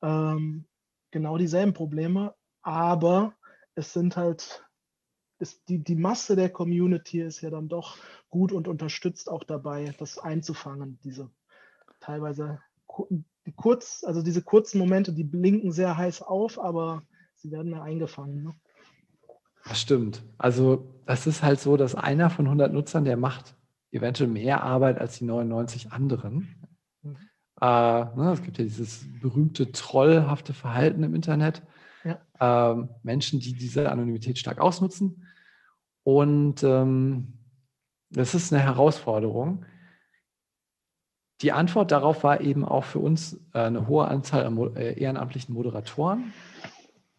ähm, 0.02 0.66
genau 1.12 1.38
dieselben 1.38 1.74
Probleme, 1.74 2.34
aber 2.64 3.36
es 3.76 3.93
sind 3.93 4.18
halt, 4.18 4.66
ist 5.38 5.70
die, 5.70 5.84
die 5.84 5.96
Masse 5.96 6.36
der 6.36 6.50
Community 6.50 7.22
ist 7.22 7.41
ja 7.41 7.52
dann 7.52 7.70
doch 7.70 7.98
gut 8.32 8.52
und 8.52 8.68
unterstützt 8.68 9.30
auch 9.30 9.43
dabei, 9.43 9.93
das 10.00 10.18
einzufangen, 10.18 10.98
diese 11.04 11.30
teilweise 12.00 12.60
kurz, 13.56 14.04
also 14.04 14.24
diese 14.24 14.41
kurzen 14.41 14.80
Momente, 14.80 15.14
die 15.14 15.24
blinken 15.24 15.72
sehr 15.72 15.96
heiß 15.96 16.24
auf, 16.24 16.58
aber 16.58 17.04
sie 17.36 17.52
werden 17.52 17.72
ja 17.72 17.84
eingefangen. 17.84 18.46
Ne? 18.46 18.56
Das 19.68 19.82
stimmt. 19.82 20.24
Also 20.38 20.91
das 21.05 21.28
ist 21.28 21.43
halt 21.43 21.59
so, 21.59 21.78
dass 21.78 21.95
einer 21.95 22.30
von 22.30 22.45
100 22.45 22.72
Nutzern, 22.72 23.05
der 23.05 23.18
macht 23.18 23.55
eventuell 23.91 24.30
mehr 24.30 24.63
Arbeit 24.63 24.99
als 24.99 25.18
die 25.20 25.26
99 25.26 25.91
anderen. 25.91 26.55
Mhm. 27.01 27.18
Äh, 27.61 27.66
ne, 27.66 28.32
es 28.34 28.41
gibt 28.43 28.57
ja 28.57 28.63
dieses 28.63 29.05
berühmte 29.22 29.72
trollhafte 29.72 30.53
Verhalten 30.53 31.03
im 31.03 31.16
Internet. 31.16 31.63
Ja. 32.03 32.72
Ähm, 32.72 32.89
Menschen, 33.03 33.39
die 33.39 33.53
diese 33.53 33.91
Anonymität 33.91 34.38
stark 34.38 34.59
ausnutzen. 34.59 35.26
Und 36.03 36.63
ähm, 36.63 37.39
das 38.11 38.36
ist 38.36 38.53
eine 38.53 38.61
Herausforderung. 38.61 39.66
Die 41.41 41.51
Antwort 41.51 41.91
darauf 41.91 42.24
war 42.24 42.41
eben 42.41 42.63
auch 42.63 42.84
für 42.84 42.99
uns 42.99 43.39
äh, 43.53 43.59
eine 43.59 43.88
hohe 43.88 44.07
Anzahl 44.07 44.45
an 44.45 44.76
äh, 44.76 44.99
ehrenamtlichen 44.99 45.53
Moderatoren. 45.53 46.34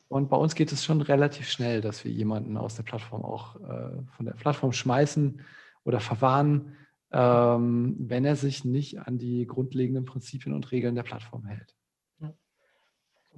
Und 0.08 0.28
bei 0.28 0.36
uns 0.36 0.54
geht 0.54 0.70
es 0.72 0.84
schon 0.84 1.00
relativ 1.00 1.48
schnell, 1.48 1.80
dass 1.80 2.04
wir 2.04 2.12
jemanden 2.12 2.56
aus 2.56 2.76
der 2.76 2.84
Plattform 2.84 3.24
auch 3.24 3.56
äh, 3.56 4.02
von 4.16 4.26
der 4.26 4.34
Plattform 4.34 4.72
schmeißen 4.72 5.40
oder 5.84 6.00
verwarnen, 6.00 6.76
ähm, 7.10 7.96
wenn 7.98 8.24
er 8.24 8.36
sich 8.36 8.64
nicht 8.64 9.00
an 9.00 9.18
die 9.18 9.46
grundlegenden 9.46 10.04
Prinzipien 10.04 10.54
und 10.54 10.70
Regeln 10.70 10.94
der 10.94 11.02
Plattform 11.02 11.44
hält. 11.44 11.74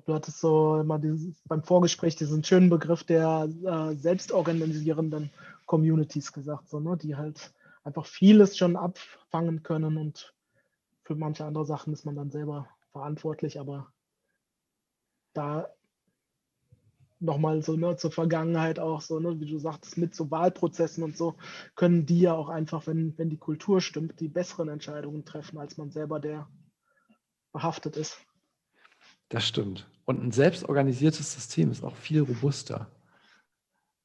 Du 0.06 0.14
hattest 0.14 0.40
so 0.40 0.80
immer 0.80 0.98
dieses, 0.98 1.42
beim 1.44 1.62
Vorgespräch 1.62 2.16
diesen 2.16 2.44
schönen 2.44 2.70
Begriff 2.70 3.04
der 3.04 3.48
äh, 3.64 3.94
selbstorganisierenden 3.94 5.30
Communities 5.66 6.32
gesagt, 6.32 6.68
so, 6.68 6.80
ne, 6.80 6.96
die 6.96 7.16
halt 7.16 7.52
einfach 7.84 8.06
vieles 8.06 8.56
schon 8.56 8.76
abfangen 8.76 9.62
können 9.62 9.96
und 9.96 10.34
für 11.02 11.14
manche 11.14 11.44
andere 11.44 11.66
Sachen 11.66 11.92
ist 11.92 12.06
man 12.06 12.16
dann 12.16 12.30
selber 12.30 12.68
verantwortlich, 12.92 13.58
aber 13.58 13.92
da 15.32 15.68
nochmal 17.20 17.62
so 17.62 17.76
ne, 17.76 17.96
zur 17.96 18.10
Vergangenheit 18.10 18.78
auch 18.78 19.00
so, 19.00 19.18
ne, 19.18 19.40
wie 19.40 19.46
du 19.46 19.58
sagtest, 19.58 19.98
mit 19.98 20.14
so 20.14 20.30
Wahlprozessen 20.30 21.02
und 21.02 21.16
so, 21.16 21.36
können 21.74 22.06
die 22.06 22.20
ja 22.20 22.34
auch 22.34 22.48
einfach, 22.48 22.86
wenn, 22.86 23.16
wenn 23.18 23.30
die 23.30 23.38
Kultur 23.38 23.80
stimmt, 23.80 24.20
die 24.20 24.28
besseren 24.28 24.68
Entscheidungen 24.68 25.24
treffen, 25.24 25.58
als 25.58 25.76
man 25.76 25.90
selber 25.90 26.20
der 26.20 26.48
behaftet 27.52 27.96
ist. 27.96 28.18
Das 29.28 29.46
stimmt. 29.46 29.88
Und 30.04 30.22
ein 30.22 30.32
selbstorganisiertes 30.32 31.32
System 31.32 31.70
ist 31.70 31.84
auch 31.84 31.96
viel 31.96 32.22
robuster. 32.22 32.90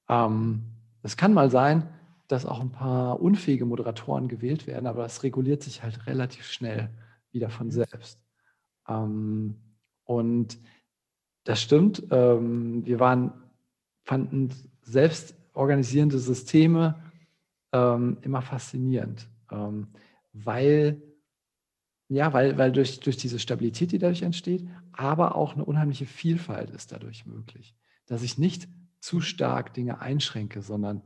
Ähm, 0.09 0.63
es 1.01 1.15
kann 1.15 1.33
mal 1.33 1.49
sein, 1.49 1.87
dass 2.27 2.45
auch 2.45 2.59
ein 2.59 2.71
paar 2.71 3.21
unfähige 3.21 3.65
Moderatoren 3.65 4.27
gewählt 4.27 4.67
werden, 4.67 4.87
aber 4.87 5.03
das 5.03 5.23
reguliert 5.23 5.63
sich 5.63 5.83
halt 5.83 6.07
relativ 6.07 6.45
schnell 6.51 6.89
wieder 7.31 7.49
von 7.49 7.71
selbst. 7.71 8.19
Ähm, 8.87 9.55
und 10.03 10.57
das 11.43 11.61
stimmt. 11.61 12.03
Ähm, 12.11 12.85
wir 12.85 12.99
waren, 12.99 13.33
fanden 14.03 14.49
selbst 14.81 15.35
organisierende 15.53 16.19
Systeme 16.19 17.01
ähm, 17.71 18.17
immer 18.21 18.41
faszinierend, 18.41 19.27
ähm, 19.51 19.87
weil, 20.33 21.01
ja, 22.09 22.33
weil, 22.33 22.57
weil 22.57 22.71
durch, 22.71 22.99
durch 22.99 23.17
diese 23.17 23.39
Stabilität, 23.39 23.91
die 23.91 23.99
dadurch 23.99 24.21
entsteht, 24.21 24.67
aber 24.91 25.35
auch 25.35 25.53
eine 25.53 25.65
unheimliche 25.65 26.05
Vielfalt 26.05 26.69
ist 26.71 26.91
dadurch 26.91 27.25
möglich. 27.25 27.75
Dass 28.05 28.23
ich 28.23 28.37
nicht 28.37 28.67
zu 28.99 29.21
stark 29.21 29.73
Dinge 29.73 29.99
einschränke, 29.99 30.61
sondern 30.61 31.01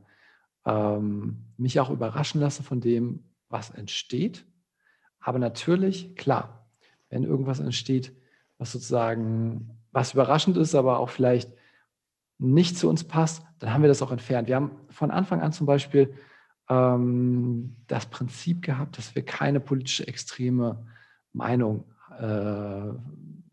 ähm, 0.64 1.46
mich 1.56 1.80
auch 1.80 1.90
überraschen 1.90 2.40
lasse 2.40 2.62
von 2.62 2.80
dem, 2.80 3.24
was 3.48 3.70
entsteht. 3.70 4.46
Aber 5.20 5.38
natürlich, 5.38 6.14
klar, 6.16 6.70
wenn 7.08 7.24
irgendwas 7.24 7.60
entsteht, 7.60 8.14
was 8.58 8.72
sozusagen 8.72 9.77
was 9.92 10.14
überraschend 10.14 10.56
ist, 10.56 10.74
aber 10.74 10.98
auch 10.98 11.10
vielleicht 11.10 11.50
nicht 12.38 12.76
zu 12.78 12.88
uns 12.88 13.04
passt, 13.04 13.42
dann 13.58 13.72
haben 13.72 13.82
wir 13.82 13.88
das 13.88 14.02
auch 14.02 14.12
entfernt. 14.12 14.48
Wir 14.48 14.56
haben 14.56 14.70
von 14.90 15.10
Anfang 15.10 15.40
an 15.40 15.52
zum 15.52 15.66
Beispiel 15.66 16.14
ähm, 16.68 17.76
das 17.86 18.06
Prinzip 18.06 18.62
gehabt, 18.62 18.98
dass 18.98 19.14
wir 19.14 19.24
keine 19.24 19.60
politische 19.60 20.06
extreme 20.06 20.86
Meinung 21.32 21.84
äh, 22.18 22.92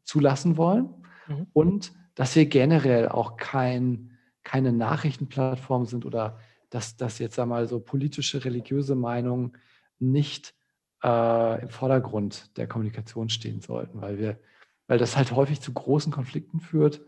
zulassen 0.04 0.58
wollen 0.58 0.90
mhm. 1.28 1.48
und 1.54 1.94
dass 2.14 2.36
wir 2.36 2.46
generell 2.46 3.10
auch 3.10 3.38
kein, 3.38 4.18
keine 4.44 4.72
Nachrichtenplattform 4.72 5.86
sind 5.86 6.06
oder 6.06 6.40
dass, 6.70 6.98
dass 6.98 7.20
jetzt 7.20 7.40
einmal 7.40 7.68
so 7.68 7.80
politische, 7.80 8.46
religiöse 8.46 8.96
Meinungen 8.96 9.54
nicht 10.00 10.54
äh, 11.04 11.62
im 11.62 11.70
Vordergrund 11.70 12.56
der 12.58 12.68
Kommunikation 12.68 13.30
stehen 13.30 13.62
sollten, 13.62 14.02
weil 14.02 14.18
wir 14.18 14.40
weil 14.88 14.98
das 14.98 15.18
halt 15.18 15.32
häufig 15.32 15.62
zu 15.62 15.74
großen 15.74 16.12
Konflikten 16.12 16.60
führt 16.60 17.02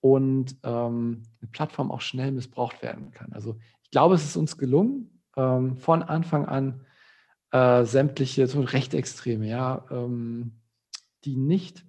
und 0.00 0.56
ähm, 0.64 1.22
eine 1.40 1.50
Plattform 1.50 1.90
auch 1.90 2.00
schnell 2.00 2.32
missbraucht 2.32 2.82
werden 2.82 3.12
kann. 3.12 3.32
Also 3.32 3.56
ich 3.82 3.90
glaube, 3.90 4.14
es 4.14 4.24
ist 4.24 4.36
uns 4.36 4.58
gelungen, 4.58 5.20
ähm, 5.36 5.76
von 5.76 6.02
Anfang 6.02 6.46
an 6.46 6.84
äh, 7.52 7.84
sämtliche 7.84 8.46
so 8.46 8.60
Rechtsextreme, 8.60 9.46
ja, 9.46 9.84
ähm, 9.90 10.52
die 11.24 11.36
nicht, 11.36 11.84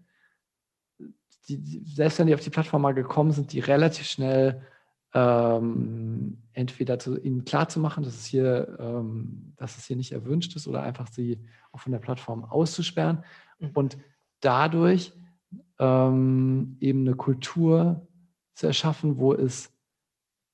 die, 1.50 1.84
selbst 1.86 2.20
wenn 2.20 2.28
die 2.28 2.36
auf 2.36 2.42
die 2.42 2.50
Plattform 2.50 2.84
mal 2.84 2.94
gekommen 2.94 3.32
sind, 3.32 3.52
die 3.52 3.60
relativ 3.60 4.06
schnell 4.06 4.62
ähm, 5.14 6.42
entweder 6.54 7.00
zu, 7.00 7.20
ihnen 7.20 7.46
klarzumachen, 7.46 8.04
dass 8.04 8.16
es 8.16 8.26
hier, 8.26 8.78
ähm, 8.80 9.54
dass 9.58 9.78
es 9.78 9.86
hier 9.86 9.96
nicht 9.96 10.12
erwünscht 10.12 10.56
ist, 10.56 10.68
oder 10.68 10.84
einfach 10.84 11.08
sie 11.08 11.40
auch 11.72 11.80
von 11.80 11.92
der 11.92 12.00
Plattform 12.00 12.44
auszusperren 12.46 13.24
mhm. 13.60 13.72
und 13.74 13.98
dadurch 14.40 15.14
ähm, 15.80 16.78
eben 16.80 17.02
eine 17.02 17.16
Kultur 17.16 18.08
zu 18.54 18.68
erschaffen, 18.68 19.18
wo 19.18 19.34
es 19.34 19.74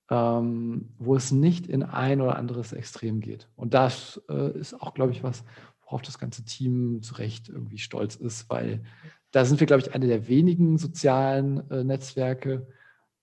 ähm, 0.09 0.89
wo 0.97 1.15
es 1.15 1.32
nicht 1.32 1.67
in 1.67 1.84
ein 1.84 2.22
oder 2.22 2.36
anderes 2.36 2.74
Extrem 2.74 3.20
geht. 3.22 3.47
Und 3.55 3.74
das 3.74 4.22
äh, 4.30 4.57
ist 4.57 4.74
auch, 4.74 4.93
glaube 4.93 5.11
ich, 5.11 5.24
was, 5.24 5.43
worauf 5.84 6.01
das 6.01 6.17
ganze 6.17 6.43
Team 6.43 7.01
zu 7.01 7.15
Recht 7.15 7.49
irgendwie 7.49 7.78
stolz 7.78 8.15
ist, 8.15 8.49
weil 8.49 8.84
da 9.32 9.45
sind 9.45 9.59
wir, 9.59 9.67
glaube 9.67 9.84
ich, 9.84 9.93
eine 9.93 10.07
der 10.07 10.28
wenigen 10.28 10.78
sozialen 10.78 11.70
äh, 11.70 11.84
Netzwerke, 11.84 12.67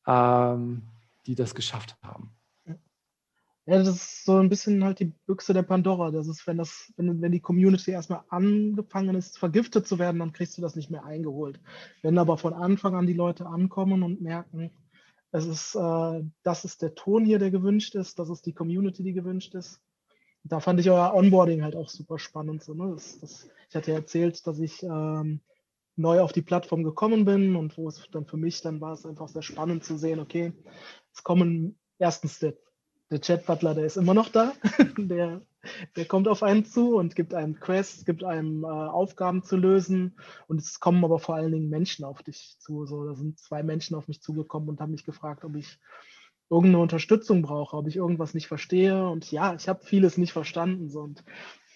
ähm, 0.07 0.83
die 1.27 1.35
das 1.35 1.55
geschafft 1.55 1.97
haben. 2.03 2.36
Ja, 3.69 3.79
das 3.79 3.89
ist 3.89 4.25
so 4.25 4.37
ein 4.37 4.49
bisschen 4.49 4.85
halt 4.85 5.01
die 5.01 5.13
Büchse 5.27 5.53
der 5.53 5.65
Pandora. 5.65 6.13
Das 6.13 6.29
ist, 6.29 6.47
wenn 6.47 6.57
das, 6.57 6.93
wenn, 6.97 7.21
wenn 7.21 7.33
die 7.33 7.41
Community 7.41 7.91
erstmal 7.91 8.23
angefangen 8.29 9.17
ist, 9.17 9.39
vergiftet 9.39 9.89
zu 9.89 9.99
werden, 9.99 10.21
dann 10.21 10.33
kriegst 10.33 10.57
du 10.57 10.63
das 10.63 10.77
nicht 10.77 10.89
mehr 10.89 11.05
eingeholt. 11.05 11.61
Wenn 12.01 12.17
aber 12.17 12.39
von 12.39 12.55
Anfang 12.55 12.95
an 12.95 13.09
die 13.09 13.13
Leute 13.13 13.47
ankommen 13.47 14.05
und 14.05 14.21
merken, 14.21 14.71
es 15.33 15.47
ist, 15.47 15.75
äh, 15.75 16.23
das 16.45 16.65
ist 16.65 16.81
der 16.81 16.95
Ton 16.95 17.25
hier, 17.25 17.41
der 17.41 17.51
gewünscht 17.51 17.97
ist, 17.97 18.21
das 18.21 18.31
ist 18.31 18.47
die 18.47 18.55
Community, 18.55 19.03
die 19.03 19.13
gewünscht 19.13 19.55
ist. 19.57 19.81
Da 20.45 20.61
fand 20.61 20.79
ich 20.79 20.89
euer 20.89 21.13
Onboarding 21.13 21.65
halt 21.65 21.75
auch 21.75 21.89
super 21.89 22.21
spannend. 22.21 22.63
So, 22.63 22.73
ne? 22.75 22.93
das, 22.93 23.19
das, 23.19 23.51
ich 23.69 23.75
hatte 23.75 23.91
ja 23.91 23.97
erzählt, 23.97 24.47
dass 24.47 24.61
ich 24.61 24.85
ähm, 24.85 25.41
neu 25.97 26.21
auf 26.21 26.33
die 26.33 26.43
Plattform 26.43 26.85
gekommen 26.85 27.25
bin 27.25 27.57
und 27.57 27.77
wo 27.77 27.89
es 27.89 28.07
dann 28.13 28.27
für 28.27 28.37
mich, 28.37 28.61
dann 28.61 28.81
war 28.81 28.93
es 28.93 29.05
einfach 29.05 29.27
sehr 29.27 29.43
spannend 29.43 29.83
zu 29.83 29.99
sehen, 29.99 30.21
okay, 30.21 30.53
es 31.13 31.25
kommen 31.25 31.77
erstens 31.99 32.39
der 32.39 32.55
der 33.11 33.21
Chat-Butler, 33.21 33.75
der 33.75 33.87
ist 33.87 33.97
immer 33.97 34.15
noch 34.15 34.29
da. 34.29 34.53
der, 34.99 35.41
der 35.95 36.05
kommt 36.07 36.29
auf 36.29 36.43
einen 36.43 36.65
zu 36.65 36.97
und 36.97 37.15
gibt 37.15 37.35
einem 37.35 37.61
Quests, 37.61 38.05
gibt 38.05 38.25
einem 38.25 38.65
äh, 38.65 38.67
Aufgaben 38.67 39.43
zu 39.43 39.57
lösen. 39.57 40.19
Und 40.49 40.61
es 40.61 40.81
kommen 40.81 41.05
aber 41.05 41.19
vor 41.19 41.37
allen 41.37 41.53
Dingen 41.53 41.69
Menschen 41.69 42.05
auf 42.05 42.23
dich 42.23 42.57
zu. 42.59 42.85
So, 42.87 43.07
da 43.07 43.15
sind 43.15 43.39
zwei 43.39 43.63
Menschen 43.63 43.97
auf 43.97 44.09
mich 44.09 44.23
zugekommen 44.23 44.69
und 44.69 44.81
haben 44.81 44.91
mich 44.91 45.05
gefragt, 45.05 45.45
ob 45.45 45.55
ich 45.55 45.79
irgendeine 46.51 46.83
Unterstützung 46.83 47.43
brauche, 47.43 47.77
ob 47.77 47.87
ich 47.87 47.97
irgendwas 47.97 48.35
nicht 48.35 48.49
verstehe. 48.49 49.09
Und 49.09 49.31
ja, 49.31 49.55
ich 49.55 49.69
habe 49.69 49.85
vieles 49.85 50.17
nicht 50.19 50.33
verstanden. 50.33 50.91
So, 50.91 51.01
und 51.01 51.25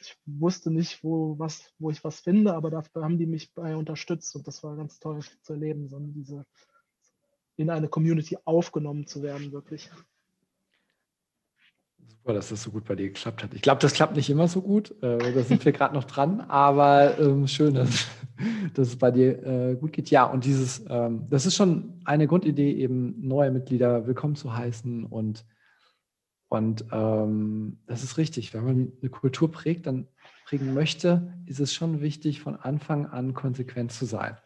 ich 0.00 0.16
wusste 0.26 0.70
nicht, 0.72 1.04
wo, 1.04 1.38
was, 1.38 1.72
wo 1.78 1.90
ich 1.90 2.02
was 2.02 2.20
finde, 2.20 2.54
aber 2.54 2.70
dafür 2.70 3.04
haben 3.04 3.18
die 3.18 3.26
mich 3.26 3.54
bei 3.54 3.76
unterstützt. 3.76 4.34
Und 4.34 4.48
das 4.48 4.62
war 4.64 4.76
ganz 4.76 4.98
toll 4.98 5.20
zu 5.42 5.52
erleben, 5.52 5.88
so 5.88 5.98
diese 6.00 6.44
in 7.56 7.68
eine 7.68 7.88
Community 7.88 8.38
aufgenommen 8.44 9.06
zu 9.06 9.22
werden, 9.22 9.52
wirklich. 9.52 9.90
Super, 12.10 12.34
dass 12.34 12.48
das 12.48 12.62
so 12.62 12.70
gut 12.70 12.84
bei 12.84 12.96
dir 12.96 13.08
geklappt 13.08 13.42
hat. 13.42 13.54
Ich 13.54 13.62
glaube, 13.62 13.80
das 13.80 13.92
klappt 13.92 14.16
nicht 14.16 14.28
immer 14.28 14.48
so 14.48 14.60
gut. 14.60 14.90
Äh, 15.02 15.32
da 15.32 15.42
sind 15.42 15.64
wir 15.64 15.72
gerade 15.72 15.94
noch 15.94 16.04
dran, 16.04 16.40
aber 16.40 17.18
ähm, 17.18 17.46
schön, 17.46 17.74
dass, 17.74 18.06
dass, 18.74 18.88
es 18.88 18.96
bei 18.96 19.10
dir 19.10 19.46
äh, 19.46 19.76
gut 19.76 19.92
geht. 19.92 20.10
Ja, 20.10 20.24
und 20.24 20.44
dieses, 20.44 20.84
ähm, 20.88 21.26
das 21.30 21.46
ist 21.46 21.54
schon 21.54 22.00
eine 22.04 22.26
Grundidee, 22.26 22.72
eben 22.72 23.14
neue 23.26 23.50
Mitglieder 23.50 24.06
willkommen 24.06 24.34
zu 24.34 24.56
heißen 24.56 25.04
und 25.04 25.44
und 26.48 26.84
ähm, 26.90 27.78
das 27.86 28.02
ist 28.02 28.18
richtig. 28.18 28.52
Wenn 28.52 28.64
man 28.64 28.92
eine 29.00 29.10
Kultur 29.10 29.52
prägt, 29.52 29.86
dann 29.86 30.08
prägen 30.46 30.74
möchte, 30.74 31.32
ist 31.46 31.60
es 31.60 31.72
schon 31.72 32.00
wichtig, 32.00 32.40
von 32.40 32.56
Anfang 32.56 33.06
an 33.06 33.34
konsequent 33.34 33.92
zu 33.92 34.04
sein. 34.04 34.36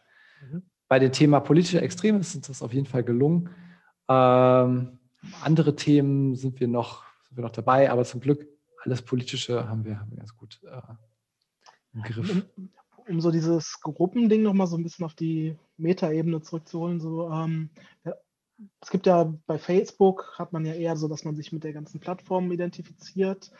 Mhm. 0.42 0.62
Bei 0.86 0.98
dem 0.98 1.12
Thema 1.12 1.40
politische 1.40 1.80
Extreme 1.80 2.18
ist 2.18 2.36
uns 2.36 2.46
das 2.46 2.60
auf 2.60 2.74
jeden 2.74 2.84
Fall 2.84 3.04
gelungen. 3.04 3.48
Ähm, 4.06 4.98
andere 5.42 5.76
Themen 5.76 6.36
sind 6.36 6.60
wir 6.60 6.68
noch 6.68 7.04
sind 7.34 7.42
wir 7.42 7.48
noch 7.48 7.50
dabei, 7.50 7.90
aber 7.90 8.04
zum 8.04 8.20
Glück 8.20 8.46
alles 8.82 9.02
Politische 9.02 9.68
haben 9.68 9.84
wir, 9.84 9.98
haben 9.98 10.10
wir 10.10 10.18
ganz 10.18 10.36
gut 10.36 10.60
äh, 10.62 10.80
im 11.94 12.02
Griff. 12.02 12.46
Um, 12.56 12.70
um, 13.08 13.20
so 13.20 13.32
dieses 13.32 13.80
Gruppending 13.80 14.42
nochmal 14.42 14.68
so 14.68 14.76
ein 14.76 14.84
bisschen 14.84 15.04
auf 15.04 15.14
die 15.14 15.56
Metaebene 15.76 16.42
zurückzuholen, 16.42 17.00
so 17.00 17.28
ähm, 17.30 17.70
ja, 18.04 18.14
es 18.80 18.90
gibt 18.90 19.06
ja 19.06 19.34
bei 19.46 19.58
Facebook 19.58 20.34
hat 20.38 20.52
man 20.52 20.64
ja 20.64 20.74
eher 20.74 20.96
so, 20.96 21.08
dass 21.08 21.24
man 21.24 21.34
sich 21.34 21.50
mit 21.50 21.64
der 21.64 21.72
ganzen 21.72 21.98
Plattform 21.98 22.52
identifiziert. 22.52 23.50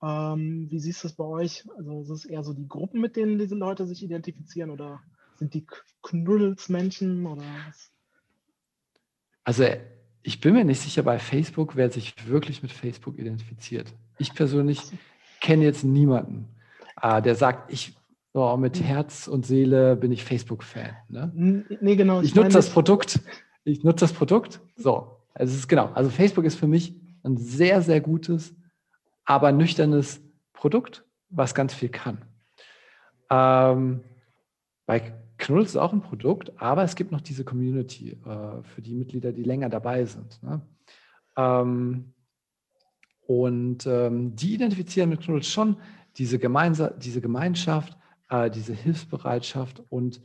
Ähm, 0.00 0.70
wie 0.70 0.78
siehst 0.78 1.02
du 1.02 1.08
es 1.08 1.14
bei 1.14 1.24
euch? 1.24 1.64
Also 1.76 2.02
ist 2.02 2.10
es 2.10 2.24
eher 2.26 2.44
so 2.44 2.52
die 2.52 2.68
Gruppen, 2.68 3.00
mit 3.00 3.16
denen 3.16 3.38
diese 3.38 3.56
Leute 3.56 3.86
sich 3.86 4.04
identifizieren 4.04 4.70
oder 4.70 5.02
sind 5.34 5.52
die 5.54 5.66
Knuddelsmenschen 6.02 7.26
oder 7.26 7.42
was? 7.66 7.90
Also 9.42 9.64
ich 10.26 10.40
bin 10.40 10.54
mir 10.54 10.64
nicht 10.64 10.80
sicher 10.80 11.04
bei 11.04 11.20
Facebook, 11.20 11.76
wer 11.76 11.88
sich 11.88 12.14
wirklich 12.26 12.60
mit 12.60 12.72
Facebook 12.72 13.16
identifiziert. 13.16 13.92
Ich 14.18 14.34
persönlich 14.34 14.82
kenne 15.40 15.62
jetzt 15.62 15.84
niemanden, 15.84 16.48
äh, 17.00 17.22
der 17.22 17.36
sagt, 17.36 17.72
ich 17.72 17.94
oh, 18.32 18.56
mit 18.56 18.76
hm. 18.76 18.84
Herz 18.84 19.28
und 19.28 19.46
Seele 19.46 19.94
bin 19.94 20.10
ich 20.10 20.24
Facebook-Fan. 20.24 20.96
Ne? 21.08 21.66
Nee, 21.80 21.94
genau. 21.94 22.20
Ich, 22.20 22.30
ich 22.30 22.34
nutze 22.34 22.50
das 22.50 22.70
Produkt. 22.70 23.20
Ich 23.62 23.84
nutze 23.84 24.00
das 24.00 24.12
Produkt. 24.12 24.60
So, 24.74 25.20
also 25.32 25.52
es 25.52 25.60
ist 25.60 25.68
genau. 25.68 25.92
Also 25.94 26.10
Facebook 26.10 26.44
ist 26.44 26.56
für 26.56 26.66
mich 26.66 26.94
ein 27.22 27.36
sehr, 27.36 27.80
sehr 27.80 28.00
gutes, 28.00 28.52
aber 29.24 29.52
nüchternes 29.52 30.20
Produkt, 30.52 31.04
was 31.30 31.54
ganz 31.54 31.72
viel 31.72 31.88
kann. 31.88 32.24
Ähm, 33.30 34.00
bei 34.86 35.12
Knuddels 35.46 35.70
ist 35.70 35.76
auch 35.76 35.92
ein 35.92 36.00
Produkt, 36.00 36.60
aber 36.60 36.82
es 36.82 36.96
gibt 36.96 37.12
noch 37.12 37.20
diese 37.20 37.44
Community 37.44 38.18
äh, 38.26 38.62
für 38.64 38.82
die 38.82 38.94
Mitglieder, 38.94 39.30
die 39.30 39.44
länger 39.44 39.68
dabei 39.68 40.04
sind. 40.04 40.42
Ne? 40.42 40.60
Ähm, 41.36 42.12
und 43.20 43.86
ähm, 43.86 44.34
die 44.34 44.54
identifizieren 44.54 45.08
mit 45.08 45.20
Knuddels 45.20 45.46
schon 45.48 45.76
diese, 46.16 46.40
Gemeinsa 46.40 46.90
diese 46.90 47.20
Gemeinschaft, 47.20 47.96
äh, 48.28 48.50
diese 48.50 48.72
Hilfsbereitschaft 48.72 49.84
und 49.88 50.20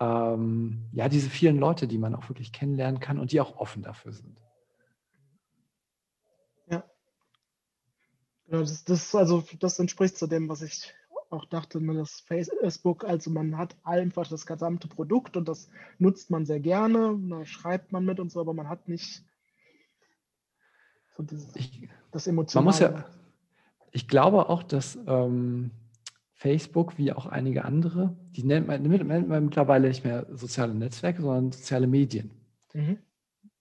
ähm, 0.00 0.86
ja, 0.92 1.10
diese 1.10 1.28
vielen 1.28 1.58
Leute, 1.58 1.86
die 1.86 1.98
man 1.98 2.14
auch 2.14 2.30
wirklich 2.30 2.50
kennenlernen 2.50 3.00
kann 3.00 3.18
und 3.18 3.32
die 3.32 3.42
auch 3.42 3.58
offen 3.58 3.82
dafür 3.82 4.12
sind. 4.12 4.40
Ja. 6.70 6.84
Genau, 8.46 8.60
das, 8.60 8.82
das, 8.84 9.14
also, 9.14 9.44
das 9.60 9.78
entspricht 9.78 10.16
zu 10.16 10.26
dem, 10.26 10.48
was 10.48 10.62
ich 10.62 10.94
auch 11.30 11.44
dachte 11.46 11.80
man, 11.80 11.96
das 11.96 12.20
Facebook, 12.20 13.04
also 13.04 13.30
man 13.30 13.58
hat 13.58 13.76
einfach 13.84 14.26
das 14.28 14.46
gesamte 14.46 14.88
Produkt 14.88 15.36
und 15.36 15.48
das 15.48 15.68
nutzt 15.98 16.30
man 16.30 16.46
sehr 16.46 16.60
gerne, 16.60 17.18
da 17.28 17.44
schreibt 17.44 17.92
man 17.92 18.04
mit 18.04 18.20
und 18.20 18.30
so, 18.30 18.40
aber 18.40 18.54
man 18.54 18.68
hat 18.68 18.88
nicht 18.88 19.24
so 21.16 21.22
dieses, 21.22 21.54
ich, 21.56 21.88
das 22.10 22.26
Emotionale. 22.26 22.64
Man 22.64 22.72
muss 22.72 22.80
ja, 22.80 23.04
ich 23.92 24.08
glaube 24.08 24.48
auch, 24.48 24.62
dass 24.62 24.98
ähm, 25.06 25.70
Facebook, 26.32 26.98
wie 26.98 27.12
auch 27.12 27.26
einige 27.26 27.64
andere, 27.64 28.16
die 28.32 28.42
nennt 28.42 28.66
man, 28.66 28.82
nennt 28.82 29.28
man 29.28 29.44
mittlerweile 29.44 29.88
nicht 29.88 30.04
mehr 30.04 30.26
soziale 30.32 30.74
Netzwerke, 30.74 31.22
sondern 31.22 31.52
soziale 31.52 31.86
Medien. 31.86 32.30
Mhm. 32.72 32.98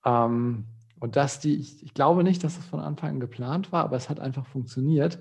Ähm, 0.06 0.66
und 1.00 1.16
dass 1.16 1.40
die, 1.40 1.56
ich, 1.56 1.84
ich 1.84 1.94
glaube 1.94 2.24
nicht, 2.24 2.44
dass 2.44 2.56
das 2.56 2.66
von 2.66 2.80
Anfang 2.80 3.12
an 3.12 3.20
geplant 3.20 3.72
war, 3.72 3.84
aber 3.84 3.98
es 3.98 4.10
hat 4.10 4.20
einfach 4.20 4.46
funktioniert, 4.48 5.20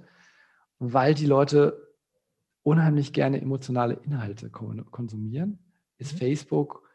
weil 0.78 1.14
die 1.14 1.26
Leute 1.26 1.91
unheimlich 2.62 3.12
gerne 3.12 3.40
emotionale 3.40 3.94
Inhalte 4.04 4.50
konsumieren, 4.50 5.58
ist 5.98 6.14
mhm. 6.14 6.18
Facebook 6.18 6.88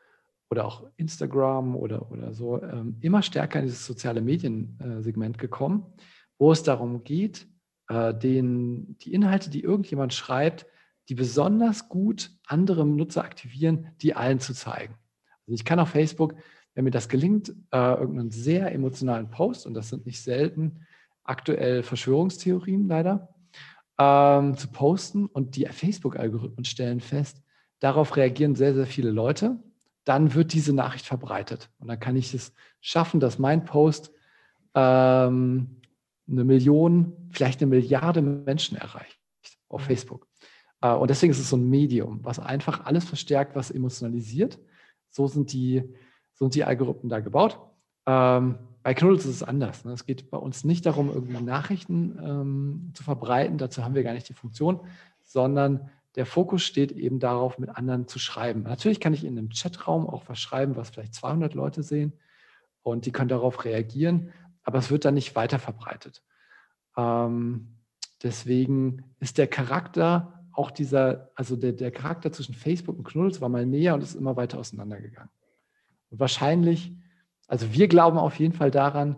oder 0.49 0.65
auch 0.65 0.85
Instagram 0.95 1.75
oder, 1.75 2.11
oder 2.11 2.33
so 2.33 2.61
ähm, 2.61 2.97
immer 3.01 3.21
stärker 3.21 3.59
in 3.59 3.65
dieses 3.65 3.85
soziale 3.85 4.21
Mediensegment 4.21 5.35
äh, 5.35 5.39
gekommen, 5.39 5.85
wo 6.37 6.51
es 6.51 6.63
darum 6.63 7.03
geht, 7.03 7.47
äh, 7.89 8.13
den, 8.13 8.97
die 8.99 9.13
Inhalte, 9.13 9.49
die 9.49 9.61
irgendjemand 9.61 10.13
schreibt, 10.13 10.65
die 11.09 11.15
besonders 11.15 11.89
gut 11.89 12.31
andere 12.45 12.85
Nutzer 12.85 13.23
aktivieren, 13.23 13.87
die 14.01 14.13
allen 14.13 14.39
zu 14.39 14.53
zeigen. 14.53 14.95
Also 15.45 15.53
ich 15.53 15.65
kann 15.65 15.79
auf 15.79 15.89
Facebook, 15.89 16.35
wenn 16.75 16.83
mir 16.83 16.91
das 16.91 17.09
gelingt, 17.09 17.49
äh, 17.71 17.93
irgendeinen 17.93 18.31
sehr 18.31 18.71
emotionalen 18.71 19.29
Post, 19.29 19.65
und 19.65 19.73
das 19.73 19.89
sind 19.89 20.05
nicht 20.05 20.21
selten 20.21 20.81
aktuell 21.23 21.83
Verschwörungstheorien 21.83 22.87
leider, 22.87 23.33
ähm, 23.97 24.57
zu 24.57 24.67
posten 24.69 25.25
und 25.25 25.55
die 25.55 25.65
Facebook-Algorithmen 25.65 26.65
stellen 26.65 26.99
fest, 26.99 27.41
darauf 27.79 28.15
reagieren 28.15 28.55
sehr, 28.55 28.73
sehr 28.73 28.85
viele 28.85 29.11
Leute, 29.11 29.59
dann 30.03 30.33
wird 30.33 30.53
diese 30.53 30.73
Nachricht 30.73 31.05
verbreitet. 31.05 31.69
Und 31.79 31.87
dann 31.87 31.99
kann 31.99 32.15
ich 32.15 32.33
es 32.33 32.53
schaffen, 32.79 33.19
dass 33.19 33.39
mein 33.39 33.65
Post 33.65 34.11
ähm, 34.73 35.81
eine 36.29 36.43
Million, 36.43 37.29
vielleicht 37.31 37.61
eine 37.61 37.69
Milliarde 37.69 38.21
Menschen 38.21 38.77
erreicht 38.77 39.19
auf 39.69 39.81
mhm. 39.81 39.85
Facebook. 39.85 40.27
Äh, 40.81 40.93
und 40.93 41.09
deswegen 41.09 41.31
ist 41.31 41.39
es 41.39 41.49
so 41.49 41.57
ein 41.57 41.69
Medium, 41.69 42.19
was 42.23 42.39
einfach 42.39 42.85
alles 42.85 43.05
verstärkt, 43.05 43.55
was 43.55 43.71
emotionalisiert. 43.71 44.59
So 45.09 45.27
sind 45.27 45.51
die, 45.51 45.83
so 46.33 46.45
sind 46.45 46.55
die 46.55 46.63
Algorithmen 46.63 47.09
da 47.09 47.19
gebaut. 47.19 47.59
Ähm, 48.07 48.55
bei 48.81 48.93
Knuddels 48.93 49.25
ist 49.25 49.35
es 49.35 49.43
anders. 49.43 49.83
Ne? 49.83 49.91
Es 49.91 50.05
geht 50.05 50.31
bei 50.31 50.37
uns 50.37 50.63
nicht 50.63 50.85
darum, 50.85 51.09
irgendwie 51.09 51.43
Nachrichten 51.43 52.17
ähm, 52.23 52.91
zu 52.93 53.03
verbreiten, 53.03 53.57
dazu 53.57 53.83
haben 53.83 53.95
wir 53.95 54.03
gar 54.03 54.13
nicht 54.13 54.29
die 54.29 54.33
Funktion, 54.33 54.79
sondern 55.23 55.89
der 56.15 56.25
Fokus 56.25 56.63
steht 56.63 56.93
eben 56.93 57.19
darauf, 57.19 57.59
mit 57.59 57.69
anderen 57.69 58.07
zu 58.07 58.17
schreiben. 58.17 58.63
Natürlich 58.63 59.01
kann 59.01 59.13
ich 59.13 59.25
in 59.25 59.37
einem 59.37 59.49
Chatraum 59.49 60.07
auch 60.07 60.23
was 60.27 60.39
schreiben, 60.39 60.77
was 60.77 60.89
vielleicht 60.89 61.13
200 61.13 61.53
Leute 61.53 61.83
sehen 61.83 62.13
und 62.81 63.05
die 63.05 63.11
können 63.11 63.27
darauf 63.27 63.65
reagieren, 63.65 64.31
aber 64.63 64.79
es 64.79 64.89
wird 64.89 65.03
dann 65.03 65.13
nicht 65.15 65.35
weiter 65.35 65.59
verbreitet. 65.59 66.23
Ähm, 66.95 67.67
deswegen 68.23 69.03
ist 69.19 69.37
der 69.37 69.47
Charakter 69.47 70.45
auch 70.53 70.71
dieser, 70.71 71.29
also 71.35 71.55
der, 71.57 71.73
der 71.73 71.91
Charakter 71.91 72.31
zwischen 72.31 72.55
Facebook 72.55 72.97
und 72.97 73.03
Knuddels 73.03 73.41
war 73.41 73.49
mal 73.49 73.65
näher 73.65 73.93
und 73.93 74.01
ist 74.01 74.15
immer 74.15 74.37
weiter 74.37 74.57
auseinandergegangen. 74.59 75.29
Und 76.09 76.19
wahrscheinlich 76.19 76.93
also 77.47 77.73
wir 77.73 77.87
glauben 77.87 78.17
auf 78.17 78.39
jeden 78.39 78.53
Fall 78.53 78.71
daran, 78.71 79.15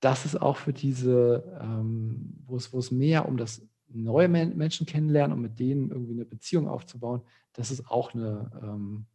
das 0.00 0.24
ist 0.24 0.40
auch 0.40 0.56
für 0.56 0.72
diese, 0.72 1.58
ähm, 1.60 2.34
wo, 2.46 2.56
es, 2.56 2.72
wo 2.72 2.78
es 2.78 2.90
mehr 2.90 3.28
um 3.28 3.36
das 3.36 3.62
neue 3.88 4.28
Menschen 4.28 4.86
kennenlernen 4.86 5.36
und 5.36 5.42
mit 5.42 5.58
denen 5.58 5.90
irgendwie 5.90 6.12
eine 6.12 6.24
Beziehung 6.24 6.68
aufzubauen, 6.68 7.22
das 7.54 7.70
ist 7.70 7.90
auch 7.90 8.14
eine, 8.14 8.50
ähm, 8.62 9.06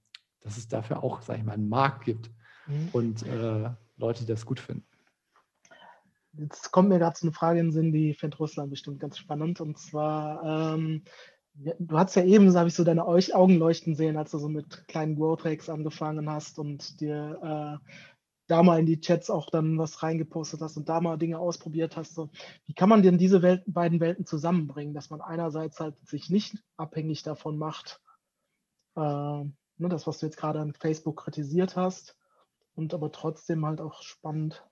dass 0.41 0.58
es 0.58 0.68
dafür 0.68 1.04
auch, 1.04 1.22
sage 1.22 1.39
ich 1.39 1.45
mal, 1.45 1.54
einen 1.54 1.70
Markt 1.70 2.06
gibt 2.06 2.32
mhm. 2.68 2.89
und 2.91 3.24
äh, 3.24 3.70
Leute, 3.97 4.22
die 4.22 4.32
das 4.32 4.45
gut 4.45 4.60
finden. 4.60 4.86
Jetzt 6.36 6.72
kommt 6.72 6.89
mir 6.89 6.97
gerade 6.97 7.16
so 7.18 7.28
eine 7.28 7.34
Frage 7.34 7.60
in 7.60 7.68
den 7.68 7.72
Sinn, 7.72 7.93
die 7.93 8.14
fände 8.16 8.38
Russland 8.38 8.72
bestimmt 8.72 8.99
ganz 8.99 9.20
spannend. 9.20 9.62
Und 9.62 9.78
zwar, 9.78 10.74
ähm, 10.74 11.04
du 11.54 11.97
hast 11.97 12.16
ja 12.16 12.24
eben, 12.24 12.49
so 12.49 12.58
habe 12.58 12.70
ich 12.70 12.74
so 12.74 12.84
deine 12.84 13.06
Augen 13.06 13.58
leuchten 13.58 13.95
sehen, 13.95 14.18
als 14.18 14.32
du 14.32 14.39
so 14.39 14.49
mit 14.49 14.88
kleinen 14.88 15.16
Growth 15.16 15.45
Hacks 15.45 15.70
angefangen 15.70 16.28
hast 16.30 16.58
und 16.58 16.99
dir 16.99 17.80
äh, 17.84 17.89
da 18.47 18.61
mal 18.63 18.79
in 18.79 18.85
die 18.85 18.99
Chats 18.99 19.29
auch 19.29 19.49
dann 19.49 19.77
was 19.77 20.03
reingepostet 20.03 20.61
hast 20.61 20.77
und 20.77 20.89
da 20.89 20.99
mal 21.01 21.17
Dinge 21.17 21.39
ausprobiert 21.39 21.95
hast. 21.95 22.15
So. 22.15 22.29
Wie 22.65 22.73
kann 22.73 22.89
man 22.89 23.01
denn 23.01 23.17
diese 23.17 23.41
Welt, 23.41 23.63
beiden 23.65 23.99
Welten 23.99 24.25
zusammenbringen, 24.25 24.93
dass 24.93 25.09
man 25.09 25.21
einerseits 25.21 25.79
halt 25.79 25.95
sich 26.07 26.29
nicht 26.29 26.57
abhängig 26.77 27.23
davon 27.23 27.57
macht, 27.57 28.01
äh, 28.95 29.01
ne, 29.01 29.89
das, 29.89 30.07
was 30.07 30.19
du 30.19 30.25
jetzt 30.25 30.37
gerade 30.37 30.59
an 30.59 30.73
Facebook 30.73 31.23
kritisiert 31.23 31.75
hast, 31.75 32.17
und 32.75 32.93
aber 32.95 33.11
trotzdem 33.11 33.65
halt 33.67 33.79
auch 33.81 34.01
spannend 34.01 34.65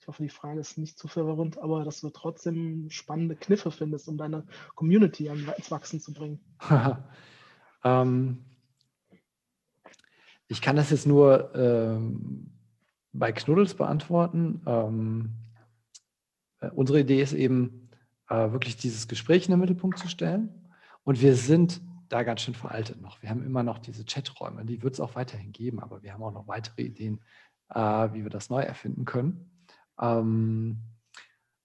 ich 0.00 0.08
hoffe, 0.08 0.22
die 0.22 0.30
Frage 0.30 0.60
ist 0.60 0.78
nicht 0.78 0.98
zu 0.98 1.08
verwirrend, 1.08 1.58
aber 1.58 1.84
dass 1.84 2.00
du 2.00 2.08
trotzdem 2.08 2.88
spannende 2.88 3.36
Kniffe 3.36 3.70
findest, 3.70 4.08
um 4.08 4.16
deine 4.16 4.46
Community 4.74 5.28
ans 5.28 5.70
Wachsen 5.70 6.00
zu 6.00 6.14
bringen. 6.14 6.40
ähm, 7.84 8.46
ich 10.48 10.62
kann 10.62 10.76
das 10.76 10.88
jetzt 10.88 11.06
nur 11.06 11.54
ähm, 11.54 12.50
bei 13.12 13.32
Knuddels 13.32 13.74
beantworten. 13.74 14.62
Ähm, 14.66 15.30
äh, 16.60 16.70
unsere 16.70 17.00
Idee 17.00 17.22
ist 17.22 17.32
eben, 17.32 17.88
äh, 18.28 18.52
wirklich 18.52 18.76
dieses 18.76 19.08
Gespräch 19.08 19.46
in 19.46 19.50
den 19.50 19.60
Mittelpunkt 19.60 19.98
zu 19.98 20.08
stellen. 20.08 20.48
Und 21.04 21.20
wir 21.20 21.34
sind 21.34 21.80
da 22.08 22.22
ganz 22.22 22.42
schön 22.42 22.54
veraltet 22.54 23.00
noch. 23.00 23.22
Wir 23.22 23.30
haben 23.30 23.44
immer 23.44 23.62
noch 23.62 23.78
diese 23.78 24.04
Chaträume, 24.04 24.64
die 24.64 24.82
wird 24.82 24.94
es 24.94 25.00
auch 25.00 25.14
weiterhin 25.14 25.52
geben, 25.52 25.80
aber 25.80 26.02
wir 26.02 26.12
haben 26.12 26.22
auch 26.22 26.32
noch 26.32 26.48
weitere 26.48 26.82
Ideen, 26.82 27.20
äh, 27.70 27.80
wie 28.12 28.22
wir 28.22 28.30
das 28.30 28.50
neu 28.50 28.62
erfinden 28.62 29.04
können. 29.04 29.50
Ähm, 30.00 30.78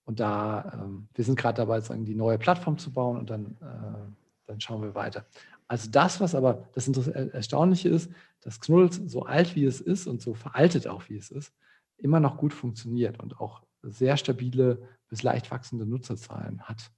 und 0.06 0.20
da, 0.20 0.72
ähm, 0.74 1.08
wir 1.14 1.24
sind 1.24 1.38
gerade 1.38 1.58
dabei, 1.58 1.80
sagen, 1.82 2.06
die 2.06 2.16
neue 2.16 2.38
Plattform 2.38 2.78
zu 2.78 2.94
bauen 2.94 3.18
und 3.18 3.30
dann, 3.30 3.58
äh, 3.62 4.25
dann 4.46 4.60
schauen 4.60 4.82
wir 4.82 4.96
weiter. 4.96 5.26
Also 5.68 5.90
das, 5.90 6.20
was 6.20 6.36
aber 6.36 6.70
das 6.74 6.88
Erstaunliche 6.88 7.90
ist, 7.90 8.12
dass 8.42 8.60
Knuddels 8.60 9.02
so 9.08 9.24
alt 9.24 9.56
wie 9.56 9.66
es 9.66 9.82
ist 9.82 10.08
und 10.08 10.22
so 10.22 10.36
veraltet 10.36 10.88
auch 10.88 11.10
wie 11.10 11.18
es 11.18 11.32
ist, 11.32 11.54
immer 11.98 12.20
noch 12.20 12.38
gut 12.38 12.54
funktioniert 12.54 13.20
und 13.20 13.40
auch 13.40 13.64
sehr 13.82 14.18
stabile 14.18 14.88
bis 15.08 15.24
leicht 15.24 15.50
wachsende 15.52 15.86
Nutzerzahlen 15.86 16.62
hat. 16.64 16.92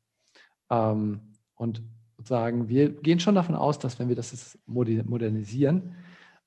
Ähm, 0.69 1.33
und 1.55 1.81
sozusagen, 2.17 2.67
wir 2.67 2.89
gehen 2.89 3.19
schon 3.19 3.35
davon 3.35 3.55
aus, 3.55 3.79
dass 3.79 3.99
wenn 3.99 4.09
wir 4.09 4.15
das 4.15 4.31
jetzt 4.31 4.59
modernisieren, 4.67 5.95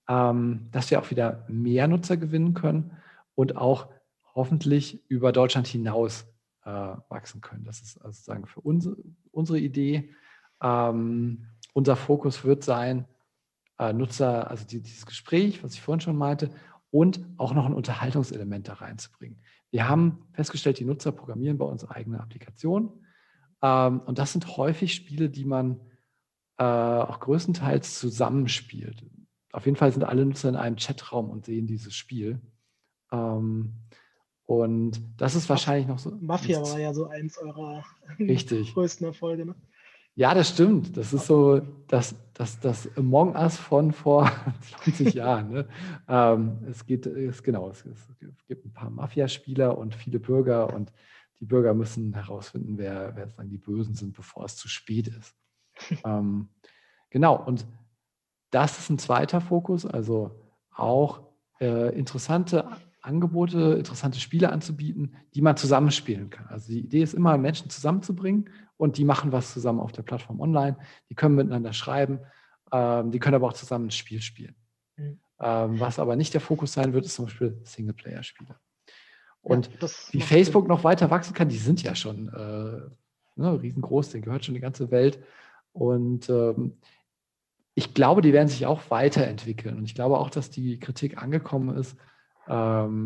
ähm, 0.09 0.69
dass 0.73 0.91
wir 0.91 1.01
auch 1.01 1.11
wieder 1.11 1.47
mehr 1.49 1.89
Nutzer 1.89 2.17
gewinnen 2.17 2.55
können 2.55 2.97
und 3.35 3.57
auch 3.57 3.89
hoffentlich 4.35 5.03
über 5.09 5.33
Deutschland 5.33 5.67
hinaus 5.67 6.27
äh, 6.65 6.71
wachsen 6.71 7.41
können. 7.41 7.65
Das 7.65 7.81
ist 7.81 7.99
also 7.99 8.13
sozusagen 8.13 8.47
für 8.47 8.61
uns, 8.61 8.89
unsere 9.31 9.59
Idee. 9.59 10.11
Ähm, 10.63 11.47
unser 11.73 11.97
Fokus 11.97 12.45
wird 12.45 12.65
sein, 12.65 13.07
äh, 13.79 13.93
Nutzer, 13.93 14.51
also 14.51 14.67
die, 14.67 14.81
dieses 14.81 15.07
Gespräch, 15.07 15.63
was 15.65 15.75
ich 15.75 15.81
vorhin 15.81 16.01
schon 16.01 16.17
meinte, 16.17 16.51
und 16.91 17.21
auch 17.37 17.55
noch 17.55 17.67
ein 17.67 17.75
Unterhaltungselement 17.75 18.69
da 18.69 18.75
reinzubringen. 18.75 19.41
Wir 19.71 19.89
haben 19.89 20.27
festgestellt, 20.33 20.79
die 20.81 20.85
Nutzer 20.85 21.13
programmieren 21.13 21.59
bei 21.59 21.65
uns 21.65 21.89
eigene 21.89 22.21
Applikationen. 22.21 22.91
Ähm, 23.63 24.01
und 24.01 24.19
das 24.19 24.33
sind 24.33 24.57
häufig 24.57 24.95
Spiele, 24.95 25.31
die 25.31 25.45
man 25.45 25.81
äh, 26.59 26.65
auch 26.65 27.21
größtenteils 27.21 27.99
zusammenspielt. 27.99 29.07
Auf 29.53 29.67
jeden 29.67 29.77
Fall 29.77 29.93
sind 29.93 30.05
alle 30.05 30.27
Nutzer 30.27 30.49
in 30.49 30.57
einem 30.57 30.77
Chatraum 30.77 31.31
und 31.31 31.47
sehen 31.47 31.67
dieses 31.67 31.95
Spiel. 31.95 32.41
Ähm, 33.13 33.75
und 34.45 35.01
das 35.17 35.37
ist 35.37 35.49
wahrscheinlich 35.49 35.87
noch 35.87 35.99
so. 35.99 36.11
Mafia 36.21 36.61
war 36.61 36.79
ja 36.79 36.93
so 36.93 37.07
eins 37.07 37.39
eurer 37.39 37.85
richtig. 38.19 38.75
größten 38.75 39.07
Erfolge. 39.07 39.47
Ne? 39.47 39.55
Ja, 40.15 40.35
das 40.35 40.51
stimmt. 40.51 40.97
Das 40.97 41.13
ist 41.13 41.27
so 41.27 41.61
das, 41.87 42.15
das, 42.35 42.59
das 42.61 42.89
Among 42.97 43.35
Us 43.35 43.57
von 43.57 43.93
vor 43.93 44.31
20 44.85 45.15
Jahren. 45.15 45.51
Ne? 45.51 45.69
Ähm, 46.09 46.59
es 46.69 46.85
geht, 46.85 47.07
es, 47.07 47.43
genau, 47.43 47.71
es, 47.71 47.85
es, 47.85 48.47
gibt 48.47 48.67
ein 48.67 48.73
paar 48.73 48.91
Mafiaspieler 48.91 49.77
und 49.79 49.95
viele 49.95 50.19
Bürger 50.19 50.75
und 50.75 50.93
die 51.39 51.47
Bürger 51.47 51.73
müssen 51.73 52.13
herausfinden, 52.13 52.77
wer, 52.77 53.17
wer 53.17 53.27
dann 53.27 53.49
die 53.49 53.59
Bösen 53.59 53.95
sind, 53.95 54.13
bevor 54.15 54.45
es 54.45 54.57
zu 54.57 54.69
spät 54.69 55.09
ist. 55.09 55.35
ähm, 56.05 56.49
genau, 57.09 57.43
und 57.43 57.67
das 58.51 58.79
ist 58.79 58.91
ein 58.91 58.99
zweiter 58.99 59.41
Fokus, 59.41 59.87
also 59.87 60.33
auch 60.75 61.23
äh, 61.61 61.97
interessante 61.97 62.69
Angebote, 63.03 63.75
interessante 63.79 64.21
Spiele 64.21 64.51
anzubieten, 64.51 65.17
die 65.35 65.43
man 65.43 65.57
zusammenspielen 65.57 66.31
kann. 66.31 66.47
Also 66.49 66.73
die 66.73 66.81
Idee 66.81 67.03
ist 67.03 67.15
immer, 67.15 67.39
Menschen 67.39 67.71
zusammenzubringen 67.71 68.51
und 68.77 68.99
die 68.99 69.05
machen 69.05 69.33
was 69.33 69.53
zusammen 69.53 69.81
auf 69.81 69.93
der 69.93 70.03
Plattform 70.03 70.41
online. 70.41 70.77
Die 71.09 71.15
können 71.15 71.35
miteinander 71.35 71.73
schreiben, 71.73 72.21
ähm, 72.73 73.11
die 73.11 73.19
können 73.19 73.37
aber 73.37 73.49
auch 73.49 73.55
zusammen 73.55 73.87
ein 73.87 73.91
Spiel 73.91 74.21
spielen. 74.21 74.55
Mhm. 74.97 75.19
Ähm, 75.41 75.81
was 75.81 75.99
aber 75.99 76.17
nicht 76.17 76.35
der 76.35 76.41
Fokus 76.41 76.73
sein 76.73 76.93
wird, 76.93 77.07
ist 77.07 77.15
zum 77.15 77.27
Beispiel 77.27 77.59
Singleplayer-Spiele. 77.65 78.57
Und 79.43 79.71
ja, 79.81 79.89
wie 80.11 80.21
Facebook 80.21 80.65
Sinn. 80.65 80.69
noch 80.69 80.85
weiter 80.85 81.11
wachsen 81.11 81.33
kann, 81.33 81.49
die 81.49 81.57
sind 81.57 81.83
ja 81.83 81.95
schon 81.95 82.29
äh, 82.29 83.41
ne, 83.41 83.63
riesengroß, 83.63 84.11
denen 84.11 84.25
gehört 84.25 84.45
schon 84.45 84.55
die 84.55 84.61
ganze 84.61 84.91
Welt. 84.91 85.19
Und 85.73 86.29
ähm, 86.29 86.77
ich 87.75 87.95
glaube, 87.95 88.21
die 88.21 88.35
werden 88.35 88.49
sich 88.49 88.67
auch 88.67 88.83
weiterentwickeln. 88.91 89.79
Und 89.79 89.85
ich 89.85 89.95
glaube 89.95 90.19
auch, 90.19 90.29
dass 90.29 90.51
die 90.51 90.79
Kritik 90.79 91.23
angekommen 91.23 91.75
ist, 91.77 91.97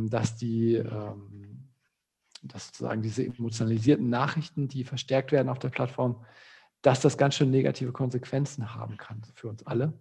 dass 0.08 0.36
die, 0.36 0.74
ähm, 0.74 1.68
dass 2.42 2.68
sozusagen 2.68 3.02
diese 3.02 3.24
emotionalisierten 3.24 4.08
Nachrichten, 4.08 4.68
die 4.68 4.84
verstärkt 4.84 5.32
werden 5.32 5.48
auf 5.48 5.58
der 5.58 5.68
Plattform, 5.68 6.24
dass 6.82 7.00
das 7.00 7.18
ganz 7.18 7.34
schön 7.34 7.50
negative 7.50 7.92
Konsequenzen 7.92 8.74
haben 8.74 8.96
kann 8.96 9.22
für 9.34 9.48
uns 9.48 9.66
alle. 9.66 9.92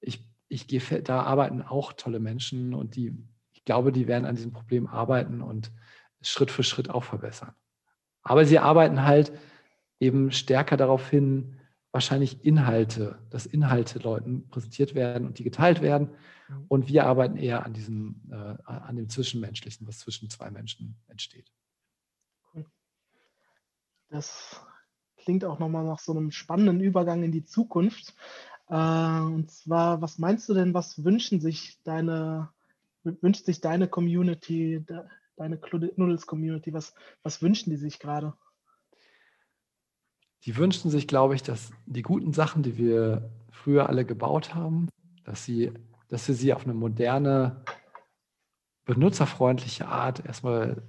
Ich, 0.00 0.26
ich 0.48 0.66
gehe, 0.66 0.80
da 1.02 1.22
arbeiten 1.22 1.62
auch 1.62 1.92
tolle 1.92 2.20
Menschen 2.20 2.74
und 2.74 2.96
die, 2.96 3.14
ich 3.52 3.64
glaube, 3.64 3.92
die 3.92 4.06
werden 4.06 4.24
an 4.24 4.34
diesem 4.34 4.52
Problem 4.52 4.86
arbeiten 4.86 5.42
und 5.42 5.72
Schritt 6.20 6.50
für 6.50 6.62
Schritt 6.62 6.90
auch 6.90 7.04
verbessern. 7.04 7.54
Aber 8.22 8.44
sie 8.44 8.58
arbeiten 8.58 9.04
halt 9.04 9.32
eben 10.00 10.30
stärker 10.32 10.76
darauf 10.76 11.08
hin, 11.08 11.56
wahrscheinlich 11.92 12.44
Inhalte, 12.44 13.18
dass 13.30 13.46
Inhalte 13.46 13.98
Leuten 13.98 14.48
präsentiert 14.48 14.94
werden 14.94 15.26
und 15.26 15.38
die 15.38 15.44
geteilt 15.44 15.80
werden. 15.80 16.10
Mhm. 16.48 16.64
Und 16.68 16.88
wir 16.88 17.06
arbeiten 17.06 17.36
eher 17.36 17.64
an 17.64 17.72
diesem, 17.72 18.22
äh, 18.30 18.56
an 18.64 18.96
dem 18.96 19.08
Zwischenmenschlichen, 19.08 19.86
was 19.86 20.00
zwischen 20.00 20.30
zwei 20.30 20.50
Menschen 20.50 20.96
entsteht. 21.08 21.52
Cool. 22.52 22.66
Das 24.08 24.60
klingt 25.16 25.44
auch 25.44 25.58
nochmal 25.58 25.84
nach 25.84 25.98
so 25.98 26.12
einem 26.12 26.30
spannenden 26.30 26.80
Übergang 26.80 27.22
in 27.22 27.32
die 27.32 27.44
Zukunft. 27.44 28.14
Äh, 28.68 28.74
und 29.20 29.50
zwar, 29.50 30.00
was 30.00 30.18
meinst 30.18 30.48
du 30.48 30.54
denn, 30.54 30.74
was 30.74 31.04
wünschen 31.04 31.40
sich 31.40 31.78
deine, 31.84 32.50
wünscht 33.02 33.44
sich 33.44 33.60
deine 33.60 33.88
Community, 33.88 34.84
deine 35.36 35.58
Knuddels-Community, 35.58 36.72
was, 36.72 36.94
was 37.22 37.42
wünschen 37.42 37.70
die 37.70 37.76
sich 37.76 37.98
gerade? 37.98 38.34
Die 40.44 40.56
wünschen 40.56 40.90
sich, 40.90 41.08
glaube 41.08 41.34
ich, 41.34 41.42
dass 41.42 41.72
die 41.86 42.02
guten 42.02 42.32
Sachen, 42.32 42.62
die 42.62 42.78
wir 42.78 43.30
früher 43.50 43.88
alle 43.88 44.04
gebaut 44.04 44.54
haben, 44.54 44.88
dass, 45.24 45.44
sie, 45.44 45.72
dass 46.08 46.26
wir 46.28 46.34
sie 46.34 46.52
auf 46.52 46.64
eine 46.64 46.74
moderne, 46.74 47.62
benutzerfreundliche 48.84 49.86
Art 49.86 50.24
erstmal 50.24 50.82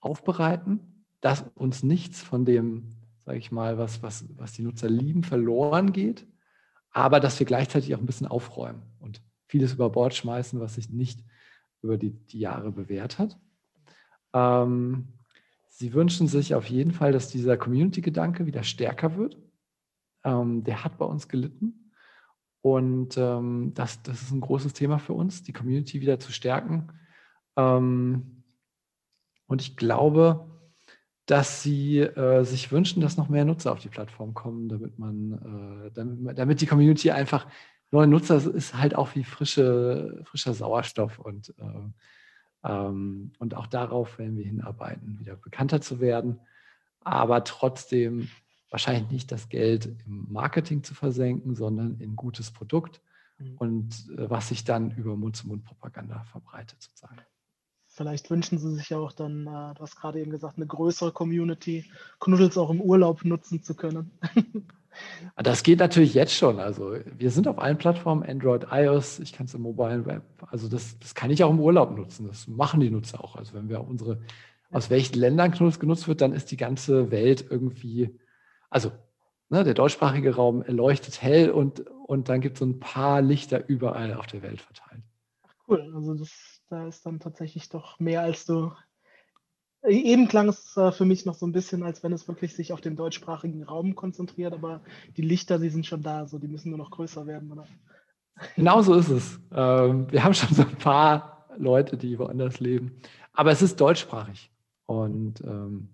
aufbereiten, 0.00 1.04
dass 1.20 1.44
uns 1.54 1.82
nichts 1.82 2.20
von 2.20 2.44
dem, 2.44 2.96
sage 3.24 3.38
ich 3.38 3.52
mal, 3.52 3.78
was, 3.78 4.02
was, 4.02 4.24
was 4.36 4.52
die 4.52 4.62
Nutzer 4.62 4.88
lieben, 4.88 5.24
verloren 5.24 5.92
geht, 5.92 6.26
aber 6.90 7.20
dass 7.20 7.38
wir 7.38 7.46
gleichzeitig 7.46 7.94
auch 7.94 8.00
ein 8.00 8.06
bisschen 8.06 8.26
aufräumen 8.26 8.82
und 9.00 9.22
vieles 9.46 9.72
über 9.74 9.90
Bord 9.90 10.14
schmeißen, 10.14 10.60
was 10.60 10.74
sich 10.74 10.90
nicht 10.90 11.24
über 11.82 11.98
die, 11.98 12.10
die 12.10 12.38
Jahre 12.38 12.70
bewährt 12.72 13.18
hat. 13.18 13.38
Ähm, 14.32 15.08
Sie 15.74 15.94
wünschen 15.94 16.28
sich 16.28 16.54
auf 16.54 16.66
jeden 16.66 16.92
Fall, 16.92 17.12
dass 17.12 17.28
dieser 17.28 17.56
Community-Gedanke 17.56 18.46
wieder 18.46 18.62
stärker 18.62 19.16
wird. 19.16 19.38
Ähm, 20.22 20.62
der 20.64 20.84
hat 20.84 20.98
bei 20.98 21.06
uns 21.06 21.28
gelitten. 21.28 21.81
Und 22.62 23.16
ähm, 23.18 23.72
das, 23.74 24.02
das 24.02 24.22
ist 24.22 24.30
ein 24.30 24.40
großes 24.40 24.72
Thema 24.72 24.98
für 24.98 25.12
uns, 25.12 25.42
die 25.42 25.52
Community 25.52 26.00
wieder 26.00 26.18
zu 26.18 26.32
stärken. 26.32 26.88
Ähm, 27.56 28.44
und 29.46 29.60
ich 29.60 29.76
glaube, 29.76 30.48
dass 31.26 31.62
sie 31.62 32.00
äh, 32.00 32.44
sich 32.44 32.72
wünschen, 32.72 33.00
dass 33.02 33.16
noch 33.16 33.28
mehr 33.28 33.44
Nutzer 33.44 33.72
auf 33.72 33.80
die 33.80 33.88
Plattform 33.88 34.32
kommen, 34.34 34.68
damit 34.68 34.98
man, 34.98 35.86
äh, 35.86 35.90
damit, 35.92 36.38
damit 36.38 36.60
die 36.60 36.66
Community 36.66 37.10
einfach 37.10 37.46
neue 37.90 38.06
Nutzer 38.06 38.36
ist 38.54 38.74
halt 38.74 38.94
auch 38.94 39.14
wie 39.14 39.24
frische, 39.24 40.22
frischer 40.24 40.54
Sauerstoff 40.54 41.18
und 41.18 41.50
äh, 41.58 41.90
Ähm, 42.64 43.32
und 43.40 43.54
auch 43.56 43.66
darauf 43.66 44.18
werden 44.18 44.36
wir 44.36 44.44
hinarbeiten, 44.44 45.18
wieder 45.18 45.34
bekannter 45.34 45.80
zu 45.80 45.98
werden, 45.98 46.38
aber 47.00 47.42
trotzdem 47.42 48.28
wahrscheinlich 48.72 49.10
nicht 49.10 49.30
das 49.30 49.48
Geld 49.48 49.86
im 50.06 50.26
Marketing 50.30 50.82
zu 50.82 50.94
versenken, 50.94 51.54
sondern 51.54 52.00
in 52.00 52.16
gutes 52.16 52.50
Produkt 52.50 53.00
mhm. 53.38 53.56
und 53.58 54.10
äh, 54.16 54.28
was 54.30 54.48
sich 54.48 54.64
dann 54.64 54.90
über 54.92 55.14
Mund-zu-Mund-Propaganda 55.14 56.24
verbreitet 56.24 56.82
sozusagen. 56.82 57.20
Vielleicht 57.86 58.30
wünschen 58.30 58.58
Sie 58.58 58.74
sich 58.74 58.88
ja 58.88 58.96
auch 58.96 59.12
dann, 59.12 59.42
äh, 59.42 59.74
du 59.74 59.80
hast 59.80 59.96
gerade 59.96 60.18
eben 60.20 60.30
gesagt, 60.30 60.56
eine 60.56 60.66
größere 60.66 61.12
Community, 61.12 61.84
Knuddels 62.18 62.56
auch 62.56 62.70
im 62.70 62.80
Urlaub 62.80 63.24
nutzen 63.24 63.62
zu 63.62 63.74
können. 63.74 64.10
Das 65.42 65.62
geht 65.62 65.78
natürlich 65.78 66.12
jetzt 66.12 66.34
schon. 66.34 66.58
Also 66.60 66.96
wir 67.16 67.30
sind 67.30 67.48
auf 67.48 67.58
allen 67.58 67.78
Plattformen, 67.78 68.22
Android, 68.22 68.66
iOS, 68.70 69.20
ich 69.20 69.32
kann 69.32 69.46
es 69.46 69.54
im 69.54 69.62
Mobile 69.62 70.04
Web. 70.04 70.22
Also 70.50 70.68
das, 70.68 70.98
das 70.98 71.14
kann 71.14 71.30
ich 71.30 71.42
auch 71.42 71.50
im 71.50 71.60
Urlaub 71.60 71.96
nutzen. 71.96 72.26
Das 72.26 72.46
machen 72.46 72.80
die 72.80 72.90
Nutzer 72.90 73.24
auch. 73.24 73.36
Also 73.36 73.54
wenn 73.54 73.70
wir 73.70 73.80
unsere, 73.88 74.20
aus 74.70 74.90
welchen 74.90 75.18
Ländern 75.18 75.50
Knuddels 75.50 75.80
genutzt 75.80 76.08
wird, 76.08 76.20
dann 76.20 76.34
ist 76.34 76.50
die 76.50 76.58
ganze 76.58 77.10
Welt 77.10 77.42
irgendwie, 77.48 78.18
also 78.72 78.92
ne, 79.48 79.64
der 79.64 79.74
deutschsprachige 79.74 80.34
Raum 80.34 80.62
erleuchtet 80.62 81.22
hell 81.22 81.50
und, 81.50 81.80
und 82.06 82.28
dann 82.28 82.40
gibt 82.40 82.56
es 82.56 82.60
so 82.60 82.66
ein 82.66 82.80
paar 82.80 83.22
Lichter 83.22 83.68
überall 83.68 84.14
auf 84.14 84.26
der 84.26 84.42
Welt 84.42 84.60
verteilt. 84.60 85.02
Ach 85.42 85.54
cool, 85.68 85.92
also 85.94 86.14
das, 86.14 86.62
da 86.68 86.88
ist 86.88 87.06
dann 87.06 87.20
tatsächlich 87.20 87.68
doch 87.68 88.00
mehr, 88.00 88.22
als 88.22 88.46
du 88.46 88.72
Eben 89.84 90.28
klang 90.28 90.48
es 90.48 90.76
äh, 90.76 90.92
für 90.92 91.04
mich 91.04 91.26
noch 91.26 91.34
so 91.34 91.44
ein 91.44 91.52
bisschen, 91.52 91.82
als 91.82 92.04
wenn 92.04 92.12
es 92.12 92.28
wirklich 92.28 92.54
sich 92.54 92.72
auf 92.72 92.80
den 92.80 92.94
deutschsprachigen 92.94 93.64
Raum 93.64 93.96
konzentriert, 93.96 94.52
aber 94.52 94.80
die 95.16 95.22
Lichter, 95.22 95.58
die 95.58 95.70
sind 95.70 95.86
schon 95.86 96.02
da, 96.02 96.26
so 96.26 96.38
die 96.38 96.46
müssen 96.46 96.68
nur 96.68 96.78
noch 96.78 96.92
größer 96.92 97.26
werden, 97.26 97.50
oder? 97.50 97.66
Genau 98.54 98.80
so 98.82 98.94
ist 98.94 99.08
es. 99.08 99.40
Ähm, 99.52 100.10
wir 100.10 100.22
haben 100.22 100.34
schon 100.34 100.54
so 100.54 100.62
ein 100.62 100.76
paar 100.76 101.48
Leute, 101.56 101.96
die 101.96 102.18
woanders 102.18 102.60
leben, 102.60 102.96
aber 103.32 103.50
es 103.50 103.60
ist 103.60 103.80
deutschsprachig 103.80 104.52
und 104.86 105.40
ähm, 105.40 105.88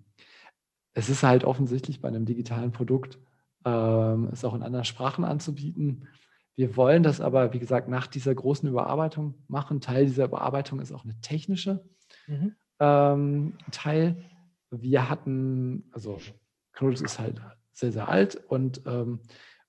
es 0.98 1.08
ist 1.08 1.22
halt 1.22 1.44
offensichtlich 1.44 2.00
bei 2.00 2.08
einem 2.08 2.24
digitalen 2.24 2.72
Produkt, 2.72 3.18
ähm, 3.64 4.28
es 4.32 4.44
auch 4.44 4.54
in 4.54 4.62
anderen 4.62 4.84
Sprachen 4.84 5.24
anzubieten. 5.24 6.08
Wir 6.56 6.76
wollen 6.76 7.02
das 7.02 7.20
aber, 7.20 7.52
wie 7.52 7.58
gesagt, 7.58 7.88
nach 7.88 8.06
dieser 8.06 8.34
großen 8.34 8.68
Überarbeitung 8.68 9.34
machen. 9.46 9.80
Teil 9.80 10.06
dieser 10.06 10.24
Überarbeitung 10.26 10.80
ist 10.80 10.92
auch 10.92 11.04
eine 11.04 11.20
technische. 11.20 11.84
Mhm 12.26 12.54
ähm, 12.80 13.54
Teil. 13.70 14.24
Wir 14.70 15.08
hatten, 15.08 15.84
also 15.92 16.18
Knuddels 16.72 17.00
ist 17.00 17.18
halt 17.18 17.40
sehr, 17.72 17.92
sehr 17.92 18.08
alt 18.08 18.36
und 18.48 18.82
ähm, 18.86 19.20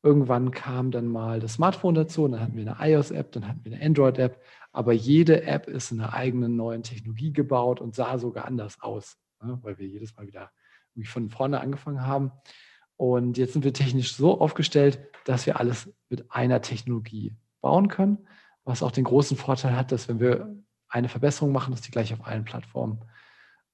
irgendwann 0.03 0.51
kam 0.51 0.91
dann 0.91 1.07
mal 1.07 1.39
das 1.39 1.53
Smartphone 1.53 1.95
dazu 1.95 2.23
und 2.23 2.33
dann 2.33 2.41
hatten 2.41 2.57
wir 2.57 2.75
eine 2.75 2.93
iOS-App, 2.93 3.31
dann 3.31 3.47
hatten 3.47 3.63
wir 3.63 3.73
eine 3.73 3.85
Android-App, 3.85 4.41
aber 4.71 4.93
jede 4.93 5.43
App 5.43 5.67
ist 5.67 5.91
in 5.91 6.01
einer 6.01 6.13
eigenen 6.13 6.55
neuen 6.55 6.83
Technologie 6.83 7.31
gebaut 7.31 7.81
und 7.81 7.95
sah 7.95 8.17
sogar 8.17 8.45
anders 8.45 8.81
aus, 8.81 9.17
ne, 9.41 9.57
weil 9.61 9.77
wir 9.77 9.87
jedes 9.87 10.15
Mal 10.15 10.27
wieder 10.27 10.51
von 11.05 11.29
vorne 11.29 11.61
angefangen 11.61 12.05
haben. 12.05 12.31
Und 12.97 13.37
jetzt 13.37 13.53
sind 13.53 13.63
wir 13.63 13.73
technisch 13.73 14.13
so 14.13 14.41
aufgestellt, 14.41 14.99
dass 15.25 15.45
wir 15.45 15.59
alles 15.59 15.93
mit 16.09 16.31
einer 16.31 16.61
Technologie 16.61 17.35
bauen 17.61 17.87
können, 17.87 18.27
was 18.63 18.83
auch 18.83 18.91
den 18.91 19.05
großen 19.05 19.37
Vorteil 19.37 19.75
hat, 19.75 19.91
dass 19.91 20.07
wenn 20.07 20.19
wir 20.19 20.55
eine 20.89 21.09
Verbesserung 21.09 21.51
machen, 21.51 21.71
dass 21.71 21.81
die 21.81 21.91
gleich 21.91 22.13
auf 22.13 22.25
allen 22.25 22.45
Plattformen 22.45 22.99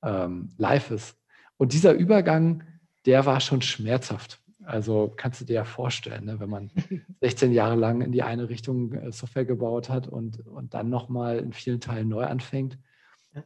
ähm, 0.03 0.53
live 0.57 0.91
ist. 0.91 1.17
Und 1.57 1.73
dieser 1.73 1.93
Übergang, 1.93 2.63
der 3.05 3.25
war 3.25 3.39
schon 3.39 3.61
schmerzhaft. 3.61 4.41
Also 4.63 5.13
kannst 5.15 5.41
du 5.41 5.45
dir 5.45 5.53
ja 5.53 5.63
vorstellen, 5.63 6.25
ne, 6.25 6.39
wenn 6.39 6.49
man 6.49 6.71
16 7.21 7.51
Jahre 7.53 7.75
lang 7.75 8.01
in 8.01 8.11
die 8.11 8.23
eine 8.23 8.49
Richtung 8.49 8.93
äh, 8.93 9.11
Software 9.11 9.45
gebaut 9.45 9.89
hat 9.89 10.07
und, 10.07 10.45
und 10.45 10.73
dann 10.73 10.89
nochmal 10.89 11.39
in 11.39 11.53
vielen 11.53 11.79
Teilen 11.79 12.09
neu 12.09 12.25
anfängt. 12.25 12.77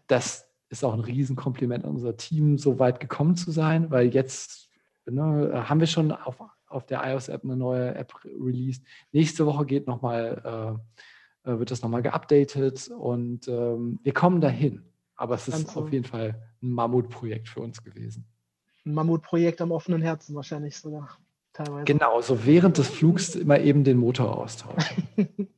Das 0.07 0.48
ist 0.69 0.83
auch 0.83 0.93
ein 0.93 0.99
Riesenkompliment 0.99 1.83
an 1.83 1.91
unser 1.91 2.15
Team, 2.15 2.57
so 2.57 2.79
weit 2.79 2.99
gekommen 2.99 3.35
zu 3.35 3.51
sein, 3.51 3.89
weil 3.91 4.13
jetzt 4.13 4.69
ne, 5.05 5.67
haben 5.67 5.79
wir 5.79 5.87
schon 5.87 6.11
auf, 6.11 6.41
auf 6.67 6.85
der 6.85 7.03
iOS-App 7.03 7.43
eine 7.43 7.57
neue 7.57 7.95
App 7.95 8.13
released. 8.23 8.83
Nächste 9.11 9.45
Woche 9.45 9.65
geht 9.65 9.87
noch 9.87 10.01
mal, 10.01 10.79
äh, 11.45 11.51
äh 11.51 11.59
wird 11.59 11.71
das 11.71 11.81
nochmal 11.81 12.03
geupdatet 12.03 12.89
und 12.89 13.47
ähm, 13.47 13.99
wir 14.03 14.13
kommen 14.13 14.41
dahin. 14.41 14.83
Aber 15.15 15.35
es 15.35 15.47
ist 15.47 15.75
auf 15.75 15.91
jeden 15.91 16.05
Fall 16.05 16.41
ein 16.61 16.71
Mammutprojekt 16.71 17.49
für 17.49 17.59
uns 17.59 17.83
gewesen. 17.83 18.25
Ein 18.85 18.93
Mammutprojekt 18.93 19.59
am 19.59 19.71
offenen 19.71 20.01
Herzen 20.01 20.33
wahrscheinlich 20.35 20.77
sogar 20.77 21.17
teilweise. 21.51 21.83
Genau, 21.85 22.21
so 22.21 22.45
während 22.45 22.77
des 22.77 22.87
Flugs 22.87 23.35
immer 23.35 23.59
eben 23.59 23.83
den 23.83 23.97
Motor 23.97 24.37
austauschen. 24.37 25.07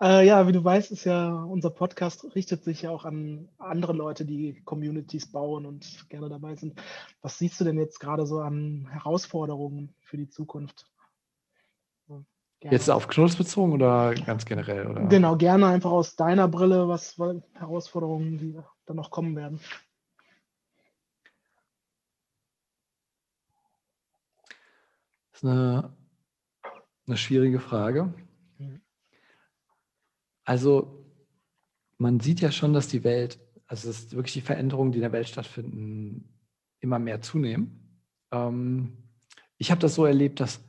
äh, 0.00 0.26
ja, 0.26 0.46
wie 0.46 0.52
du 0.52 0.62
weißt, 0.62 0.92
ist 0.92 1.04
ja 1.04 1.30
unser 1.30 1.70
Podcast 1.70 2.24
richtet 2.34 2.64
sich 2.64 2.82
ja 2.82 2.90
auch 2.90 3.04
an 3.04 3.48
andere 3.58 3.92
Leute, 3.92 4.24
die 4.24 4.60
Communities 4.64 5.30
bauen 5.30 5.66
und 5.66 6.08
gerne 6.08 6.28
dabei 6.28 6.54
sind. 6.54 6.80
Was 7.20 7.38
siehst 7.38 7.60
du 7.60 7.64
denn 7.64 7.78
jetzt 7.78 7.98
gerade 7.98 8.26
so 8.26 8.40
an 8.40 8.88
Herausforderungen 8.90 9.94
für 10.00 10.16
die 10.16 10.28
Zukunft? 10.28 10.86
Gerne. 12.60 12.74
Jetzt 12.74 12.90
auf 12.90 13.06
Knuddels 13.06 13.36
bezogen 13.36 13.72
oder 13.72 14.14
ganz 14.14 14.44
generell? 14.44 14.88
Oder? 14.88 15.06
Genau, 15.06 15.36
gerne 15.36 15.66
einfach 15.66 15.92
aus 15.92 16.16
deiner 16.16 16.48
Brille, 16.48 16.88
was 16.88 17.16
Herausforderungen, 17.52 18.38
die 18.38 18.58
dann 18.84 18.96
noch 18.96 19.12
kommen 19.12 19.36
werden. 19.36 19.60
Das 25.30 25.42
ist 25.42 25.48
eine, 25.48 25.92
eine 27.06 27.16
schwierige 27.16 27.60
Frage. 27.60 28.12
Also 30.48 31.04
man 31.98 32.20
sieht 32.20 32.40
ja 32.40 32.50
schon, 32.50 32.72
dass 32.72 32.88
die 32.88 33.04
Welt, 33.04 33.38
also 33.66 33.88
dass 33.88 34.12
wirklich 34.12 34.32
die 34.32 34.40
Veränderungen, 34.40 34.92
die 34.92 34.98
in 34.98 35.02
der 35.02 35.12
Welt 35.12 35.28
stattfinden, 35.28 36.40
immer 36.80 36.98
mehr 36.98 37.20
zunehmen. 37.20 38.00
Ähm, 38.32 38.96
ich 39.58 39.70
habe 39.70 39.82
das 39.82 39.94
so 39.94 40.06
erlebt, 40.06 40.40
dass 40.40 40.60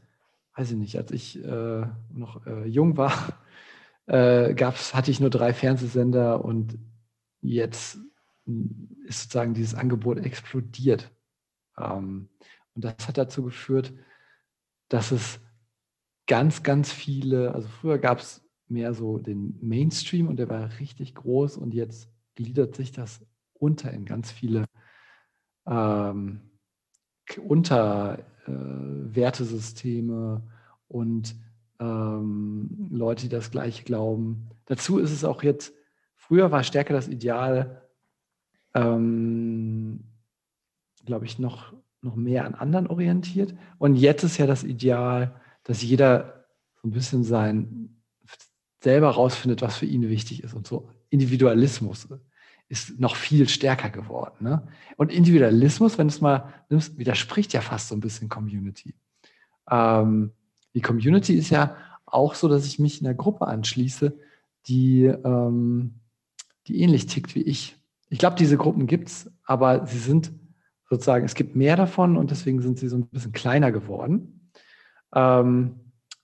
weiß 0.57 0.71
ich 0.71 0.77
nicht, 0.77 0.97
als 0.97 1.11
ich 1.11 1.41
äh, 1.41 1.85
noch 2.11 2.45
äh, 2.45 2.65
jung 2.65 2.97
war, 2.97 3.41
äh, 4.07 4.53
gab's, 4.53 4.93
hatte 4.93 5.11
ich 5.11 5.21
nur 5.21 5.29
drei 5.29 5.53
Fernsehsender 5.53 6.43
und 6.43 6.77
jetzt 7.39 7.99
ist 9.05 9.21
sozusagen 9.21 9.53
dieses 9.53 9.75
Angebot 9.75 10.17
explodiert. 10.17 11.09
Ähm, 11.77 12.27
und 12.75 12.83
das 12.83 13.07
hat 13.07 13.17
dazu 13.17 13.43
geführt, 13.43 13.93
dass 14.89 15.11
es 15.11 15.39
ganz, 16.27 16.63
ganz 16.63 16.91
viele, 16.91 17.53
also 17.53 17.69
früher 17.69 17.97
gab 17.97 18.19
es 18.19 18.41
mehr 18.71 18.93
so 18.93 19.17
den 19.17 19.57
Mainstream 19.61 20.27
und 20.27 20.37
der 20.37 20.49
war 20.49 20.79
richtig 20.79 21.15
groß 21.15 21.57
und 21.57 21.73
jetzt 21.73 22.09
gliedert 22.35 22.75
sich 22.75 22.91
das 22.91 23.25
unter 23.53 23.91
in 23.91 24.05
ganz 24.05 24.31
viele 24.31 24.65
ähm, 25.67 26.41
unter 27.45 28.19
äh, 28.47 28.51
und 30.87 31.35
ähm, 31.79 32.87
Leute, 32.91 33.23
die 33.23 33.29
das 33.29 33.51
Gleiche 33.51 33.83
glauben. 33.83 34.49
Dazu 34.65 34.97
ist 34.97 35.11
es 35.11 35.23
auch 35.23 35.43
jetzt, 35.43 35.73
früher 36.15 36.51
war 36.51 36.63
stärker 36.63 36.93
das 36.93 37.07
Ideal, 37.07 37.87
ähm, 38.73 40.03
glaube 41.05 41.25
ich, 41.25 41.39
noch, 41.39 41.73
noch 42.01 42.15
mehr 42.15 42.45
an 42.45 42.55
anderen 42.55 42.87
orientiert. 42.87 43.53
Und 43.77 43.95
jetzt 43.95 44.23
ist 44.23 44.37
ja 44.37 44.47
das 44.47 44.63
Ideal, 44.63 45.39
dass 45.63 45.81
jeder 45.81 46.45
so 46.81 46.87
ein 46.87 46.91
bisschen 46.91 47.23
sein 47.23 47.98
selber 48.81 49.09
rausfindet, 49.09 49.61
was 49.61 49.77
für 49.77 49.85
ihn 49.85 50.09
wichtig 50.09 50.43
ist. 50.43 50.53
Und 50.53 50.67
so 50.67 50.89
Individualismus 51.09 52.07
ist 52.69 52.99
noch 52.99 53.15
viel 53.15 53.49
stärker 53.49 53.89
geworden. 53.89 54.35
Ne? 54.39 54.67
Und 54.95 55.11
Individualismus, 55.11 55.97
wenn 55.97 56.07
du 56.07 56.13
es 56.13 56.21
mal 56.21 56.53
nimmst, 56.69 56.97
widerspricht 56.97 57.53
ja 57.53 57.61
fast 57.61 57.89
so 57.89 57.95
ein 57.95 57.99
bisschen 57.99 58.29
Community. 58.29 58.95
Ähm, 59.69 60.31
die 60.73 60.81
Community 60.81 61.33
ist 61.33 61.49
ja 61.49 61.75
auch 62.05 62.35
so, 62.35 62.47
dass 62.47 62.65
ich 62.65 62.79
mich 62.79 63.01
in 63.01 63.07
einer 63.07 63.15
Gruppe 63.15 63.47
anschließe, 63.47 64.17
die, 64.67 65.05
ähm, 65.05 65.95
die 66.67 66.81
ähnlich 66.81 67.07
tickt 67.07 67.35
wie 67.35 67.41
ich. 67.41 67.75
Ich 68.09 68.19
glaube, 68.19 68.35
diese 68.35 68.57
Gruppen 68.57 68.87
gibt 68.87 69.09
es, 69.09 69.31
aber 69.43 69.85
sie 69.85 69.99
sind 69.99 70.31
sozusagen, 70.89 71.25
es 71.25 71.35
gibt 71.35 71.55
mehr 71.55 71.75
davon 71.75 72.17
und 72.17 72.31
deswegen 72.31 72.61
sind 72.61 72.79
sie 72.79 72.87
so 72.87 72.97
ein 72.97 73.07
bisschen 73.07 73.31
kleiner 73.31 73.71
geworden. 73.71 74.51
Ähm, 75.13 75.79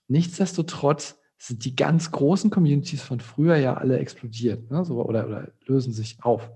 nichtsdestotrotz 0.08 1.18
sind 1.38 1.64
die 1.64 1.76
ganz 1.76 2.10
großen 2.10 2.50
Communities 2.50 3.02
von 3.02 3.20
früher 3.20 3.56
ja 3.56 3.74
alle 3.74 3.98
explodiert 3.98 4.70
ne? 4.70 4.84
so, 4.84 5.02
oder, 5.04 5.26
oder 5.26 5.52
lösen 5.66 5.92
sich 5.92 6.18
auf. 6.22 6.50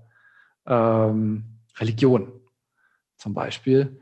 Ähm, 0.65 1.45
Religion 1.77 2.31
zum 3.17 3.33
Beispiel, 3.33 4.01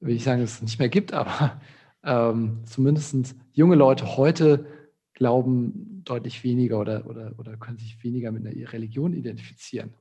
will 0.00 0.14
ich 0.14 0.24
sagen, 0.24 0.40
dass 0.40 0.54
es 0.54 0.62
nicht 0.62 0.78
mehr 0.78 0.88
gibt, 0.88 1.12
aber 1.14 1.60
ähm, 2.04 2.62
zumindest 2.64 3.34
junge 3.52 3.74
Leute 3.74 4.16
heute 4.16 4.66
glauben 5.14 6.02
deutlich 6.04 6.44
weniger 6.44 6.78
oder, 6.78 7.06
oder, 7.06 7.32
oder 7.38 7.56
können 7.56 7.78
sich 7.78 8.02
weniger 8.04 8.30
mit 8.30 8.46
einer 8.46 8.72
Religion 8.72 9.12
identifizieren. 9.12 9.94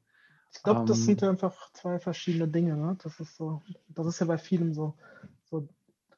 Ich 0.53 0.63
glaube, 0.63 0.85
das 0.85 0.99
ähm, 0.99 1.03
sind 1.03 1.23
einfach 1.23 1.71
zwei 1.73 1.99
verschiedene 1.99 2.47
Dinge. 2.47 2.77
Ne? 2.77 2.97
Das 3.03 3.19
ist 3.19 3.35
so, 3.35 3.61
das 3.89 4.05
ist 4.07 4.19
ja 4.19 4.25
bei 4.25 4.37
vielen 4.37 4.73
so. 4.73 4.95
so 5.45 5.67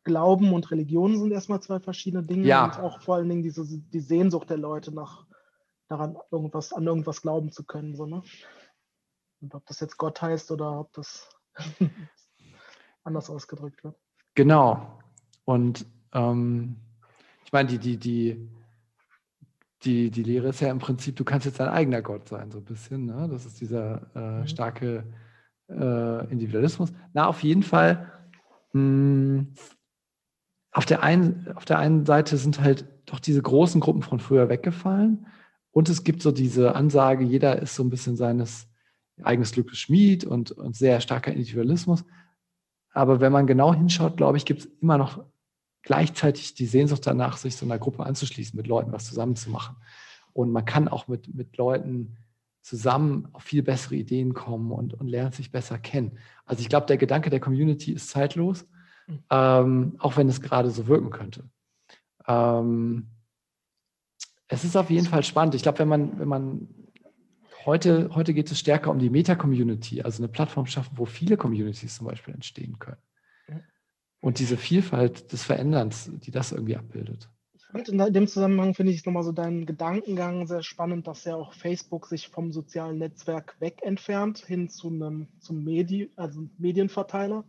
Glauben 0.10 0.54
und 0.54 0.72
Religion 0.72 1.20
sind 1.20 1.32
erstmal 1.32 1.62
zwei 1.62 1.80
verschiedene 1.80 2.24
Dinge 2.24 2.48
ja. 2.48 2.66
und 2.66 2.80
auch 2.80 3.00
vor 3.00 3.18
allen 3.18 3.30
Dingen 3.30 3.44
diese, 3.44 3.64
die 3.68 4.00
Sehnsucht 4.00 4.50
der 4.50 4.58
Leute 4.58 4.92
nach 4.92 5.28
daran 5.88 6.18
irgendwas, 6.32 6.74
an 6.74 6.88
irgendwas 6.88 7.22
glauben 7.22 7.52
zu 7.52 7.64
können. 7.64 7.96
So, 7.96 8.08
ne? 8.08 8.24
Und 9.40 9.54
ob 9.54 9.68
das 9.68 9.80
jetzt 9.82 9.98
Gott 9.98 10.20
heißt 10.20 10.52
oder 10.52 10.80
ob 10.80 10.92
das 10.94 11.30
anders 13.04 13.30
ausgedrückt 13.30 13.84
wird. 13.84 13.96
Genau. 14.34 15.00
Und 15.46 15.86
ähm, 16.14 16.78
ich 17.46 17.52
meine, 17.52 17.70
die, 17.70 17.78
die, 17.78 17.98
die, 17.98 18.50
die, 19.84 20.10
die 20.10 20.24
Lehre 20.24 20.50
ist 20.50 20.60
ja 20.60 20.72
im 20.72 20.80
Prinzip, 20.80 21.18
du 21.18 21.24
kannst 21.24 21.46
jetzt 21.46 21.60
dein 21.60 21.70
eigener 21.70 22.02
Gott 22.02 22.28
sein, 22.28 22.50
so 22.50 22.58
ein 22.58 22.66
bisschen. 22.66 23.06
Ne? 23.06 23.30
Das 23.30 23.46
ist 23.46 23.62
dieser 23.62 24.10
äh, 24.16 24.42
mhm. 24.42 24.48
starke 24.48 25.04
äh, 25.70 26.32
Individualismus. 26.32 26.92
Na, 27.14 27.28
auf 27.28 27.44
jeden 27.44 27.64
Fall. 27.64 28.12
Mh, 28.74 28.80
hm, 28.82 29.54
auf, 30.72 30.86
der 30.86 31.04
einen, 31.04 31.48
auf 31.56 31.66
der 31.66 31.80
einen 31.80 32.06
Seite 32.06 32.38
sind 32.38 32.62
halt 32.62 32.86
doch 33.06 33.20
diese 33.20 33.42
großen 33.42 33.82
Gruppen 33.82 34.04
von 34.04 34.20
früher 34.20 34.50
weggefallen. 34.50 35.28
Und 35.72 35.90
es 35.90 36.04
gibt 36.04 36.22
so 36.22 36.32
diese 36.32 36.76
Ansage, 36.76 37.24
jeder 37.24 37.62
ist 37.62 37.76
so 37.76 37.84
ein 37.84 37.90
bisschen 37.90 38.16
seines 38.16 38.68
eigenes 39.24 39.52
Glückes 39.52 39.80
Schmied 39.80 40.26
und, 40.26 40.52
und 40.52 40.76
sehr 40.76 41.02
starker 41.02 41.32
Individualismus. 41.32 42.06
Aber 42.92 43.20
wenn 43.20 43.32
man 43.32 43.48
genau 43.48 43.74
hinschaut, 43.74 44.18
glaube 44.18 44.38
ich, 44.38 44.46
gibt 44.46 44.62
es 44.62 44.66
immer 44.82 44.98
noch 44.98 45.24
gleichzeitig 45.84 46.56
die 46.56 46.66
Sehnsucht 46.66 47.06
danach, 47.06 47.38
sich 47.38 47.56
so 47.56 47.66
einer 47.66 47.80
Gruppe 47.80 48.06
anzuschließen, 48.06 48.58
mit 48.58 48.68
Leuten 48.68 48.92
was 48.92 49.06
zusammenzumachen. 49.06 49.76
Und 50.34 50.52
man 50.52 50.66
kann 50.66 50.88
auch 50.88 51.08
mit, 51.08 51.34
mit 51.34 51.58
Leuten 51.58 52.18
zusammen 52.62 53.28
auf 53.32 53.44
viel 53.44 53.64
bessere 53.64 53.96
Ideen 53.96 54.34
kommen 54.34 54.72
und, 54.72 54.94
und 54.94 55.08
lernt 55.08 55.36
sich 55.36 55.52
besser 55.52 55.80
kennen. 55.80 56.18
Also 56.46 56.62
ich 56.62 56.70
glaube, 56.70 56.88
der 56.88 56.98
Gedanke 56.98 57.30
der 57.30 57.40
Community 57.40 57.94
ist 57.94 58.10
zeitlos. 58.10 58.68
Ähm, 59.30 59.96
auch 60.00 60.18
wenn 60.18 60.30
es 60.30 60.42
gerade 60.42 60.70
so 60.70 60.88
wirken 60.88 61.10
könnte. 61.10 61.50
Ähm, 62.28 63.08
es 64.48 64.64
ist 64.64 64.76
auf 64.76 64.90
jeden 64.90 65.08
Fall 65.08 65.24
spannend. 65.24 65.56
Ich 65.56 65.64
glaube, 65.64 65.80
wenn 65.80 65.88
man, 65.88 66.20
wenn 66.20 66.28
man 66.28 66.68
heute, 67.66 68.10
heute 68.16 68.34
geht 68.34 68.52
es 68.52 68.60
stärker 68.60 68.92
um 68.92 69.00
die 69.00 69.10
Meta-Community, 69.10 70.02
also 70.02 70.24
eine 70.24 70.32
Plattform 70.32 70.66
schaffen, 70.66 70.98
wo 70.98 71.06
viele 71.06 71.38
Communities 71.38 71.96
zum 71.96 72.08
Beispiel 72.08 72.34
entstehen 72.34 72.80
können. 72.80 73.02
Und 74.22 74.40
diese 74.40 74.58
Vielfalt 74.58 75.32
des 75.32 75.44
Veränderns, 75.44 76.12
die 76.12 76.32
das 76.32 76.52
irgendwie 76.52 76.76
abbildet. 76.76 77.30
Und 77.72 77.88
in 77.88 78.00
dem 78.14 78.28
Zusammenhang 78.28 78.74
finde 78.74 78.92
ich 78.92 79.06
nochmal 79.06 79.24
so 79.24 79.32
deinen 79.32 79.66
Gedankengang 79.68 80.48
sehr 80.48 80.64
spannend, 80.64 81.06
dass 81.06 81.24
ja 81.26 81.36
auch 81.36 81.54
Facebook 81.54 82.08
sich 82.08 82.28
vom 82.28 82.52
sozialen 82.52 82.98
Netzwerk 82.98 83.56
weg 83.60 83.82
entfernt 83.84 84.40
hin 84.40 84.70
zu 84.70 84.90
einem 84.90 85.28
zum 85.40 85.64
Medi 85.64 86.12
also 86.16 86.50
Medienverteiler. 86.58 87.46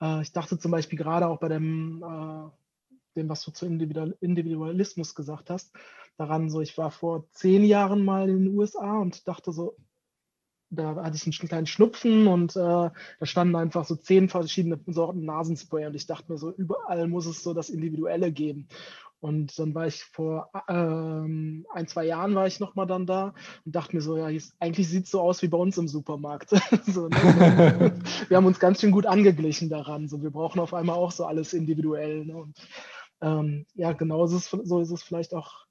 Äh, 0.00 0.22
ich 0.22 0.32
dachte 0.32 0.58
zum 0.58 0.70
Beispiel 0.70 0.98
gerade 0.98 1.26
auch 1.26 1.38
bei 1.38 1.48
dem, 1.48 2.02
äh, 2.02 2.50
dem, 3.16 3.28
was 3.28 3.42
du 3.42 3.50
zu 3.50 3.66
Individualismus 3.66 5.14
gesagt 5.14 5.50
hast, 5.50 5.72
daran 6.16 6.50
so, 6.50 6.60
ich 6.60 6.76
war 6.78 6.90
vor 6.90 7.28
zehn 7.32 7.64
Jahren 7.64 8.04
mal 8.04 8.28
in 8.28 8.44
den 8.44 8.58
USA 8.58 8.98
und 8.98 9.26
dachte 9.26 9.52
so, 9.52 9.76
da 10.70 10.96
hatte 10.96 11.16
ich 11.16 11.24
einen 11.24 11.48
kleinen 11.48 11.66
Schnupfen 11.66 12.26
und 12.26 12.54
äh, 12.54 12.60
da 12.60 12.92
standen 13.22 13.56
einfach 13.56 13.84
so 13.84 13.96
zehn 13.96 14.28
verschiedene 14.28 14.78
Sorten 14.86 15.24
Nasenspray 15.24 15.86
und 15.86 15.94
ich 15.94 16.06
dachte 16.06 16.30
mir 16.30 16.38
so, 16.38 16.52
überall 16.52 17.08
muss 17.08 17.26
es 17.26 17.42
so 17.42 17.54
das 17.54 17.70
Individuelle 17.70 18.30
geben. 18.32 18.68
Und 19.20 19.58
dann 19.58 19.74
war 19.74 19.86
ich 19.86 20.04
vor 20.04 20.50
ähm, 20.68 21.66
ein, 21.72 21.88
zwei 21.88 22.04
Jahren 22.04 22.36
war 22.36 22.46
ich 22.46 22.60
nochmal 22.60 22.86
dann 22.86 23.04
da 23.04 23.34
und 23.64 23.74
dachte 23.74 23.96
mir 23.96 24.02
so, 24.02 24.16
ja, 24.16 24.26
eigentlich 24.60 24.88
sieht 24.88 25.06
es 25.06 25.10
so 25.10 25.20
aus 25.20 25.42
wie 25.42 25.48
bei 25.48 25.58
uns 25.58 25.76
im 25.76 25.88
Supermarkt. 25.88 26.50
so, 26.86 27.08
ne? 27.08 28.00
Wir 28.28 28.36
haben 28.36 28.46
uns 28.46 28.60
ganz 28.60 28.80
schön 28.80 28.92
gut 28.92 29.06
angeglichen 29.06 29.68
daran. 29.70 30.08
So, 30.08 30.22
wir 30.22 30.30
brauchen 30.30 30.60
auf 30.60 30.72
einmal 30.72 30.96
auch 30.96 31.10
so 31.10 31.24
alles 31.24 31.52
individuell. 31.52 32.26
Ne? 32.26 32.36
Und 32.36 32.56
ähm, 33.20 33.66
ja, 33.74 33.92
genau 33.92 34.24
ist 34.24 34.32
es, 34.32 34.50
so 34.50 34.80
ist 34.80 34.92
es 34.92 35.02
vielleicht 35.02 35.34
auch 35.34 35.66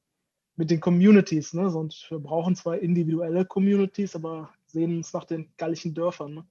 mit 0.57 0.69
den 0.69 0.81
Communities. 0.81 1.53
Ne? 1.53 1.73
Und 1.73 2.05
wir 2.09 2.19
brauchen 2.19 2.55
zwar 2.55 2.79
individuelle 2.79 3.45
Communities, 3.45 4.13
aber 4.15 4.49
sehen 4.65 4.97
uns 4.97 5.13
nach 5.13 5.23
den 5.23 5.53
gallischen 5.55 5.93
Dörfern. 5.93 6.33
Ne? 6.33 6.45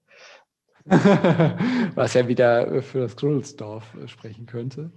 Was 1.95 2.15
ja 2.15 2.27
wieder 2.27 2.81
für 2.81 3.01
das 3.01 3.17
Gründelsdorf 3.17 3.95
äh, 4.03 4.09
sprechen 4.09 4.47
könnte. 4.47 4.91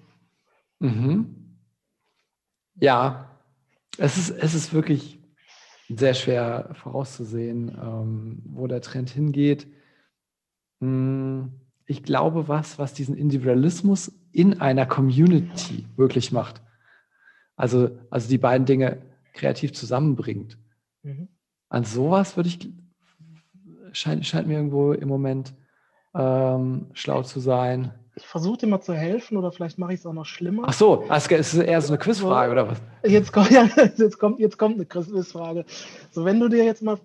Mhm. 0.80 1.49
Ja, 2.80 3.38
es 3.98 4.18
ist, 4.18 4.30
es 4.32 4.54
ist 4.54 4.74
wirklich 4.74 5.20
sehr 5.90 6.14
schwer 6.14 6.70
vorauszusehen, 6.74 7.70
ähm, 7.70 8.42
wo 8.46 8.68
der 8.68 8.82
Trend 8.82 9.10
hingeht. 9.10 9.68
Hm, 10.80 11.52
ich 11.86 12.04
glaube, 12.04 12.48
was, 12.48 12.78
was 12.78 12.94
diesen 12.94 13.18
Individualismus 13.18 14.12
in 14.32 14.62
einer 14.62 14.86
Community 14.86 15.88
wirklich 15.96 16.32
macht. 16.32 16.62
Also, 17.56 17.90
also 18.12 18.30
die 18.30 18.38
beiden 18.38 18.66
Dinge 18.66 19.02
kreativ 19.34 19.74
zusammenbringt. 19.74 20.58
Mhm. 21.04 21.28
An 21.68 21.84
sowas 21.84 22.38
würde 22.38 22.50
ich, 22.50 22.70
scheint, 23.92 24.26
scheint 24.26 24.48
mir 24.48 24.56
irgendwo 24.56 24.94
im 24.94 25.10
Moment 25.10 25.54
ähm, 26.14 26.88
schlau 26.94 27.24
zu 27.24 27.40
sein. 27.40 27.94
Ich 28.20 28.28
versuche 28.28 28.58
dir 28.58 28.68
mal 28.68 28.82
zu 28.82 28.94
helfen 28.94 29.38
oder 29.38 29.52
vielleicht 29.52 29.80
mache 29.80 29.94
ich 29.94 30.02
es 30.02 30.06
auch 30.06 30.14
noch 30.14 30.26
schlimmer. 30.26 30.64
Ach 30.66 30.74
so, 30.74 31.06
es 31.10 31.28
ist 31.32 31.54
eher 31.56 31.82
so 31.82 31.94
eine 31.94 32.00
Quizfrage 32.00 32.52
oder 32.52 32.68
was? 32.68 32.82
Jetzt 33.04 33.32
kommt, 33.32 33.50
ja, 33.52 33.70
jetzt 33.96 34.20
kommt, 34.20 34.40
jetzt 34.40 34.58
kommt 34.58 34.76
eine 34.76 34.86
Quizfrage. 34.86 35.66
So, 36.12 36.26
wenn 36.26 36.40
du 36.40 36.50
dir 36.50 36.66
jetzt 36.66 36.84
mal 36.84 37.00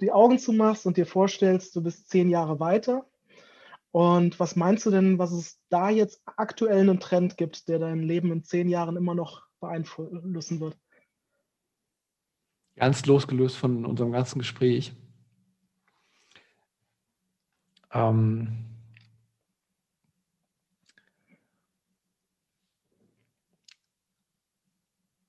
die 0.00 0.12
Augen 0.12 0.38
zumachst 0.38 0.86
und 0.86 0.96
dir 0.96 1.06
vorstellst, 1.06 1.74
du 1.74 1.82
bist 1.82 2.08
zehn 2.08 2.30
Jahre 2.30 2.60
weiter 2.60 3.04
und 3.90 4.38
was 4.38 4.54
meinst 4.54 4.86
du 4.86 4.90
denn, 4.92 5.18
was 5.18 5.32
es 5.32 5.60
da 5.70 5.90
jetzt 5.90 6.22
aktuell 6.24 6.80
einen 6.80 7.00
Trend 7.00 7.36
gibt, 7.36 7.68
der 7.68 7.80
dein 7.80 8.02
Leben 8.02 8.30
in 8.30 8.44
zehn 8.44 8.68
Jahren 8.68 8.96
immer 8.96 9.16
noch 9.16 9.42
beeinflussen 9.60 10.60
wird? 10.60 10.78
Ganz 12.76 13.04
losgelöst 13.06 13.56
von 13.56 13.84
unserem 13.84 14.12
ganzen 14.12 14.38
Gespräch. 14.38 14.92
Ähm, 17.92 18.67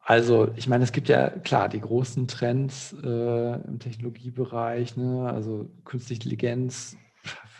Also, 0.10 0.52
ich 0.56 0.68
meine, 0.68 0.84
es 0.84 0.92
gibt 0.92 1.08
ja 1.08 1.30
klar 1.30 1.70
die 1.70 1.82
großen 1.82 2.28
Trends 2.28 2.96
äh, 3.04 3.62
im 3.68 3.78
Technologiebereich. 3.78 4.98
Ne? 4.98 5.30
Also, 5.32 5.70
künstliche 5.86 6.24
Intelligenz 6.24 6.98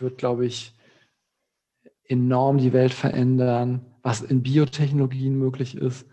wird, 0.00 0.18
glaube 0.18 0.46
ich, 0.46 0.74
enorm 2.02 2.58
die 2.58 2.72
Welt 2.72 2.92
verändern. 2.92 3.86
Was 4.02 4.20
in 4.22 4.42
Biotechnologien 4.42 5.38
möglich 5.38 5.76
ist, 5.76 6.08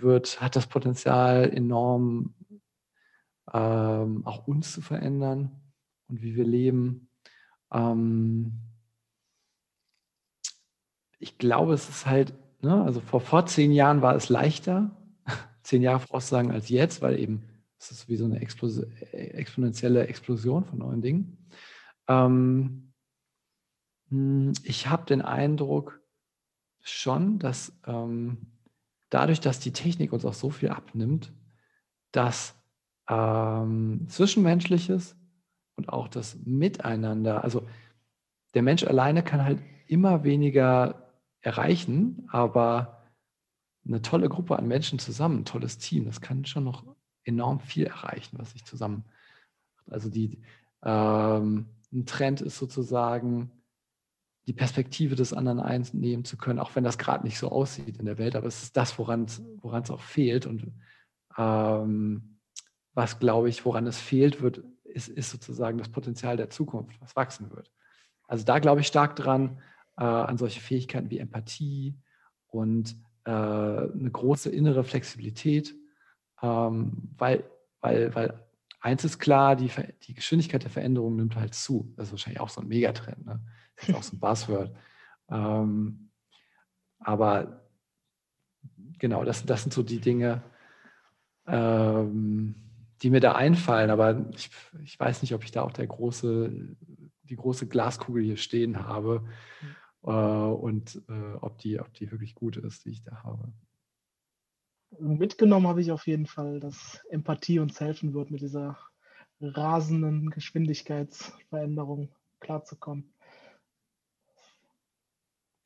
wird, 0.00 0.40
hat 0.40 0.56
das 0.56 0.66
Potenzial, 0.66 1.48
enorm 1.48 2.34
ähm, 3.52 4.26
auch 4.26 4.48
uns 4.48 4.72
zu 4.72 4.82
verändern 4.82 5.60
und 6.08 6.22
wie 6.22 6.34
wir 6.34 6.44
leben. 6.44 7.08
Ähm, 7.72 8.62
ich 11.20 11.38
glaube, 11.38 11.74
es 11.74 11.88
ist 11.88 12.06
halt, 12.06 12.34
ne, 12.62 12.82
also 12.82 12.98
vor, 12.98 13.20
vor 13.20 13.46
zehn 13.46 13.70
Jahren 13.70 14.02
war 14.02 14.16
es 14.16 14.28
leichter, 14.28 14.97
zehn 15.68 15.82
Jahre 15.82 16.00
voraussagen 16.00 16.50
als 16.50 16.70
jetzt, 16.70 17.02
weil 17.02 17.18
eben 17.18 17.44
es 17.78 17.90
ist 17.90 18.08
wie 18.08 18.16
so 18.16 18.24
eine 18.24 18.40
Explos 18.40 18.78
exponentielle 19.12 20.06
Explosion 20.06 20.64
von 20.64 20.78
neuen 20.78 21.02
Dingen. 21.02 21.36
Ähm, 22.08 22.94
hm, 24.08 24.54
ich 24.62 24.88
habe 24.88 25.04
den 25.04 25.20
Eindruck 25.20 26.00
schon, 26.80 27.38
dass 27.38 27.78
ähm, 27.86 28.38
dadurch, 29.10 29.40
dass 29.40 29.60
die 29.60 29.72
Technik 29.72 30.12
uns 30.14 30.24
auch 30.24 30.32
so 30.32 30.48
viel 30.48 30.70
abnimmt, 30.70 31.34
dass 32.12 32.54
ähm, 33.06 34.06
Zwischenmenschliches 34.08 35.16
und 35.76 35.90
auch 35.90 36.08
das 36.08 36.38
Miteinander, 36.46 37.44
also 37.44 37.68
der 38.54 38.62
Mensch 38.62 38.84
alleine 38.84 39.22
kann 39.22 39.44
halt 39.44 39.62
immer 39.86 40.24
weniger 40.24 41.12
erreichen, 41.42 42.26
aber 42.30 42.97
eine 43.88 44.02
tolle 44.02 44.28
Gruppe 44.28 44.58
an 44.58 44.68
Menschen 44.68 44.98
zusammen, 44.98 45.40
ein 45.40 45.44
tolles 45.44 45.78
Team, 45.78 46.04
das 46.04 46.20
kann 46.20 46.44
schon 46.44 46.64
noch 46.64 46.84
enorm 47.24 47.60
viel 47.60 47.86
erreichen, 47.86 48.38
was 48.38 48.52
sich 48.52 48.64
zusammen. 48.64 49.04
Also 49.86 50.10
die, 50.10 50.40
ähm, 50.82 51.66
ein 51.92 52.06
Trend 52.06 52.40
ist 52.40 52.58
sozusagen, 52.58 53.50
die 54.46 54.52
Perspektive 54.54 55.14
des 55.14 55.34
anderen 55.34 55.60
einnehmen 55.60 56.24
zu 56.24 56.38
können, 56.38 56.58
auch 56.58 56.74
wenn 56.74 56.84
das 56.84 56.96
gerade 56.96 57.24
nicht 57.24 57.38
so 57.38 57.50
aussieht 57.50 57.98
in 57.98 58.06
der 58.06 58.16
Welt, 58.16 58.34
aber 58.34 58.46
es 58.46 58.62
ist 58.62 58.76
das, 58.76 58.98
woran 58.98 59.24
es 59.24 59.90
auch 59.90 60.00
fehlt. 60.00 60.46
Und 60.46 60.72
ähm, 61.36 62.38
was, 62.94 63.18
glaube 63.18 63.50
ich, 63.50 63.66
woran 63.66 63.86
es 63.86 64.00
fehlt, 64.00 64.40
wird, 64.40 64.64
ist, 64.84 65.08
ist 65.08 65.30
sozusagen 65.30 65.76
das 65.76 65.90
Potenzial 65.90 66.38
der 66.38 66.48
Zukunft, 66.48 66.98
was 67.00 67.14
wachsen 67.14 67.50
wird. 67.50 67.70
Also 68.26 68.44
da 68.44 68.58
glaube 68.58 68.80
ich 68.80 68.86
stark 68.86 69.16
dran, 69.16 69.60
äh, 69.98 70.04
an 70.04 70.38
solche 70.38 70.60
Fähigkeiten 70.60 71.10
wie 71.10 71.18
Empathie 71.18 71.98
und 72.46 72.96
äh, 73.24 73.30
eine 73.30 74.10
große 74.10 74.50
innere 74.50 74.84
Flexibilität, 74.84 75.74
ähm, 76.42 77.10
weil, 77.16 77.44
weil, 77.80 78.14
weil 78.14 78.44
eins 78.80 79.04
ist 79.04 79.18
klar, 79.18 79.56
die, 79.56 79.70
die 80.02 80.14
Geschwindigkeit 80.14 80.62
der 80.62 80.70
Veränderung 80.70 81.16
nimmt 81.16 81.36
halt 81.36 81.54
zu. 81.54 81.92
Das 81.96 82.08
ist 82.08 82.12
wahrscheinlich 82.12 82.40
auch 82.40 82.48
so 82.48 82.60
ein 82.60 82.68
Megatrend, 82.68 83.24
ne? 83.26 83.40
das 83.76 83.88
ist 83.88 83.94
auch 83.94 84.02
so 84.02 84.16
ein 84.16 84.20
Buzzword. 84.20 84.76
Ähm, 85.30 86.10
aber 86.98 87.68
genau, 88.98 89.24
das, 89.24 89.44
das 89.44 89.62
sind 89.62 89.72
so 89.72 89.82
die 89.82 90.00
Dinge, 90.00 90.42
ähm, 91.46 92.54
die 93.02 93.10
mir 93.10 93.20
da 93.20 93.32
einfallen, 93.32 93.90
aber 93.90 94.28
ich, 94.34 94.50
ich 94.82 94.98
weiß 94.98 95.22
nicht, 95.22 95.34
ob 95.34 95.44
ich 95.44 95.52
da 95.52 95.62
auch 95.62 95.72
der 95.72 95.86
große, 95.86 96.50
die 97.22 97.36
große 97.36 97.68
Glaskugel 97.68 98.24
hier 98.24 98.36
stehen 98.36 98.86
habe 98.86 99.24
äh, 100.02 100.10
und 100.10 101.02
äh, 101.08 101.34
ob, 101.40 101.58
die, 101.58 101.80
ob 101.80 101.92
die 101.94 102.10
wirklich 102.10 102.34
gut 102.34 102.56
ist, 102.56 102.84
die 102.84 102.90
ich 102.90 103.02
da 103.02 103.22
habe. 103.22 103.52
Mitgenommen 104.98 105.66
habe 105.66 105.82
ich 105.82 105.92
auf 105.92 106.06
jeden 106.06 106.26
Fall, 106.26 106.60
dass 106.60 107.04
Empathie 107.10 107.58
uns 107.58 107.78
helfen 107.78 108.14
wird, 108.14 108.30
mit 108.30 108.40
dieser 108.40 108.78
rasenden 109.40 110.30
Geschwindigkeitsveränderung 110.30 112.10
klarzukommen. 112.40 113.12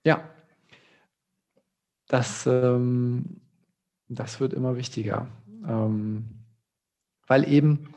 Ja, 0.05 0.29
das, 2.09 2.47
ähm, 2.47 3.41
das 4.09 4.41
wird 4.41 4.53
immer 4.53 4.77
wichtiger, 4.77 5.29
ähm, 5.67 6.45
weil 7.27 7.49
eben 7.49 7.95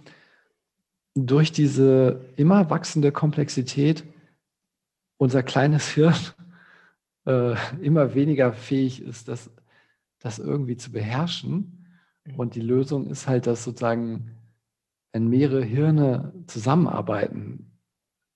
durch 1.15 1.51
diese 1.51 2.21
immer 2.35 2.69
wachsende 2.69 3.11
Komplexität 3.11 4.03
unser 5.17 5.43
kleines 5.43 5.87
Hirn 5.89 6.15
äh, 7.25 7.55
immer 7.81 8.13
weniger 8.13 8.53
fähig 8.53 9.01
ist, 9.01 9.27
das, 9.27 9.51
das 10.19 10.39
irgendwie 10.39 10.77
zu 10.77 10.91
beherrschen. 10.91 11.87
Mhm. 12.25 12.35
Und 12.35 12.55
die 12.55 12.61
Lösung 12.61 13.07
ist 13.07 13.27
halt, 13.27 13.47
dass 13.47 13.63
sozusagen, 13.63 14.37
wenn 15.11 15.27
mehrere 15.27 15.63
Hirne 15.63 16.33
zusammenarbeiten, 16.47 17.79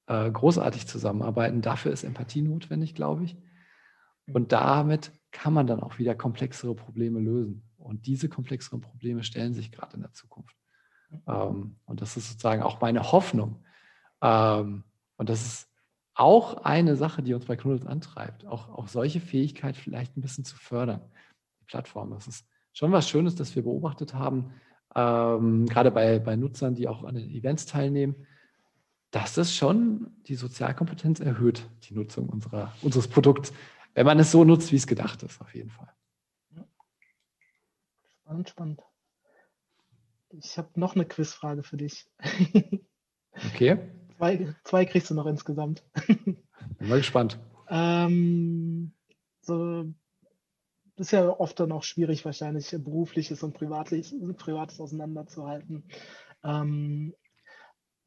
äh, 0.07 0.31
großartig 0.31 0.87
zusammenarbeiten, 0.87 1.61
dafür 1.61 1.91
ist 1.91 2.03
Empathie 2.03 2.41
notwendig, 2.41 2.95
glaube 2.95 3.25
ich. 3.25 3.35
Mhm. 4.25 4.35
Und 4.35 4.51
damit 4.51 5.11
kann 5.31 5.53
man 5.53 5.67
dann 5.67 5.81
auch 5.81 5.99
wieder 5.99 6.15
komplexere 6.15 6.75
Probleme 6.75 7.19
lösen. 7.19 7.63
Und 7.77 8.07
diese 8.07 8.29
komplexeren 8.29 8.81
Probleme 8.81 9.23
stellen 9.23 9.53
sich 9.53 9.71
gerade 9.71 9.95
in 9.95 10.01
der 10.01 10.13
Zukunft. 10.13 10.55
Mhm. 11.09 11.21
Ähm, 11.27 11.75
und 11.85 12.01
das 12.01 12.17
ist 12.17 12.29
sozusagen 12.29 12.63
auch 12.63 12.81
meine 12.81 13.11
Hoffnung. 13.11 13.63
Ähm, 14.21 14.83
und 15.17 15.29
das 15.29 15.45
ist 15.45 15.68
auch 16.19 16.65
eine 16.65 16.97
Sache, 16.97 17.23
die 17.23 17.33
uns 17.33 17.45
bei 17.45 17.55
Knuddels 17.55 17.87
antreibt, 17.87 18.45
auch, 18.45 18.69
auch 18.69 18.89
solche 18.89 19.21
Fähigkeit 19.21 19.77
vielleicht 19.77 20.17
ein 20.17 20.21
bisschen 20.21 20.43
zu 20.43 20.57
fördern, 20.57 21.01
die 21.61 21.65
Plattform. 21.65 22.11
Das 22.11 22.27
ist 22.27 22.45
schon 22.73 22.91
was 22.91 23.09
Schönes, 23.09 23.35
das 23.35 23.55
wir 23.55 23.63
beobachtet 23.63 24.13
haben, 24.13 24.53
ähm, 24.95 25.65
gerade 25.65 25.91
bei, 25.91 26.19
bei 26.19 26.35
Nutzern, 26.35 26.75
die 26.75 26.89
auch 26.89 27.05
an 27.05 27.15
den 27.15 27.29
Events 27.29 27.65
teilnehmen, 27.65 28.27
dass 29.11 29.37
es 29.37 29.55
schon 29.55 30.11
die 30.23 30.35
Sozialkompetenz 30.35 31.21
erhöht, 31.21 31.69
die 31.83 31.93
Nutzung 31.93 32.27
unserer, 32.27 32.73
unseres 32.81 33.07
Produkts, 33.07 33.53
wenn 33.93 34.05
man 34.05 34.19
es 34.19 34.31
so 34.31 34.43
nutzt, 34.43 34.73
wie 34.73 34.77
es 34.77 34.87
gedacht 34.87 35.23
ist, 35.23 35.39
auf 35.39 35.55
jeden 35.55 35.69
Fall. 35.69 35.93
Spannend, 38.21 38.49
spannend. 38.49 38.81
Ich 40.31 40.57
habe 40.57 40.69
noch 40.75 40.95
eine 40.95 41.05
Quizfrage 41.05 41.63
für 41.63 41.77
dich. 41.77 42.11
Okay. 43.53 43.79
Zwei, 44.19 44.53
zwei 44.65 44.83
kriegst 44.83 45.09
du 45.09 45.13
noch 45.13 45.27
insgesamt. 45.27 45.81
Bin 46.05 46.35
mal 46.81 46.97
gespannt. 46.97 47.39
ähm, 47.69 48.91
so, 49.39 49.85
ist 50.97 51.11
ja 51.11 51.29
oft 51.29 51.57
dann 51.61 51.71
auch 51.71 51.83
schwierig, 51.83 52.25
wahrscheinlich 52.25 52.69
berufliches 52.79 53.43
und 53.43 53.53
privatliches, 53.53 54.13
privates 54.35 54.81
auseinanderzuhalten. 54.81 55.85
Ähm, 56.43 57.15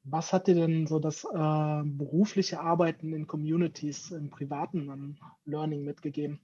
was 0.04 0.34
hat 0.34 0.48
dir 0.48 0.54
denn 0.54 0.86
so 0.86 0.98
das 0.98 1.24
äh, 1.24 1.82
berufliche 1.82 2.60
Arbeiten 2.60 3.14
in 3.14 3.26
Communities 3.26 4.10
im 4.10 4.28
Privaten 4.28 4.90
an 4.90 5.18
Learning 5.46 5.82
mitgegeben? 5.82 6.42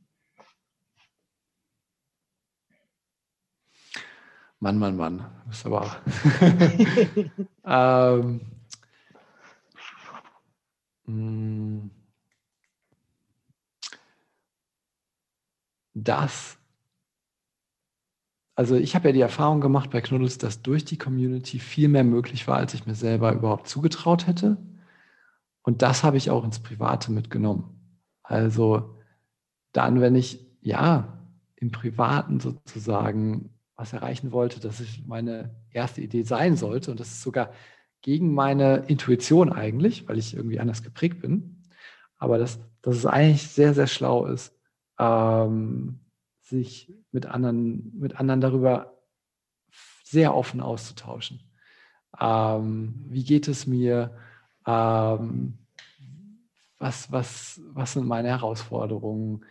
Mann, 4.60 4.78
Mann, 4.78 4.96
Mann. 4.96 5.30
Das 5.46 5.58
ist 5.58 5.66
aber. 5.66 5.94
ähm, 7.66 8.57
hm. 11.08 11.90
das, 15.94 16.58
also 18.54 18.76
ich 18.76 18.94
habe 18.94 19.08
ja 19.08 19.12
die 19.12 19.20
Erfahrung 19.20 19.60
gemacht 19.60 19.90
bei 19.90 20.00
Knuddels, 20.00 20.38
dass 20.38 20.62
durch 20.62 20.84
die 20.84 20.98
Community 20.98 21.58
viel 21.58 21.88
mehr 21.88 22.04
möglich 22.04 22.46
war, 22.46 22.56
als 22.56 22.74
ich 22.74 22.86
mir 22.86 22.94
selber 22.94 23.32
überhaupt 23.32 23.68
zugetraut 23.68 24.26
hätte. 24.26 24.58
Und 25.62 25.82
das 25.82 26.04
habe 26.04 26.16
ich 26.16 26.30
auch 26.30 26.44
ins 26.44 26.60
Private 26.60 27.12
mitgenommen. 27.12 27.98
Also 28.22 28.98
dann, 29.72 30.00
wenn 30.00 30.14
ich 30.14 30.46
ja 30.60 31.22
im 31.56 31.70
Privaten 31.70 32.40
sozusagen 32.40 33.54
was 33.76 33.92
erreichen 33.92 34.32
wollte, 34.32 34.60
dass 34.60 34.80
es 34.80 35.06
meine 35.06 35.54
erste 35.70 36.00
Idee 36.00 36.22
sein 36.22 36.56
sollte 36.56 36.90
und 36.90 37.00
das 37.00 37.08
ist 37.08 37.22
sogar 37.22 37.52
gegen 38.02 38.34
meine 38.34 38.84
Intuition 38.86 39.52
eigentlich, 39.52 40.08
weil 40.08 40.18
ich 40.18 40.34
irgendwie 40.34 40.60
anders 40.60 40.82
geprägt 40.82 41.20
bin. 41.20 41.62
Aber 42.18 42.38
dass, 42.38 42.58
dass 42.82 42.96
es 42.96 43.06
eigentlich 43.06 43.48
sehr, 43.48 43.74
sehr 43.74 43.86
schlau 43.86 44.26
ist, 44.26 44.54
ähm, 44.98 46.00
sich 46.42 46.92
mit 47.12 47.26
anderen, 47.26 47.92
mit 47.98 48.18
anderen 48.18 48.40
darüber 48.40 48.98
sehr 50.04 50.34
offen 50.34 50.60
auszutauschen. 50.60 51.40
Ähm, 52.18 53.04
wie 53.08 53.24
geht 53.24 53.48
es 53.48 53.66
mir? 53.66 54.16
Ähm, 54.66 55.58
was, 56.78 57.10
was, 57.12 57.60
was 57.72 57.92
sind 57.92 58.06
meine 58.06 58.28
Herausforderungen? 58.28 59.44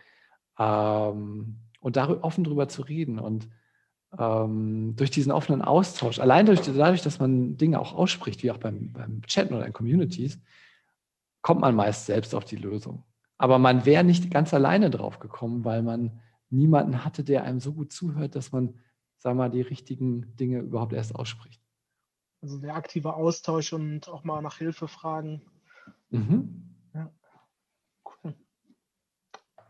Ähm, 0.58 1.56
und 1.80 1.96
darüber, 1.96 2.24
offen 2.24 2.44
darüber 2.44 2.68
zu 2.68 2.82
reden. 2.82 3.18
Und 3.18 3.48
ähm, 4.16 4.94
durch 4.96 5.10
diesen 5.10 5.32
offenen 5.32 5.62
Austausch, 5.62 6.18
allein 6.18 6.46
durch, 6.46 6.60
dadurch, 6.60 7.02
dass 7.02 7.18
man 7.18 7.56
Dinge 7.56 7.80
auch 7.80 7.92
ausspricht, 7.94 8.42
wie 8.42 8.50
auch 8.50 8.58
beim, 8.58 8.92
beim 8.92 9.22
Chatten 9.22 9.54
oder 9.54 9.66
in 9.66 9.72
Communities, 9.72 10.40
kommt 11.42 11.60
man 11.60 11.74
meist 11.74 12.06
selbst 12.06 12.34
auf 12.34 12.44
die 12.44 12.56
Lösung. 12.56 13.04
Aber 13.36 13.58
man 13.58 13.84
wäre 13.84 14.04
nicht 14.04 14.30
ganz 14.30 14.52
alleine 14.54 14.90
drauf 14.90 15.18
gekommen, 15.18 15.64
weil 15.64 15.82
man 15.82 16.20
niemanden 16.50 17.04
hatte, 17.04 17.22
der 17.24 17.44
einem 17.44 17.60
so 17.60 17.72
gut 17.72 17.92
zuhört, 17.92 18.34
dass 18.34 18.52
man, 18.52 18.80
sag 19.18 19.36
mal, 19.36 19.50
die 19.50 19.60
richtigen 19.60 20.34
Dinge 20.36 20.60
überhaupt 20.60 20.92
erst 20.92 21.14
ausspricht. 21.14 21.62
Also 22.40 22.58
der 22.58 22.74
aktive 22.74 23.14
Austausch 23.14 23.72
und 23.72 24.08
auch 24.08 24.24
mal 24.24 24.42
nach 24.42 24.58
Hilfe 24.58 24.88
fragen. 24.88 25.42
Mhm. 26.10 26.74
Ja. 26.94 27.12
Cool. 28.04 28.34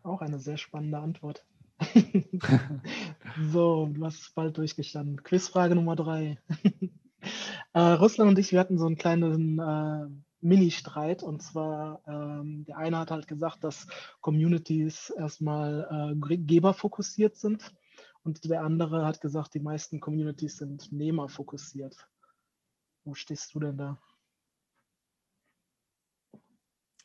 Auch 0.03 0.21
eine 0.21 0.39
sehr 0.39 0.59
spannende 0.59 0.99
Antwort. 0.99 1.45
so, 3.53 3.87
du 3.93 4.05
hast 4.05 4.35
bald 4.35 4.57
durchgestanden. 4.59 5.23
Quizfrage 5.23 5.75
Nummer 5.75 5.97
drei. 5.97 6.39
äh, 7.73 7.81
Russland 7.81 8.31
und 8.31 8.39
ich, 8.39 8.53
wir 8.53 8.61
hatten 8.61 8.79
so 8.79 8.87
einen 8.87 8.97
kleinen 8.97 9.59
äh, 9.59 10.09
Mini-Streit 10.41 11.23
und 11.23 11.43
zwar 11.43 12.03
ähm, 12.07 12.65
der 12.65 12.79
eine 12.79 12.99
hat 12.99 13.11
halt 13.11 13.27
gesagt, 13.27 13.65
dass 13.65 13.87
Communities 14.21 15.11
erstmal 15.11 16.15
äh, 16.23 16.37
geberfokussiert 16.37 17.37
sind 17.37 17.75
und 18.23 18.45
der 18.45 18.63
andere 18.63 19.05
hat 19.07 19.21
gesagt, 19.21 19.55
die 19.55 19.61
meisten 19.61 20.01
Communities 20.01 20.59
sind 20.59 20.93
nehmerfokussiert. 20.93 22.09
Wo 23.05 23.15
stehst 23.15 23.55
du 23.55 23.61
denn 23.61 23.79
da? 23.79 23.99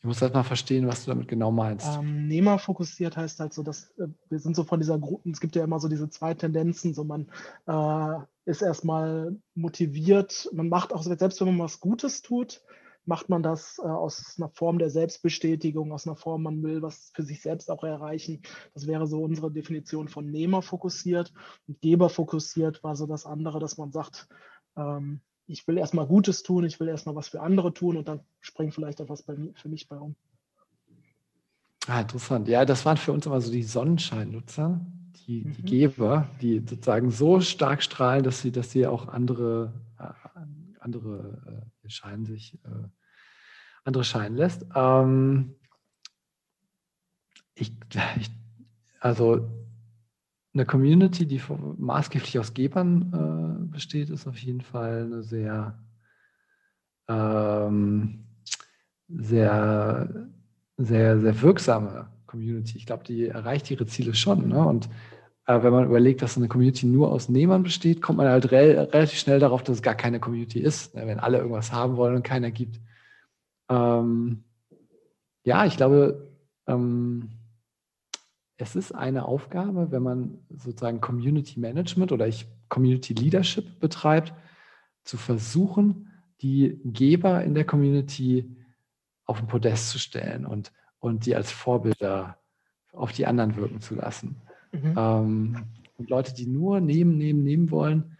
Ich 0.03 0.07
muss 0.07 0.21
halt 0.21 0.33
mal 0.33 0.43
verstehen, 0.43 0.85
was 0.85 1.05
du 1.05 1.11
damit 1.11 1.29
genau 1.29 1.49
meinst. 1.49 1.87
Ähm, 1.97 2.27
Nehmerfokussiert 2.27 3.15
heißt 3.15 3.39
halt 3.39 3.53
so, 3.53 3.63
dass 3.63 3.89
äh, 3.91 4.07
wir 4.27 4.37
sind 4.37 4.53
so 4.53 4.65
von 4.65 4.81
dieser 4.81 4.99
Gruppe, 4.99 5.29
es 5.29 5.39
gibt 5.39 5.55
ja 5.55 5.63
immer 5.63 5.79
so 5.79 5.87
diese 5.87 6.09
zwei 6.09 6.33
Tendenzen, 6.33 6.93
so 6.93 7.05
man 7.05 7.31
äh, 7.67 8.17
ist 8.43 8.61
erstmal 8.61 9.37
motiviert, 9.55 10.49
man 10.51 10.67
macht 10.67 10.91
auch, 10.91 11.03
selbst 11.03 11.39
wenn 11.39 11.55
man 11.55 11.59
was 11.59 11.79
Gutes 11.79 12.21
tut, 12.21 12.61
macht 13.05 13.29
man 13.29 13.43
das 13.43 13.79
äh, 13.79 13.87
aus 13.87 14.35
einer 14.37 14.49
Form 14.49 14.77
der 14.77 14.89
Selbstbestätigung, 14.89 15.93
aus 15.93 16.05
einer 16.05 16.17
Form, 16.17 16.43
man 16.43 16.61
will 16.63 16.81
was 16.81 17.11
für 17.15 17.23
sich 17.23 17.41
selbst 17.41 17.71
auch 17.71 17.85
erreichen. 17.85 18.41
Das 18.73 18.87
wäre 18.87 19.07
so 19.07 19.23
unsere 19.23 19.53
Definition 19.53 20.09
von 20.09 20.29
Nehmer 20.29 20.61
fokussiert. 20.61 21.31
Und 21.65 21.79
Geber 21.79 22.09
fokussiert 22.09 22.83
war 22.83 22.97
so 22.97 23.07
das 23.07 23.25
andere, 23.25 23.59
dass 23.59 23.77
man 23.77 23.93
sagt, 23.93 24.27
ähm, 24.75 25.21
ich 25.47 25.67
will 25.67 25.77
erstmal 25.77 26.07
Gutes 26.07 26.43
tun, 26.43 26.63
ich 26.63 26.79
will 26.79 26.87
erstmal 26.87 27.15
was 27.15 27.29
für 27.29 27.41
andere 27.41 27.73
tun 27.73 27.97
und 27.97 28.07
dann 28.07 28.21
springt 28.41 28.73
vielleicht 28.73 29.01
auch 29.01 29.09
was 29.09 29.23
bei, 29.23 29.35
für 29.55 29.69
mich 29.69 29.87
bei 29.87 29.97
um. 29.97 30.15
Ah, 31.87 32.01
interessant. 32.01 32.47
Ja, 32.47 32.63
das 32.63 32.85
waren 32.85 32.97
für 32.97 33.11
uns 33.11 33.25
immer 33.25 33.41
so 33.41 33.51
die 33.51 33.63
Sonnenscheinnutzer, 33.63 34.79
die, 35.27 35.43
mhm. 35.43 35.53
die 35.53 35.61
Geber, 35.63 36.29
die 36.41 36.59
sozusagen 36.59 37.11
so 37.11 37.41
stark 37.41 37.83
strahlen, 37.83 38.23
dass 38.23 38.41
sie, 38.41 38.51
dass 38.51 38.71
sie 38.71 38.87
auch 38.87 39.09
andere, 39.09 39.73
äh, 39.99 40.39
andere 40.79 41.67
äh, 41.83 41.89
scheinen 41.89 42.25
sich, 42.25 42.55
äh, 42.63 42.87
andere 43.83 44.05
scheinen 44.05 44.37
lässt. 44.37 44.65
Ähm, 44.73 45.55
ich, 47.53 47.73
ich, 48.17 48.31
also 49.01 49.49
eine 50.53 50.65
Community, 50.65 51.25
die 51.25 51.41
maßgeblich 51.77 52.37
aus 52.37 52.53
Gebern 52.53 53.11
äh, 53.13 53.71
besteht, 53.71 54.09
ist 54.09 54.27
auf 54.27 54.37
jeden 54.37 54.61
Fall 54.61 55.05
eine 55.05 55.23
sehr, 55.23 55.79
ähm, 57.07 58.25
sehr, 59.07 60.29
sehr, 60.77 61.19
sehr 61.19 61.41
wirksame 61.41 62.07
Community. 62.27 62.77
Ich 62.77 62.85
glaube, 62.85 63.03
die 63.03 63.27
erreicht 63.27 63.71
ihre 63.71 63.87
Ziele 63.87 64.13
schon. 64.13 64.49
Ne? 64.49 64.63
Und 64.63 64.89
äh, 65.45 65.61
wenn 65.61 65.73
man 65.73 65.85
überlegt, 65.85 66.21
dass 66.21 66.37
eine 66.37 66.47
Community 66.47 66.85
nur 66.85 67.11
aus 67.11 67.29
Nehmern 67.29 67.63
besteht, 67.63 68.01
kommt 68.01 68.17
man 68.17 68.27
halt 68.27 68.51
re 68.51 68.89
relativ 68.93 69.19
schnell 69.19 69.39
darauf, 69.39 69.63
dass 69.63 69.77
es 69.77 69.81
gar 69.81 69.95
keine 69.95 70.19
Community 70.19 70.59
ist, 70.59 70.95
ne, 70.95 71.05
wenn 71.07 71.19
alle 71.19 71.39
irgendwas 71.39 71.71
haben 71.73 71.97
wollen 71.97 72.15
und 72.15 72.23
keiner 72.23 72.51
gibt. 72.51 72.79
Ähm, 73.69 74.43
ja, 75.43 75.65
ich 75.65 75.77
glaube, 75.77 76.31
ähm, 76.67 77.29
es 78.57 78.75
ist 78.75 78.93
eine 78.93 79.25
Aufgabe, 79.25 79.91
wenn 79.91 80.03
man 80.03 80.37
sozusagen 80.49 81.01
Community 81.01 81.59
Management 81.59 82.11
oder 82.11 82.27
ich 82.27 82.47
Community 82.69 83.13
Leadership 83.13 83.79
betreibt, 83.79 84.33
zu 85.03 85.17
versuchen, 85.17 86.11
die 86.41 86.79
Geber 86.83 87.43
in 87.43 87.55
der 87.55 87.65
Community 87.65 88.55
auf 89.25 89.39
den 89.39 89.47
Podest 89.47 89.89
zu 89.89 89.99
stellen 89.99 90.45
und, 90.45 90.71
und 90.99 91.25
die 91.25 91.35
als 91.35 91.51
Vorbilder 91.51 92.37
auf 92.91 93.11
die 93.11 93.25
anderen 93.25 93.55
wirken 93.55 93.81
zu 93.81 93.95
lassen. 93.95 94.41
Mhm. 94.71 94.93
Ähm, 94.97 95.65
und 95.97 96.09
Leute, 96.09 96.33
die 96.33 96.45
nur 96.45 96.79
nehmen, 96.79 97.17
nehmen, 97.17 97.43
nehmen 97.43 97.71
wollen, 97.71 98.17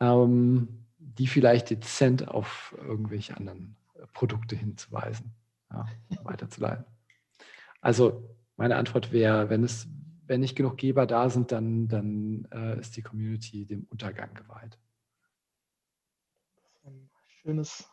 ähm, 0.00 0.68
die 0.98 1.26
vielleicht 1.26 1.70
dezent 1.70 2.28
auf 2.28 2.74
irgendwelche 2.86 3.36
anderen 3.36 3.76
Produkte 4.12 4.56
hinzuweisen, 4.56 5.32
ja, 5.70 5.86
weiterzuleiten. 6.24 6.84
Also 7.80 8.28
meine 8.56 8.76
Antwort 8.76 9.12
wäre, 9.12 9.50
wenn 9.50 9.64
es, 9.64 9.88
wenn 10.26 10.40
nicht 10.40 10.56
genug 10.56 10.76
Geber 10.76 11.06
da 11.06 11.28
sind, 11.30 11.52
dann, 11.52 11.88
dann 11.88 12.48
äh, 12.52 12.78
ist 12.78 12.96
die 12.96 13.02
Community 13.02 13.66
dem 13.66 13.86
Untergang 13.90 14.34
geweiht. 14.34 14.78
Ein 16.84 17.10
schönes 17.42 17.88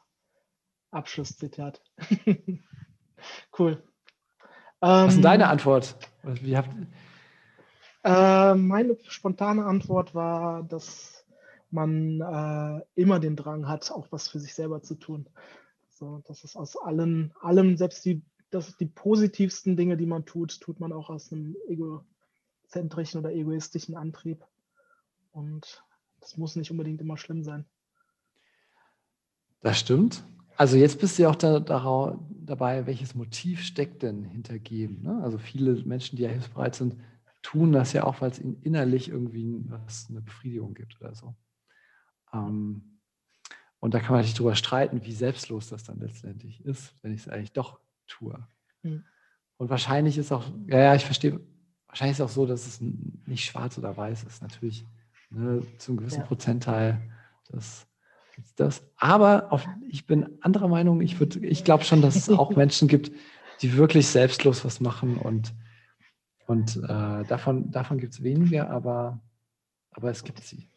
Abschlusszitat. 0.91 1.81
cool. 3.59 3.83
Was 4.79 5.09
ist 5.09 5.15
denn 5.15 5.23
deine 5.23 5.43
ähm, 5.43 5.49
Antwort? 5.49 5.97
Wie 6.23 6.55
habt, 6.55 6.69
äh, 8.03 8.55
meine 8.55 8.97
spontane 9.07 9.65
Antwort 9.65 10.15
war, 10.15 10.63
dass 10.63 11.25
man 11.69 12.21
äh, 12.21 12.81
immer 12.99 13.19
den 13.19 13.35
Drang 13.35 13.67
hat, 13.67 13.91
auch 13.91 14.07
was 14.11 14.27
für 14.27 14.39
sich 14.39 14.53
selber 14.53 14.81
zu 14.81 14.95
tun. 14.95 15.27
So, 15.89 16.23
das 16.25 16.43
ist 16.43 16.55
aus 16.55 16.77
allen, 16.77 17.33
allem, 17.41 17.77
selbst 17.77 18.05
die, 18.05 18.23
das, 18.51 18.77
die 18.77 18.85
positivsten 18.85 19.77
Dinge, 19.77 19.97
die 19.97 20.05
man 20.05 20.25
tut, 20.25 20.59
tut 20.59 20.79
man 20.79 20.91
auch 20.91 21.09
aus 21.09 21.31
einem 21.31 21.55
egozentrischen 21.67 23.19
oder 23.19 23.31
egoistischen 23.33 23.95
Antrieb. 23.95 24.43
Und 25.31 25.83
das 26.19 26.37
muss 26.37 26.55
nicht 26.55 26.71
unbedingt 26.71 27.01
immer 27.01 27.17
schlimm 27.17 27.43
sein. 27.43 27.65
Das 29.61 29.79
stimmt. 29.79 30.23
Also 30.55 30.77
jetzt 30.77 30.99
bist 30.99 31.17
du 31.17 31.23
ja 31.23 31.29
auch 31.29 31.35
da, 31.35 31.59
da, 31.59 32.19
dabei, 32.29 32.85
welches 32.85 33.15
Motiv 33.15 33.61
steckt 33.63 34.03
denn 34.03 34.25
hinter 34.25 34.59
Geben? 34.59 35.03
Ne? 35.03 35.21
Also 35.23 35.37
viele 35.37 35.73
Menschen, 35.85 36.17
die 36.17 36.23
ja 36.23 36.29
hilfsbereit 36.29 36.75
sind, 36.75 36.97
tun 37.41 37.71
das 37.71 37.93
ja 37.93 38.03
auch, 38.03 38.19
weil 38.19 38.31
es 38.31 38.39
ihnen 38.39 38.61
innerlich 38.61 39.09
irgendwie 39.09 39.63
was, 39.69 40.07
eine 40.09 40.21
Befriedigung 40.21 40.73
gibt 40.73 40.99
oder 40.99 41.15
so. 41.15 41.35
Ähm, 42.33 42.99
und 43.79 43.93
da 43.93 43.99
kann 43.99 44.09
man 44.09 44.17
natürlich 44.17 44.35
drüber 44.35 44.55
streiten, 44.55 45.05
wie 45.05 45.13
selbstlos 45.13 45.69
das 45.69 45.83
dann 45.83 45.99
letztendlich 45.99 46.65
ist, 46.65 46.93
wenn 47.01 47.13
ich 47.13 47.21
es 47.21 47.29
eigentlich 47.29 47.53
doch 47.53 47.79
tue. 48.09 48.37
Mhm. 48.83 49.05
Und 49.57 49.69
wahrscheinlich 49.69 50.17
ist 50.17 50.31
auch, 50.31 50.45
ja, 50.67 50.79
ja, 50.79 50.95
ich 50.95 51.05
verstehe, 51.05 51.39
wahrscheinlich 51.87 52.17
ist 52.17 52.21
auch 52.21 52.29
so, 52.29 52.45
dass 52.45 52.67
es 52.67 52.81
nicht 52.81 53.45
schwarz 53.45 53.77
oder 53.77 53.95
weiß 53.95 54.23
ist. 54.23 54.41
Natürlich 54.41 54.85
ne, 55.29 55.61
zum 55.77 55.97
gewissen 55.97 56.21
ja. 56.21 56.25
Prozentteil 56.25 57.01
das, 57.49 57.87
das. 58.55 58.83
Aber 58.97 59.51
auf, 59.51 59.67
ich 59.87 60.05
bin 60.05 60.37
anderer 60.41 60.67
Meinung. 60.67 61.01
Ich, 61.01 61.19
ich 61.41 61.63
glaube 61.63 61.83
schon, 61.83 62.01
dass 62.01 62.15
es 62.15 62.29
auch 62.29 62.49
Menschen 62.55 62.87
gibt, 62.87 63.11
die 63.61 63.75
wirklich 63.77 64.07
selbstlos 64.07 64.65
was 64.65 64.79
machen 64.81 65.17
und 65.17 65.53
und 66.49 66.77
äh, 66.77 67.23
davon, 67.25 67.69
davon 67.69 67.99
gibt 67.99 68.13
es 68.13 68.23
weniger, 68.23 68.71
aber, 68.71 69.21
aber 69.91 70.09
es 70.09 70.23
gibt 70.23 70.43
sie. 70.43 70.67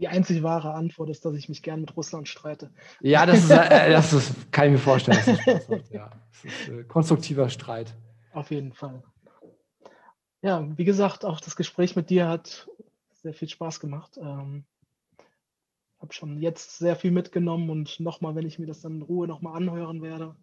Die 0.00 0.08
einzig 0.08 0.42
wahre 0.42 0.72
Antwort 0.72 1.10
ist, 1.10 1.24
dass 1.24 1.34
ich 1.34 1.48
mich 1.50 1.62
gern 1.62 1.82
mit 1.82 1.96
Russland 1.96 2.26
streite. 2.26 2.70
Ja, 3.00 3.26
das, 3.26 3.44
ist, 3.44 3.50
äh, 3.50 3.90
das 3.90 4.12
ist, 4.14 4.50
kann 4.50 4.66
ich 4.66 4.72
mir 4.72 4.78
vorstellen. 4.78 5.18
Dass 5.18 5.26
das 5.26 5.42
Spaß 5.42 5.68
macht, 5.68 5.90
ja. 5.90 6.10
Das 6.30 6.44
ist 6.44 6.68
äh, 6.68 6.84
konstruktiver 6.84 7.50
Streit. 7.50 7.94
Auf 8.32 8.50
jeden 8.50 8.72
Fall. 8.72 9.02
Ja, 10.42 10.66
wie 10.78 10.84
gesagt, 10.84 11.24
auch 11.26 11.40
das 11.40 11.54
Gespräch 11.54 11.96
mit 11.96 12.08
dir 12.08 12.28
hat 12.28 12.68
sehr 13.12 13.34
viel 13.34 13.48
Spaß 13.48 13.78
gemacht. 13.78 14.16
Ähm, 14.16 14.64
habe 16.00 16.14
schon 16.14 16.40
jetzt 16.40 16.78
sehr 16.78 16.96
viel 16.96 17.10
mitgenommen 17.10 17.68
und 17.68 18.00
nochmal, 18.00 18.34
wenn 18.34 18.46
ich 18.46 18.58
mir 18.58 18.66
das 18.66 18.80
dann 18.80 18.96
in 18.96 19.02
Ruhe 19.02 19.28
nochmal 19.28 19.56
anhören 19.56 20.00
werde, 20.00 20.34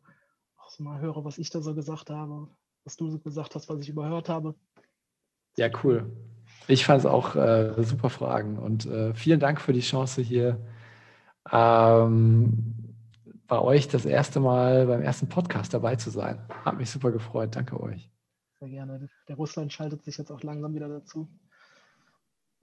auch 0.58 0.70
so 0.70 0.84
mal 0.84 1.00
höre, 1.00 1.26
was 1.26 1.40
ich 1.40 1.50
da 1.50 1.62
so 1.62 1.74
gesagt 1.74 2.12
habe, 2.12 2.48
was 2.84 2.96
du 2.96 3.10
so 3.10 3.18
gesagt 3.18 3.56
hast, 3.56 3.68
was 3.70 3.82
ich 3.82 3.90
überhört 3.90 4.30
habe. 4.30 4.54
Ja, 5.58 5.70
cool. 5.84 6.12
Ich 6.68 6.86
fand 6.86 7.00
es 7.00 7.06
auch 7.06 7.36
äh, 7.36 7.74
super 7.84 8.10
Fragen 8.10 8.58
und 8.58 8.86
äh, 8.86 9.14
vielen 9.14 9.40
Dank 9.40 9.62
für 9.62 9.74
die 9.74 9.82
Chance 9.82 10.22
hier 10.22 10.60
ähm, 11.52 12.76
bei 13.48 13.60
euch 13.60 13.88
das 13.88 14.06
erste 14.06 14.40
Mal 14.40 14.86
beim 14.88 15.02
ersten 15.02 15.30
Podcast 15.30 15.74
dabei 15.74 15.96
zu 15.96 16.10
sein. 16.10 16.40
Hat 16.66 16.78
mich 16.78 16.90
super 16.90 17.12
gefreut. 17.12 17.56
Danke 17.56 17.82
euch. 17.82 18.10
Sehr 18.60 18.70
gerne. 18.70 19.08
Der 19.28 19.36
Russland 19.38 19.72
schaltet 19.72 20.04
sich 20.04 20.18
jetzt 20.18 20.32
auch 20.32 20.44
langsam 20.44 20.74
wieder 20.74 20.90
dazu. 20.90 21.30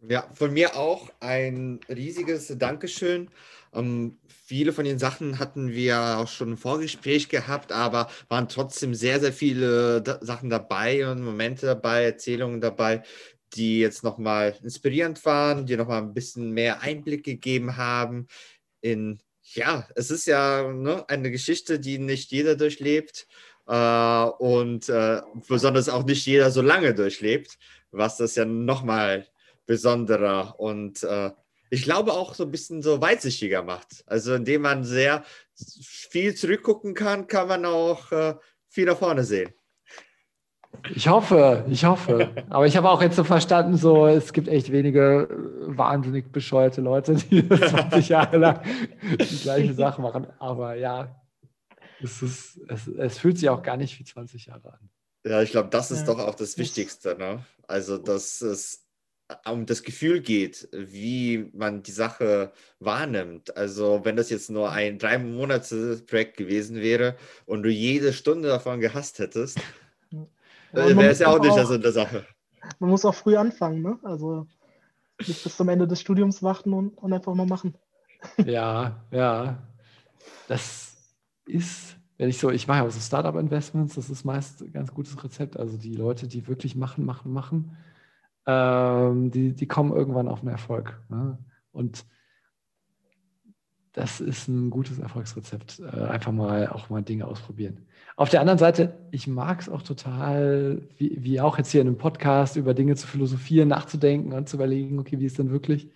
Ja, 0.07 0.29
von 0.35 0.53
mir 0.53 0.77
auch 0.77 1.11
ein 1.21 1.81
riesiges 1.89 2.49
Dankeschön. 2.59 3.31
Ähm, 3.73 4.19
viele 4.29 4.73
von 4.73 4.85
den 4.85 4.99
Sachen 4.99 5.39
hatten 5.39 5.71
wir 5.71 6.19
auch 6.19 6.29
schon 6.29 6.51
im 6.51 6.57
Vorgespräch 6.59 7.31
gehabt, 7.31 7.73
aber 7.73 8.09
waren 8.29 8.49
trotzdem 8.49 8.95
sehr, 8.95 9.19
sehr 9.19 9.33
viele 9.33 10.03
da 10.03 10.19
Sachen 10.21 10.51
dabei 10.51 11.11
und 11.11 11.23
Momente 11.25 11.65
dabei, 11.65 12.05
Erzählungen 12.05 12.61
dabei, 12.61 13.03
die 13.55 13.81
jetzt 13.81 14.05
nochmal 14.05 14.57
inspirierend 14.63 15.25
waren, 15.25 15.67
die 15.67 15.77
nochmal 15.77 16.03
ein 16.03 16.15
bisschen 16.15 16.51
mehr 16.51 16.83
Einblick 16.83 17.25
gegeben 17.25 17.77
haben 17.77 18.27
in, 18.81 19.21
ja, 19.43 19.89
es 19.95 20.11
ist 20.11 20.27
ja 20.27 20.71
ne, 20.73 21.09
eine 21.09 21.31
Geschichte, 21.31 21.79
die 21.79 21.99
nicht 21.99 22.31
jeder 22.31 22.57
durchlebt 22.57 23.27
äh, 23.67 24.25
und 24.39 24.89
äh, 24.89 25.21
besonders 25.49 25.89
auch 25.89 26.05
nicht 26.05 26.27
jeder 26.27 26.51
so 26.51 26.63
lange 26.63 26.95
durchlebt, 26.95 27.59
was 27.91 28.17
das 28.17 28.35
ja 28.35 28.45
nochmal 28.45 29.27
besonderer 29.67 30.59
und 30.59 31.03
äh, 31.03 31.31
ich 31.71 31.83
glaube 31.83 32.13
auch 32.13 32.35
so 32.35 32.45
ein 32.45 32.51
bisschen 32.53 32.83
so 32.83 33.01
weitsichtiger 33.01 33.63
macht. 33.63 34.05
Also 34.07 34.35
indem 34.35 34.63
man 34.63 34.85
sehr 34.85 35.25
viel 35.57 36.35
zurückgucken 36.35 36.95
kann, 36.95 37.27
kann 37.27 37.49
man 37.49 37.65
auch 37.65 38.13
äh, 38.13 38.35
viel 38.69 38.85
nach 38.85 38.99
vorne 38.99 39.25
sehen. 39.25 39.53
Ich 40.93 41.09
hoffe, 41.09 41.65
ich 41.69 41.85
hoffe. 41.85 42.31
Aber 42.51 42.67
ich 42.67 42.77
habe 42.77 42.91
auch 42.91 43.01
jetzt 43.01 43.17
so 43.17 43.25
verstanden, 43.25 43.77
so 43.77 44.07
es 44.07 44.33
gibt 44.33 44.49
echt 44.49 44.71
wenige 44.71 45.29
äh, 45.31 45.77
wahnsinnig 45.77 46.31
bescheuerte 46.31 46.81
Leute, 46.81 47.15
die 47.15 47.49
20 47.49 48.09
Jahre 48.09 48.37
lang 48.37 48.61
die 49.03 49.39
gleiche 49.43 49.75
Sache 49.75 50.03
machen. 50.03 50.27
Aber 50.39 50.75
ja, 50.75 51.23
es, 52.03 52.23
ist, 52.23 52.61
es, 52.69 52.87
es 52.87 53.19
fühlt 53.19 53.39
sich 53.39 53.49
auch 53.49 53.63
gar 53.63 53.77
nicht 53.77 53.99
wie 53.99 54.05
20 54.05 54.47
Jahre 54.47 54.75
an. 54.75 54.91
Ja, 55.27 55.41
ich 55.43 55.53
glaube, 55.53 55.71
das 55.71 55.91
ist 55.91 56.01
ja. 56.01 56.15
doch 56.15 56.19
auch 56.19 56.35
das 56.35 56.59
Wichtigste. 56.59 57.17
Ne? 57.19 57.45
Also, 57.67 57.97
dass 57.97 58.43
es 58.43 58.85
um 59.47 59.65
das 59.65 59.83
Gefühl 59.83 60.21
geht, 60.21 60.69
wie 60.73 61.51
man 61.55 61.83
die 61.83 61.93
Sache 61.93 62.53
wahrnimmt. 62.79 63.57
Also 63.57 64.05
wenn 64.05 64.17
das 64.17 64.29
jetzt 64.29 64.51
nur 64.51 64.71
ein 64.71 64.99
drei 64.99 65.17
Monate 65.17 66.03
Projekt 66.07 66.37
gewesen 66.37 66.77
wäre 66.77 67.17
und 67.47 67.63
du 67.63 67.71
jede 67.71 68.13
Stunde 68.13 68.49
davon 68.49 68.81
gehasst 68.81 69.19
hättest, 69.19 69.59
äh, 70.75 70.97
wäre 70.97 71.11
es 71.11 71.19
ja 71.19 71.29
auch 71.29 71.41
nicht 71.41 71.57
das 71.57 71.71
in 71.71 71.83
der 71.83 71.93
Sache. 71.93 72.25
Man 72.79 72.91
muss 72.91 73.05
auch 73.05 73.15
früh 73.15 73.37
anfangen, 73.37 73.83
ne? 73.83 73.99
Also 74.03 74.47
nicht 75.27 75.43
bis 75.43 75.57
zum 75.57 75.69
Ende 75.69 75.87
des 75.87 76.01
Studiums 76.01 76.43
warten 76.43 76.73
und, 76.73 76.97
und 76.99 77.13
einfach 77.13 77.35
mal 77.35 77.47
machen. 77.47 77.75
Ja, 78.45 79.05
ja. 79.11 79.59
Das 80.49 80.97
ist, 81.47 81.97
wenn 82.17 82.31
ich 82.31 82.39
so, 82.39 82.51
ich 82.51 82.67
mache 82.67 82.79
ja 82.79 82.85
auch 82.87 82.91
so 82.91 83.01
Startup-Investments, 83.01 83.95
das 83.95 84.09
ist 84.09 84.25
meist 84.25 84.63
ein 84.63 84.73
ganz 84.73 84.93
gutes 84.93 85.23
Rezept. 85.23 85.59
Also 85.59 85.77
die 85.77 85.95
Leute, 85.95 86.27
die 86.27 86.49
wirklich 86.49 86.75
machen, 86.75 87.05
machen, 87.05 87.33
machen 87.33 87.77
ähm, 88.47 89.31
die, 89.31 89.55
die 89.55 89.67
kommen 89.67 89.93
irgendwann 89.93 90.29
auf 90.29 90.41
einen 90.41 90.49
Erfolg. 90.51 91.01
Ne? 91.09 91.39
Und 91.73 92.05
das 93.95 94.21
ist 94.21 94.49
ein 94.49 94.71
gutes 94.71 94.99
Erfolgsrezept. 94.99 95.79
Äh, 95.79 96.01
einfach 96.07 96.33
mal 96.33 96.69
auch 96.69 96.91
mal 96.91 97.03
Dinge 97.03 97.27
ausprobieren. 97.27 97.87
Auf 98.17 98.29
der 98.29 98.41
anderen 98.41 98.59
Seite, 98.59 98.99
ich 99.13 99.29
mag 99.29 99.61
es 99.61 99.69
auch 99.69 99.83
total, 99.83 100.83
wie, 100.99 101.23
wie 101.23 101.41
auch 101.41 101.59
jetzt 101.59 101.71
hier 101.71 101.81
in 101.81 101.87
einem 101.87 101.99
Podcast, 101.99 102.57
über 102.57 102.75
Dinge 102.75 102.97
zu 102.97 103.07
philosophieren, 103.07 103.69
nachzudenken 103.69 104.33
und 104.33 104.49
zu 104.49 104.57
überlegen, 104.57 104.99
okay, 104.99 105.21
wie 105.21 105.27
ist 105.27 105.39
denn 105.39 105.51
wirklich? 105.51 105.93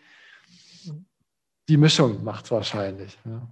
Die 1.68 1.76
Mischung 1.76 2.22
macht 2.22 2.44
es 2.44 2.50
wahrscheinlich. 2.52 3.18
Ja, 3.24 3.48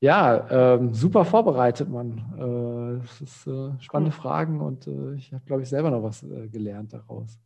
ja 0.00 0.74
ähm, 0.74 0.94
super 0.94 1.24
vorbereitet, 1.24 1.88
man. 1.88 2.18
Äh, 2.36 3.00
das 3.00 3.20
ist 3.20 3.46
äh, 3.48 3.72
spannende 3.80 4.12
Fragen 4.12 4.60
und 4.60 4.86
äh, 4.86 5.14
ich 5.14 5.32
habe, 5.32 5.44
glaube 5.46 5.62
ich, 5.62 5.68
selber 5.68 5.90
noch 5.90 6.04
was 6.04 6.22
äh, 6.22 6.48
gelernt 6.48 6.92
daraus. 6.92 7.40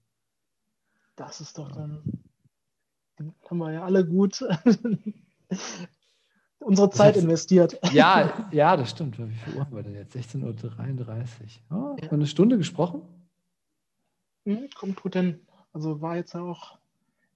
Das 1.17 1.41
ist 1.41 1.57
doch 1.57 1.73
dann, 1.73 2.03
haben 3.49 3.59
wir 3.59 3.73
ja 3.73 3.85
alle 3.85 4.07
gut 4.07 4.45
unsere 6.65 6.91
Zeit 6.91 7.17
investiert. 7.17 7.79
Ja, 7.93 8.49
ja, 8.53 8.77
das 8.77 8.91
stimmt. 8.91 9.19
Wie 9.19 9.35
viel 9.35 9.55
Uhr 9.55 9.61
haben 9.61 9.77
wir 9.77 9.83
denn 9.83 9.95
jetzt? 9.95 10.17
16.33 10.17 10.43
Uhr. 10.45 10.57
Oh, 11.71 11.97
ja. 12.03 12.11
Eine 12.11 12.27
Stunde 12.27 12.59
gesprochen? 12.59 13.03
Hm, 14.47 14.69
kommt 14.75 15.01
gut 15.03 15.15
hin. 15.15 15.41
Also 15.73 16.01
war 16.01 16.17
jetzt 16.17 16.35
auch, 16.37 16.79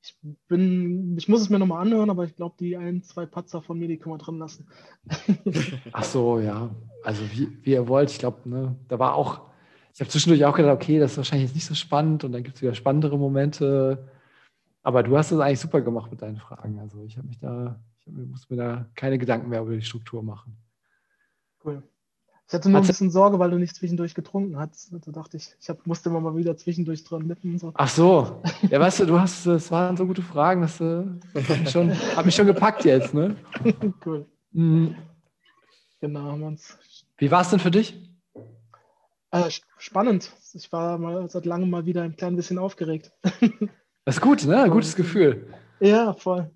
ich 0.03 0.17
bin, 0.47 1.17
ich 1.19 1.29
muss 1.29 1.41
es 1.41 1.51
mir 1.51 1.59
nochmal 1.59 1.83
anhören, 1.83 2.11
aber 2.11 2.25
ich 2.25 2.37
glaube, 2.37 2.57
die 2.59 2.77
ein, 2.77 3.03
zwei 3.03 3.27
Patzer 3.27 3.63
von 3.63 3.79
mir, 3.79 3.89
die 3.89 3.99
können 3.99 4.15
wir 4.15 4.19
drin 4.19 4.39
lassen. 4.39 4.69
Ach 5.93 6.05
so, 6.05 6.39
ja. 6.39 6.71
Also 7.03 7.23
wie, 7.33 7.49
wie 7.65 7.73
ihr 7.73 7.89
wollt, 7.89 8.11
ich 8.11 8.19
glaube, 8.19 8.49
ne, 8.49 8.77
da 8.89 8.99
war 8.99 9.15
auch, 9.15 9.43
ich 9.93 10.01
habe 10.01 10.11
zwischendurch 10.11 10.45
auch 10.45 10.55
gedacht, 10.55 10.75
okay, 10.75 10.99
das 10.99 11.13
ist 11.13 11.17
wahrscheinlich 11.17 11.49
jetzt 11.49 11.57
nicht 11.57 11.67
so 11.67 11.75
spannend 11.75 12.25
und 12.25 12.33
dann 12.33 12.45
gibt 12.45 12.57
es 12.57 12.63
wieder 12.63 12.75
spannendere 12.75 13.19
Momente. 13.19 14.09
Aber 14.83 15.03
du 15.03 15.17
hast 15.19 15.33
es 15.33 15.41
eigentlich 15.41 15.61
super 15.61 15.81
gemacht 15.81 16.11
mit 16.11 16.23
deinen 16.23 16.37
Fragen. 16.37 16.79
Also 16.79 17.03
ich 17.03 17.17
habe 17.17 17.27
mich 17.27 17.39
da, 17.41 17.81
muss 18.11 18.49
mir 18.51 18.57
da 18.57 18.87
keine 18.95 19.19
Gedanken 19.19 19.49
mehr 19.49 19.63
über 19.63 19.75
die 19.75 19.83
Struktur 19.83 20.23
machen. 20.23 20.57
Cool. 21.65 21.83
Ich 22.49 22.55
hatte 22.55 22.71
nur 22.71 22.81
ein 22.81 22.87
bisschen 22.87 23.11
Sorge, 23.11 23.39
weil 23.39 23.51
du 23.51 23.59
nicht 23.59 23.77
zwischendurch 23.77 24.15
getrunken 24.15 24.57
hast. 24.57 24.91
Da 24.91 25.13
dachte 25.13 25.37
ich, 25.37 25.55
ich 25.61 25.69
hab, 25.69 25.87
musste 25.87 26.09
immer 26.09 26.21
mal 26.21 26.35
wieder 26.35 26.57
zwischendurch 26.57 27.05
dran 27.05 27.27
nippen. 27.27 27.59
So. 27.59 27.73
Ach 27.75 27.89
so. 27.89 28.41
Ja, 28.71 28.81
weißt 28.81 29.01
du, 29.01 29.05
du 29.07 29.21
hast, 29.21 29.45
es 29.45 29.71
waren 29.71 29.99
so 29.99 30.07
gute 30.07 30.23
Fragen, 30.23 30.63
dass 30.63 30.79
du 30.79 31.21
hat 31.35 31.61
mich 31.61 31.71
schon, 31.71 31.91
hat 32.17 32.25
mich 32.25 32.35
schon 32.35 32.47
gepackt 32.47 32.87
jetzt, 32.87 33.13
ne? 33.13 33.37
cool. 34.07 34.25
Mhm. 34.53 34.97
Genau, 36.01 36.21
haben 36.23 36.41
wir 36.41 36.47
uns. 36.47 36.79
Wie 37.19 37.31
war 37.31 37.43
es 37.43 37.51
denn 37.51 37.61
für 37.61 37.71
dich? 37.71 38.01
Äh, 39.31 39.51
spannend. 39.77 40.33
Ich 40.55 40.73
war 40.73 40.97
mal 40.97 41.29
seit 41.29 41.45
langem 41.45 41.69
mal 41.69 41.85
wieder 41.85 42.03
ein 42.03 42.17
klein 42.17 42.35
bisschen 42.35 42.59
aufgeregt. 42.59 43.13
Das 44.07 44.17
ist 44.17 44.23
gut, 44.23 44.47
ne? 44.47 44.63
Ein 44.63 44.71
gutes 44.71 44.97
Gefühl. 44.97 45.49
Ja, 45.81 46.15
voll. 46.15 46.51